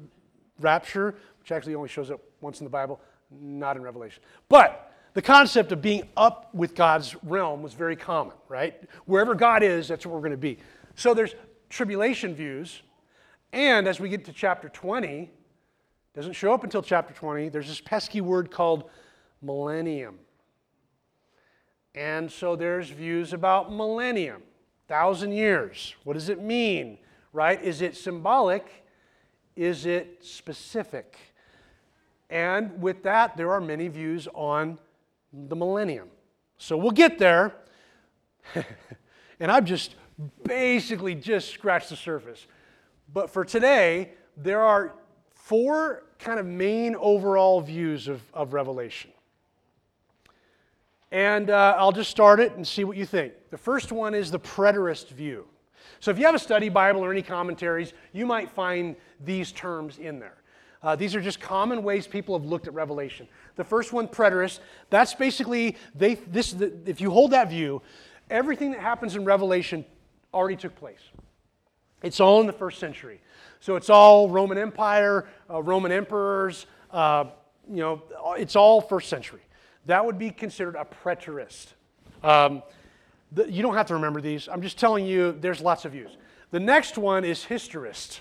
rapture, 0.60 1.16
which 1.40 1.52
actually 1.52 1.76
only 1.76 1.90
shows 1.90 2.12
up 2.12 2.22
once 2.42 2.60
in 2.60 2.66
the 2.66 2.70
Bible, 2.70 3.00
not 3.32 3.78
in 3.78 3.84
Revelation. 3.84 4.22
But 4.50 4.94
the 5.14 5.22
concept 5.22 5.72
of 5.72 5.82
being 5.82 6.10
up 6.18 6.54
with 6.54 6.76
God's 6.76 7.16
realm 7.24 7.62
was 7.62 7.74
very 7.74 7.96
common, 7.96 8.34
right? 8.50 8.82
Wherever 9.06 9.36
God 9.36 9.64
is, 9.64 9.88
that's 9.88 10.06
where 10.06 10.16
we're 10.16 10.22
going 10.22 10.32
to 10.32 10.38
be. 10.38 10.58
So 10.96 11.14
there's 11.14 11.36
tribulation 11.70 12.36
views. 12.36 12.82
And 13.52 13.88
as 13.88 14.00
we 14.00 14.10
get 14.10 14.26
to 14.26 14.34
chapter 14.34 14.70
20, 14.70 15.32
doesn't 16.14 16.34
show 16.34 16.54
up 16.54 16.64
until 16.64 16.82
chapter 16.82 17.14
20, 17.14 17.50
there's 17.50 17.68
this 17.68 17.82
pesky 17.82 18.22
word 18.22 18.52
called 18.52 18.90
millennium. 19.42 20.20
And 21.96 22.32
so 22.32 22.56
there's 22.56 22.90
views 22.90 23.34
about 23.34 23.72
millennium, 23.72 24.44
thousand 24.88 25.32
years. 25.32 25.96
What 26.04 26.14
does 26.14 26.30
it 26.30 26.42
mean, 26.42 26.98
right? 27.32 27.62
Is 27.64 27.82
it 27.82 27.96
symbolic? 27.96 28.86
Is 29.56 29.86
it 29.86 30.20
specific? 30.22 31.18
And 32.30 32.82
with 32.82 33.04
that, 33.04 33.38
there 33.38 33.52
are 33.52 33.62
many 33.62 33.88
views 33.88 34.28
on 34.34 34.80
the 35.32 35.56
millennium. 35.56 36.10
So 36.58 36.78
we'll 36.78 36.92
get 36.92 37.20
there. 37.20 37.54
and 39.40 39.52
I've 39.52 39.66
just 39.66 39.96
basically 40.44 41.16
just 41.16 41.50
scratched 41.50 41.90
the 41.90 41.96
surface. 41.96 42.48
But 43.12 43.30
for 43.30 43.46
today, 43.46 44.14
there 44.38 44.62
are 44.62 44.96
four 45.44 46.04
kind 46.20 46.40
of 46.40 46.46
main 46.46 46.96
overall 46.96 47.60
views 47.60 48.08
of, 48.08 48.22
of 48.34 48.54
Revelation. 48.54 49.12
And 51.12 51.50
uh, 51.50 51.76
I'll 51.78 51.92
just 51.92 52.10
start 52.10 52.40
it 52.40 52.54
and 52.54 52.66
see 52.66 52.86
what 52.86 52.96
you 52.96 53.06
think. 53.06 53.34
The 53.52 53.58
first 53.58 53.92
one 53.92 54.14
is 54.14 54.32
the 54.32 54.40
preterist 54.40 55.10
view. 55.10 55.46
So 56.00 56.12
if 56.12 56.18
you 56.18 56.26
have 56.26 56.34
a 56.34 56.40
study 56.40 56.70
Bible 56.70 57.02
or 57.02 57.12
any 57.12 57.22
commentaries, 57.22 57.92
you 58.14 58.26
might 58.26 58.50
find 58.50 58.96
these 59.20 59.52
terms 59.52 60.00
in 60.00 60.18
there. 60.18 60.38
Uh, 60.82 60.96
these 60.96 61.14
are 61.14 61.22
just 61.22 61.42
common 61.42 61.84
ways 61.84 62.08
people 62.08 62.38
have 62.40 62.48
looked 62.48 62.68
at 62.68 62.74
Revelation. 62.74 63.28
The 63.58 63.66
first 63.66 63.92
one, 63.92 64.08
preterist, 64.08 64.60
that's 64.90 65.14
basically, 65.14 65.76
they, 65.94 66.16
this, 66.16 66.54
the, 66.54 66.74
if 66.86 67.02
you 67.02 67.12
hold 67.12 67.32
that 67.32 67.50
view, 67.50 67.82
everything 68.30 68.72
that 68.72 68.80
happens 68.80 69.18
in 69.18 69.26
Revelation 69.26 69.84
already 70.34 70.56
took 70.56 70.76
place. 70.76 71.02
It's 72.04 72.20
all 72.20 72.42
in 72.42 72.48
the 72.48 72.54
first 72.54 72.80
century. 72.80 73.22
So 73.62 73.78
it's 73.78 73.90
all 73.90 74.30
Roman 74.30 74.58
Empire, 74.58 75.26
uh, 75.50 75.64
Roman 75.64 75.92
emperors, 75.92 76.66
uh, 76.92 77.26
you 77.70 77.78
know, 77.78 78.04
it's 78.38 78.58
all 78.58 78.82
first 78.82 79.10
century. 79.10 79.40
That 79.86 80.06
would 80.06 80.20
be 80.20 80.30
considered 80.30 80.76
a 80.76 80.86
preterist. 80.86 81.68
Um, 82.24 82.62
the, 83.32 83.50
you 83.50 83.62
don't 83.62 83.76
have 83.76 83.88
to 83.88 83.94
remember 83.96 84.20
these. 84.20 84.50
I'm 84.50 84.62
just 84.62 84.78
telling 84.78 85.06
you, 85.06 85.32
there's 85.32 85.62
lots 85.62 85.86
of 85.86 85.94
views. 85.94 86.18
The 86.52 86.60
next 86.60 86.98
one 86.98 87.24
is 87.24 87.44
historist. 87.44 88.20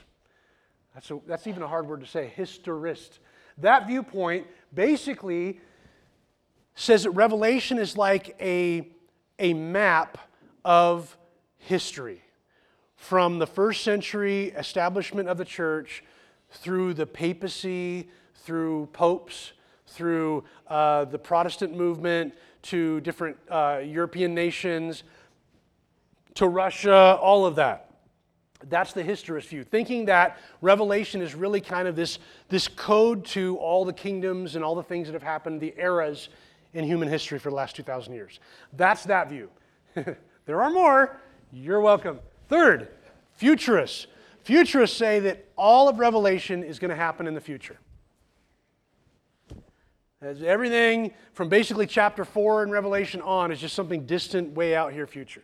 That's, 0.95 1.11
a, 1.11 1.21
that's 1.27 1.47
even 1.49 1.63
a 1.63 1.69
hard 1.69 1.89
word 1.89 2.01
to 2.01 2.07
say, 2.07 2.33
historist. 2.35 3.19
That 3.59 3.89
viewpoint 3.89 4.47
basically 4.73 5.61
says 6.77 7.03
that 7.03 7.11
Revelation 7.11 7.79
is 7.79 7.97
like 7.97 8.37
a, 8.41 8.89
a 9.39 9.55
map 9.55 10.19
of 10.65 11.17
history 11.59 12.23
from 13.03 13.41
the 13.41 13.47
first 13.49 13.83
century 13.83 14.53
establishment 14.57 15.29
of 15.29 15.37
the 15.37 15.45
church 15.45 16.05
through 16.53 16.95
the 16.95 17.05
papacy, 17.05 18.09
through 18.37 18.87
popes, 18.93 19.55
through 19.89 20.45
uh, 20.69 21.05
the 21.07 21.19
Protestant 21.19 21.77
movement, 21.77 22.33
to 22.63 23.01
different 23.01 23.37
uh, 23.51 23.81
European 23.85 24.37
nations, 24.37 25.03
to 26.35 26.47
Russia, 26.47 27.19
all 27.21 27.45
of 27.45 27.57
that. 27.57 27.91
That's 28.69 28.93
the 28.93 29.03
historist 29.03 29.49
view, 29.49 29.65
thinking 29.65 30.05
that 30.05 30.39
Revelation 30.61 31.23
is 31.23 31.35
really 31.35 31.61
kind 31.61 31.89
of 31.89 31.97
this, 31.97 32.21
this 32.51 32.69
code 32.69 33.25
to 33.27 33.57
all 33.57 33.85
the 33.85 33.93
kingdoms 33.93 34.55
and 34.55 34.65
all 34.65 34.77
the 34.77 34.83
things 34.85 35.09
that 35.09 35.15
have 35.15 35.25
happened, 35.25 35.61
the 35.61 35.75
eras 35.77 36.29
in 36.73 36.85
human 36.85 37.09
history 37.09 37.41
for 37.41 37.51
the 37.51 37.57
last 37.57 37.75
2,000 37.75 38.15
years. 38.15 38.39
That's 38.75 39.03
that 39.07 39.29
view. 39.29 39.51
there 40.47 40.63
are 40.63 40.71
more. 40.71 41.17
You're 41.51 41.81
welcome. 41.81 42.21
Third, 42.53 42.89
futurists. 43.37 44.09
Futurists 44.43 44.95
say 44.95 45.21
that 45.21 45.47
all 45.57 45.89
of 45.89 45.99
Revelation 45.99 46.63
is 46.63 46.79
going 46.79 46.91
to 46.91 46.95
happen 46.95 47.27
in 47.27 47.33
the 47.33 47.41
future. 47.41 47.79
As 50.21 50.43
everything 50.43 51.15
from 51.33 51.49
basically 51.49 51.87
chapter 51.87 52.27
4 52.27 52.65
in 52.65 52.71
Revelation 52.71 53.23
on 53.23 53.53
is 53.53 53.59
just 53.59 53.75
something 53.75 54.05
distant, 54.05 54.53
way 54.53 54.77
out 54.77 54.93
here 54.93 55.07
future. 55.07 55.43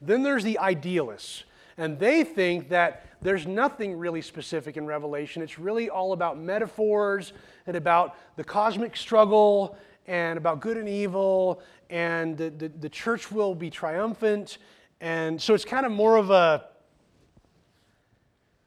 Then 0.00 0.22
there's 0.22 0.44
the 0.44 0.58
idealists. 0.58 1.44
And 1.76 1.98
they 1.98 2.24
think 2.24 2.70
that 2.70 3.04
there's 3.20 3.46
nothing 3.46 3.98
really 3.98 4.22
specific 4.22 4.78
in 4.78 4.86
Revelation. 4.86 5.42
It's 5.42 5.58
really 5.58 5.90
all 5.90 6.14
about 6.14 6.38
metaphors 6.38 7.34
and 7.66 7.76
about 7.76 8.16
the 8.36 8.44
cosmic 8.44 8.96
struggle 8.96 9.76
and 10.06 10.38
about 10.38 10.60
good 10.60 10.78
and 10.78 10.88
evil, 10.88 11.60
and 11.90 12.38
the, 12.38 12.48
the, 12.48 12.68
the 12.68 12.88
church 12.88 13.30
will 13.30 13.54
be 13.54 13.68
triumphant. 13.68 14.56
And 15.00 15.40
so 15.40 15.54
it's 15.54 15.64
kind 15.64 15.84
of 15.84 15.92
more 15.92 16.16
of 16.16 16.30
a 16.30 16.64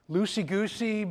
loosey 0.09 0.45
goosey 0.45 1.07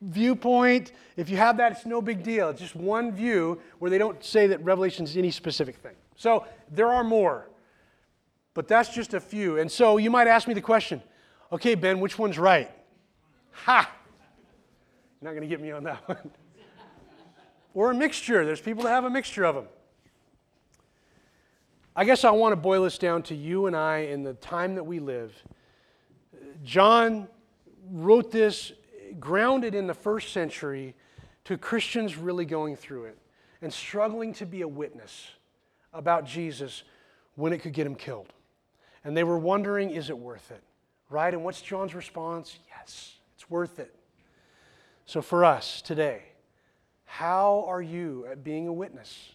viewpoint. 0.00 0.92
If 1.16 1.28
you 1.30 1.36
have 1.36 1.56
that, 1.58 1.72
it's 1.72 1.86
no 1.86 2.00
big 2.00 2.22
deal. 2.22 2.50
It's 2.50 2.60
just 2.60 2.76
one 2.76 3.12
view 3.12 3.60
where 3.78 3.90
they 3.90 3.98
don't 3.98 4.22
say 4.24 4.46
that 4.48 4.62
Revelation 4.62 5.04
is 5.04 5.16
any 5.16 5.30
specific 5.30 5.76
thing. 5.76 5.94
So 6.16 6.46
there 6.70 6.88
are 6.88 7.04
more, 7.04 7.48
but 8.54 8.68
that's 8.68 8.90
just 8.90 9.14
a 9.14 9.20
few. 9.20 9.58
And 9.58 9.70
so 9.70 9.96
you 9.96 10.10
might 10.10 10.26
ask 10.26 10.48
me 10.48 10.54
the 10.54 10.60
question 10.60 11.02
okay, 11.50 11.74
Ben, 11.74 11.98
which 12.00 12.18
one's 12.18 12.38
right? 12.38 12.70
Ha! 13.64 13.90
You're 15.20 15.30
not 15.30 15.36
going 15.36 15.48
to 15.48 15.48
get 15.48 15.62
me 15.62 15.70
on 15.70 15.82
that 15.84 15.96
one. 16.08 16.30
or 17.74 17.90
a 17.90 17.94
mixture. 17.94 18.44
There's 18.44 18.60
people 18.60 18.84
that 18.84 18.90
have 18.90 19.04
a 19.04 19.10
mixture 19.10 19.44
of 19.44 19.54
them. 19.54 19.66
I 21.98 22.04
guess 22.04 22.24
I 22.24 22.30
want 22.30 22.52
to 22.52 22.56
boil 22.56 22.84
this 22.84 22.96
down 22.96 23.24
to 23.24 23.34
you 23.34 23.66
and 23.66 23.74
I 23.74 24.02
in 24.02 24.22
the 24.22 24.34
time 24.34 24.76
that 24.76 24.84
we 24.84 25.00
live. 25.00 25.34
John 26.62 27.26
wrote 27.90 28.30
this 28.30 28.70
grounded 29.18 29.74
in 29.74 29.88
the 29.88 29.94
first 29.94 30.32
century 30.32 30.94
to 31.46 31.58
Christians 31.58 32.16
really 32.16 32.44
going 32.44 32.76
through 32.76 33.06
it 33.06 33.18
and 33.62 33.72
struggling 33.72 34.32
to 34.34 34.46
be 34.46 34.60
a 34.60 34.68
witness 34.68 35.26
about 35.92 36.24
Jesus 36.24 36.84
when 37.34 37.52
it 37.52 37.62
could 37.62 37.72
get 37.72 37.84
him 37.84 37.96
killed. 37.96 38.32
And 39.02 39.16
they 39.16 39.24
were 39.24 39.36
wondering, 39.36 39.90
is 39.90 40.08
it 40.08 40.16
worth 40.16 40.52
it? 40.52 40.62
Right? 41.10 41.34
And 41.34 41.42
what's 41.42 41.60
John's 41.60 41.96
response? 41.96 42.60
Yes, 42.68 43.16
it's 43.34 43.50
worth 43.50 43.80
it. 43.80 43.92
So 45.04 45.20
for 45.20 45.44
us 45.44 45.82
today, 45.82 46.22
how 47.06 47.64
are 47.66 47.82
you 47.82 48.24
at 48.30 48.44
being 48.44 48.68
a 48.68 48.72
witness? 48.72 49.32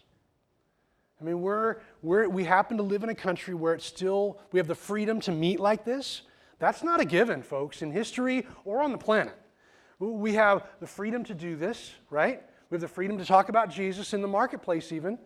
I 1.20 1.24
mean, 1.24 1.40
we're, 1.40 1.76
we're, 2.02 2.28
we 2.28 2.44
happen 2.44 2.76
to 2.76 2.82
live 2.82 3.04
in 3.04 3.08
a 3.08 3.14
country 3.14 3.54
where 3.54 3.74
it's 3.74 3.86
still, 3.86 4.38
we 4.52 4.58
have 4.58 4.66
the 4.66 4.74
freedom 4.74 5.20
to 5.22 5.32
meet 5.32 5.60
like 5.60 5.84
this. 5.84 6.22
That's 6.58 6.82
not 6.82 7.00
a 7.00 7.04
given, 7.04 7.42
folks, 7.42 7.82
in 7.82 7.92
history 7.92 8.46
or 8.64 8.82
on 8.82 8.92
the 8.92 8.98
planet. 8.98 9.34
We 10.00 10.34
have 10.34 10.66
the 10.80 10.86
freedom 10.86 11.24
to 11.24 11.34
do 11.34 11.56
this, 11.56 11.92
right? 12.10 12.42
We 12.68 12.74
have 12.74 12.80
the 12.80 12.88
freedom 12.88 13.18
to 13.18 13.24
talk 13.24 13.48
about 13.48 13.70
Jesus 13.70 14.12
in 14.12 14.22
the 14.22 14.28
marketplace, 14.28 14.90
even. 14.90 15.18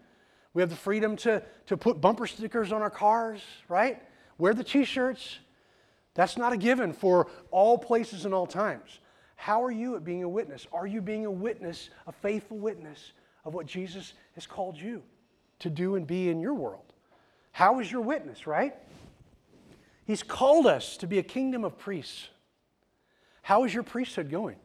We 0.52 0.62
have 0.62 0.70
the 0.70 0.76
freedom 0.76 1.16
to, 1.16 1.42
to 1.66 1.76
put 1.76 2.00
bumper 2.00 2.26
stickers 2.26 2.70
on 2.70 2.82
our 2.82 2.90
cars, 2.90 3.40
right? 3.68 4.02
Wear 4.36 4.54
the 4.54 4.64
t 4.64 4.84
shirts. 4.84 5.38
That's 6.14 6.36
not 6.36 6.52
a 6.52 6.56
given 6.56 6.92
for 6.92 7.28
all 7.50 7.78
places 7.78 8.24
and 8.24 8.34
all 8.34 8.46
times. 8.46 8.98
How 9.36 9.62
are 9.62 9.70
you 9.70 9.96
at 9.96 10.04
being 10.04 10.24
a 10.24 10.28
witness? 10.28 10.66
Are 10.72 10.86
you 10.86 11.00
being 11.00 11.24
a 11.24 11.30
witness, 11.30 11.90
a 12.06 12.12
faithful 12.12 12.58
witness 12.58 13.12
of 13.44 13.54
what 13.54 13.66
Jesus 13.66 14.14
has 14.34 14.46
called 14.46 14.76
you 14.76 15.02
to 15.60 15.70
do 15.70 15.96
and 15.96 16.06
be 16.06 16.28
in 16.28 16.40
your 16.40 16.54
world? 16.54 16.92
How 17.52 17.80
is 17.80 17.90
your 17.90 18.02
witness, 18.02 18.46
right? 18.46 18.74
He's 20.04 20.22
called 20.22 20.66
us 20.66 20.96
to 20.98 21.06
be 21.06 21.18
a 21.18 21.22
kingdom 21.22 21.64
of 21.64 21.78
priests. 21.78 22.28
How 23.42 23.64
is 23.64 23.74
your 23.74 23.82
priesthood 23.82 24.30
going? 24.30 24.56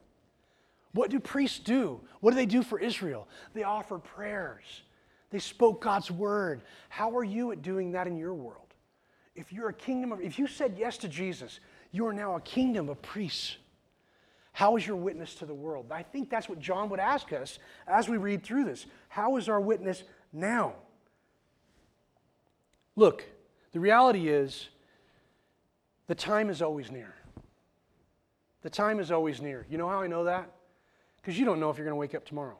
What 0.93 1.09
do 1.09 1.19
priests 1.19 1.59
do? 1.59 1.99
What 2.19 2.31
do 2.31 2.35
they 2.35 2.45
do 2.45 2.63
for 2.63 2.79
Israel? 2.79 3.27
They 3.53 3.63
offer 3.63 3.97
prayers. 3.97 4.83
They 5.31 5.39
spoke 5.39 5.81
God's 5.81 6.11
word. 6.11 6.61
How 6.89 7.17
are 7.17 7.23
you 7.23 7.51
at 7.51 7.61
doing 7.61 7.91
that 7.93 8.07
in 8.07 8.15
your 8.15 8.33
world? 8.33 8.59
If 9.35 9.51
you're 9.51 9.69
a 9.69 9.73
kingdom 9.73 10.11
of, 10.11 10.21
if 10.21 10.37
you 10.37 10.45
said 10.45 10.75
yes 10.77 10.97
to 10.97 11.07
Jesus, 11.09 11.59
you 11.91 12.05
are 12.05 12.13
now 12.13 12.35
a 12.35 12.41
kingdom 12.41 12.87
of 12.87 13.01
priests. 13.01 13.57
How 14.51 14.75
is 14.77 14.85
your 14.85 14.95
witness 14.95 15.33
to 15.35 15.47
the 15.47 15.53
world? 15.53 15.91
I 15.91 16.03
think 16.03 16.29
that's 16.29 16.47
what 16.47 16.59
John 16.59 16.87
would 16.89 16.99
ask 16.99 17.33
us 17.33 17.57
as 17.87 18.07
we 18.07 18.17
read 18.17 18.43
through 18.43 18.65
this. 18.65 18.85
How 19.09 19.37
is 19.37 19.49
our 19.49 19.59
witness 19.59 20.03
now? 20.33 20.73
Look, 22.95 23.23
the 23.71 23.79
reality 23.79 24.27
is 24.27 24.67
the 26.07 26.15
time 26.15 26.49
is 26.49 26.61
always 26.61 26.91
near. 26.91 27.13
The 28.61 28.69
time 28.69 28.99
is 28.99 29.11
always 29.11 29.41
near. 29.41 29.65
You 29.69 29.77
know 29.77 29.87
how 29.87 30.01
I 30.01 30.07
know 30.07 30.25
that? 30.25 30.49
Because 31.17 31.39
you 31.39 31.45
don't 31.45 31.59
know 31.59 31.69
if 31.69 31.77
you're 31.77 31.85
going 31.85 31.95
to 31.95 31.99
wake 31.99 32.15
up 32.15 32.25
tomorrow. 32.25 32.57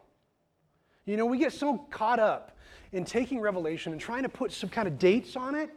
You 1.05 1.17
know, 1.17 1.25
we 1.25 1.37
get 1.37 1.51
so 1.51 1.77
caught 1.89 2.19
up 2.19 2.57
in 2.93 3.03
taking 3.03 3.41
Revelation 3.41 3.91
and 3.91 3.99
trying 3.99 4.23
to 4.23 4.29
put 4.29 4.51
some 4.53 4.69
kind 4.69 4.87
of 4.87 4.97
dates 4.97 5.35
on 5.35 5.55
it. 5.55 5.69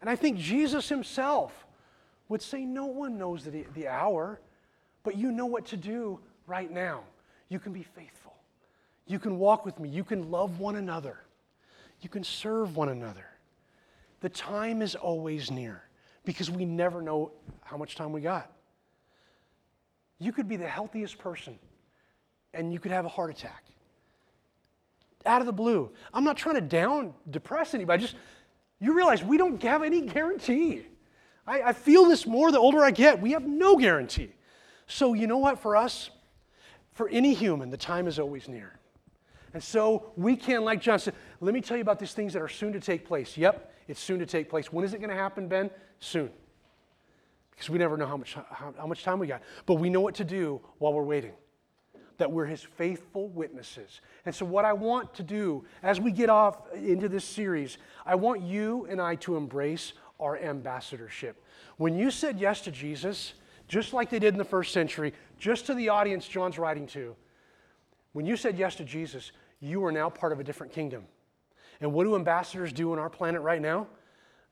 And 0.00 0.08
I 0.08 0.16
think 0.16 0.38
Jesus 0.38 0.88
himself 0.88 1.66
would 2.28 2.42
say, 2.42 2.64
No 2.64 2.86
one 2.86 3.18
knows 3.18 3.44
the, 3.44 3.66
the 3.74 3.88
hour, 3.88 4.40
but 5.02 5.16
you 5.16 5.32
know 5.32 5.46
what 5.46 5.66
to 5.66 5.76
do 5.76 6.20
right 6.46 6.70
now. 6.70 7.02
You 7.48 7.58
can 7.58 7.72
be 7.72 7.82
faithful. 7.82 8.21
You 9.06 9.18
can 9.18 9.38
walk 9.38 9.64
with 9.64 9.78
me. 9.78 9.88
You 9.88 10.04
can 10.04 10.30
love 10.30 10.58
one 10.58 10.76
another. 10.76 11.18
You 12.00 12.08
can 12.08 12.24
serve 12.24 12.76
one 12.76 12.88
another. 12.88 13.26
The 14.20 14.28
time 14.28 14.82
is 14.82 14.94
always 14.94 15.50
near 15.50 15.82
because 16.24 16.50
we 16.50 16.64
never 16.64 17.02
know 17.02 17.32
how 17.62 17.76
much 17.76 17.96
time 17.96 18.12
we 18.12 18.20
got. 18.20 18.50
You 20.18 20.32
could 20.32 20.48
be 20.48 20.56
the 20.56 20.68
healthiest 20.68 21.18
person 21.18 21.58
and 22.54 22.72
you 22.72 22.78
could 22.78 22.92
have 22.92 23.04
a 23.04 23.08
heart 23.08 23.30
attack 23.30 23.64
out 25.26 25.40
of 25.40 25.46
the 25.46 25.52
blue. 25.52 25.90
I'm 26.12 26.24
not 26.24 26.36
trying 26.36 26.56
to 26.56 26.60
down 26.60 27.14
depress 27.30 27.74
anybody. 27.74 28.02
Just 28.02 28.16
you 28.80 28.94
realize 28.94 29.22
we 29.22 29.38
don't 29.38 29.62
have 29.62 29.82
any 29.82 30.02
guarantee. 30.02 30.82
I, 31.46 31.62
I 31.62 31.72
feel 31.72 32.06
this 32.06 32.26
more 32.26 32.52
the 32.52 32.58
older 32.58 32.84
I 32.84 32.90
get. 32.90 33.20
We 33.20 33.32
have 33.32 33.46
no 33.46 33.76
guarantee. 33.76 34.32
So 34.86 35.14
you 35.14 35.26
know 35.26 35.38
what? 35.38 35.58
For 35.58 35.76
us, 35.76 36.10
for 36.92 37.08
any 37.08 37.34
human, 37.34 37.70
the 37.70 37.76
time 37.76 38.06
is 38.06 38.18
always 38.18 38.48
near. 38.48 38.78
And 39.54 39.62
so 39.62 40.12
we 40.16 40.36
can, 40.36 40.64
like 40.64 40.80
John 40.80 40.98
said, 40.98 41.14
let 41.40 41.52
me 41.54 41.60
tell 41.60 41.76
you 41.76 41.82
about 41.82 41.98
these 41.98 42.12
things 42.12 42.32
that 42.32 42.42
are 42.42 42.48
soon 42.48 42.72
to 42.72 42.80
take 42.80 43.06
place. 43.06 43.36
Yep, 43.36 43.74
it's 43.88 44.00
soon 44.00 44.18
to 44.20 44.26
take 44.26 44.48
place. 44.48 44.72
When 44.72 44.84
is 44.84 44.94
it 44.94 44.98
going 44.98 45.10
to 45.10 45.16
happen, 45.16 45.48
Ben? 45.48 45.70
Soon. 46.00 46.30
Because 47.50 47.68
we 47.68 47.78
never 47.78 47.96
know 47.96 48.06
how 48.06 48.16
much, 48.16 48.34
how, 48.34 48.74
how 48.76 48.86
much 48.86 49.04
time 49.04 49.18
we 49.18 49.26
got. 49.26 49.42
But 49.66 49.74
we 49.74 49.90
know 49.90 50.00
what 50.00 50.14
to 50.16 50.24
do 50.24 50.60
while 50.78 50.92
we're 50.92 51.02
waiting. 51.02 51.32
That 52.18 52.30
we're 52.30 52.46
his 52.46 52.62
faithful 52.62 53.28
witnesses. 53.28 54.00
And 54.24 54.34
so, 54.34 54.44
what 54.44 54.64
I 54.64 54.72
want 54.72 55.14
to 55.14 55.22
do 55.22 55.64
as 55.82 56.00
we 56.00 56.12
get 56.12 56.30
off 56.30 56.72
into 56.72 57.08
this 57.08 57.24
series, 57.24 57.78
I 58.06 58.14
want 58.14 58.42
you 58.42 58.86
and 58.88 59.00
I 59.00 59.16
to 59.16 59.36
embrace 59.36 59.92
our 60.20 60.38
ambassadorship. 60.38 61.42
When 61.76 61.96
you 61.96 62.10
said 62.10 62.38
yes 62.38 62.60
to 62.62 62.70
Jesus, 62.70 63.34
just 63.66 63.92
like 63.92 64.10
they 64.10 64.18
did 64.18 64.34
in 64.34 64.38
the 64.38 64.44
first 64.44 64.72
century, 64.72 65.14
just 65.38 65.66
to 65.66 65.74
the 65.74 65.88
audience 65.88 66.28
John's 66.28 66.58
writing 66.58 66.86
to, 66.88 67.16
when 68.12 68.26
you 68.26 68.36
said 68.36 68.58
yes 68.58 68.76
to 68.76 68.84
Jesus, 68.84 69.32
you 69.62 69.84
are 69.84 69.92
now 69.92 70.10
part 70.10 70.32
of 70.32 70.40
a 70.40 70.44
different 70.44 70.72
kingdom. 70.72 71.04
And 71.80 71.92
what 71.92 72.04
do 72.04 72.16
ambassadors 72.16 72.72
do 72.72 72.92
on 72.92 72.98
our 72.98 73.08
planet 73.08 73.40
right 73.40 73.62
now? 73.62 73.86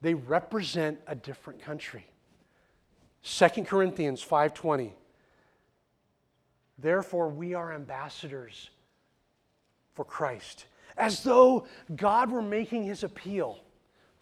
They 0.00 0.14
represent 0.14 0.98
a 1.06 1.14
different 1.14 1.60
country. 1.60 2.06
2 3.22 3.66
Corinthians 3.66 4.24
5:20 4.24 4.92
Therefore 6.78 7.28
we 7.28 7.52
are 7.52 7.74
ambassadors 7.74 8.70
for 9.92 10.04
Christ, 10.04 10.64
as 10.96 11.22
though 11.22 11.66
God 11.94 12.30
were 12.30 12.40
making 12.40 12.84
his 12.84 13.04
appeal 13.04 13.58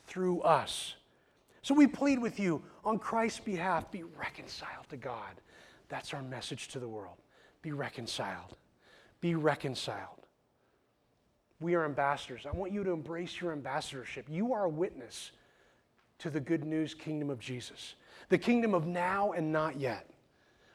through 0.06 0.40
us. 0.40 0.96
So 1.62 1.74
we 1.74 1.86
plead 1.86 2.18
with 2.18 2.40
you 2.40 2.62
on 2.84 2.98
Christ's 2.98 3.40
behalf 3.40 3.90
be 3.92 4.02
reconciled 4.02 4.88
to 4.88 4.96
God. 4.96 5.40
That's 5.88 6.12
our 6.14 6.22
message 6.22 6.68
to 6.68 6.80
the 6.80 6.88
world. 6.88 7.16
Be 7.62 7.72
reconciled. 7.72 8.56
Be 9.20 9.34
reconciled. 9.34 10.17
We 11.60 11.74
are 11.74 11.84
ambassadors. 11.84 12.46
I 12.46 12.52
want 12.52 12.72
you 12.72 12.84
to 12.84 12.90
embrace 12.90 13.40
your 13.40 13.52
ambassadorship. 13.52 14.26
You 14.28 14.52
are 14.52 14.64
a 14.64 14.68
witness 14.68 15.32
to 16.18 16.30
the 16.30 16.40
good 16.40 16.64
news 16.64 16.94
kingdom 16.94 17.30
of 17.30 17.40
Jesus, 17.40 17.94
the 18.28 18.38
kingdom 18.38 18.74
of 18.74 18.86
now 18.86 19.32
and 19.32 19.52
not 19.52 19.78
yet. 19.78 20.08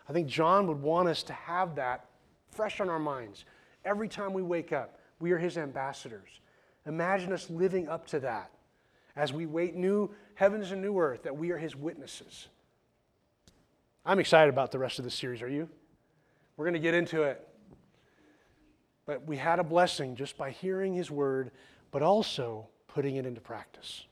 I 0.07 0.13
think 0.13 0.27
John 0.27 0.67
would 0.67 0.81
want 0.81 1.07
us 1.07 1.23
to 1.23 1.33
have 1.33 1.75
that 1.75 2.05
fresh 2.51 2.81
on 2.81 2.89
our 2.89 2.99
minds. 2.99 3.45
Every 3.85 4.07
time 4.07 4.33
we 4.33 4.41
wake 4.41 4.73
up, 4.73 4.99
we 5.19 5.31
are 5.31 5.37
his 5.37 5.57
ambassadors. 5.57 6.41
Imagine 6.85 7.31
us 7.31 7.49
living 7.49 7.87
up 7.87 8.05
to 8.07 8.19
that 8.21 8.51
as 9.15 9.31
we 9.31 9.45
wait 9.45 9.75
new 9.75 10.09
heavens 10.35 10.71
and 10.71 10.81
new 10.81 10.97
earth, 10.99 11.23
that 11.23 11.37
we 11.37 11.51
are 11.51 11.57
his 11.57 11.75
witnesses. 11.75 12.47
I'm 14.05 14.19
excited 14.19 14.49
about 14.49 14.71
the 14.71 14.79
rest 14.79 14.99
of 14.99 15.05
the 15.05 15.11
series. 15.11 15.41
Are 15.41 15.49
you? 15.49 15.69
We're 16.57 16.65
going 16.65 16.73
to 16.73 16.79
get 16.79 16.93
into 16.93 17.23
it. 17.23 17.47
But 19.05 19.25
we 19.27 19.37
had 19.37 19.59
a 19.59 19.63
blessing 19.63 20.15
just 20.15 20.37
by 20.37 20.51
hearing 20.51 20.93
his 20.93 21.11
word, 21.11 21.51
but 21.91 22.01
also 22.01 22.67
putting 22.87 23.15
it 23.15 23.25
into 23.25 23.41
practice. 23.41 24.05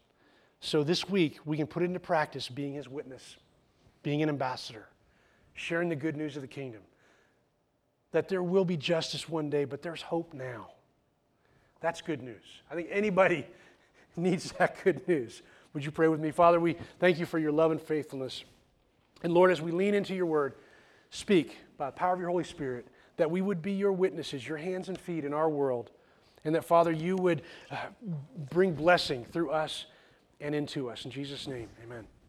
So 0.60 0.84
this 0.84 1.10
week, 1.10 1.40
we 1.46 1.58
can 1.58 1.68
put 1.68 1.84
it 1.84 1.86
into 1.86 2.00
practice 2.00 2.50
being 2.50 2.74
his 2.74 2.88
witness, 2.88 3.38
being 4.04 4.22
an 4.22 4.30
ambassador, 4.30 4.88
sharing 5.54 5.90
the 5.90 5.96
good 5.96 6.16
news 6.16 6.36
of 6.36 6.42
the 6.42 6.48
kingdom. 6.48 6.82
That 8.12 8.28
there 8.28 8.44
will 8.44 8.66
be 8.66 8.78
justice 8.78 9.30
one 9.30 9.50
day, 9.50 9.66
but 9.66 9.82
there's 9.82 10.02
hope 10.02 10.34
now. 10.34 10.72
That's 11.80 12.02
good 12.02 12.22
news. 12.22 12.44
I 12.70 12.76
think 12.76 12.90
anybody 12.92 13.48
needs 14.16 14.52
that 14.54 14.84
good 14.84 15.08
news. 15.08 15.42
Would 15.74 15.86
you 15.86 15.92
pray 15.92 16.10
with 16.10 16.20
me? 16.20 16.32
Father, 16.32 16.60
we 16.60 16.76
thank 17.00 17.18
you 17.18 17.26
for 17.26 17.40
your 17.40 17.52
love 17.52 17.72
and 17.72 17.82
faithfulness. 17.82 18.44
And 19.24 19.34
Lord, 19.34 19.52
as 19.52 19.62
we 19.62 19.72
lean 19.72 19.94
into 19.94 20.14
your 20.14 20.26
word, 20.26 20.56
speak 21.10 21.58
by 21.78 21.88
the 21.88 21.94
power 21.94 22.14
of 22.14 22.20
your 22.20 22.30
Holy 22.30 22.44
Spirit 22.44 22.88
that 23.18 23.30
we 23.30 23.42
would 23.42 23.62
be 23.62 23.74
your 23.74 23.92
witnesses, 23.92 24.48
your 24.48 24.58
hands 24.58 24.90
and 24.90 25.00
feet 25.00 25.26
in 25.26 25.34
our 25.34 25.50
world, 25.50 25.92
and 26.44 26.56
that, 26.56 26.66
Father, 26.66 26.92
you 26.92 27.16
would 27.18 27.44
uh, 27.70 27.78
bring 28.50 28.74
blessing 28.74 29.26
through 29.26 29.52
us 29.52 29.86
and 30.40 30.56
into 30.56 30.90
us. 30.90 31.06
In 31.06 31.12
Jesus' 31.12 31.48
name, 31.48 31.70
amen. 31.84 32.06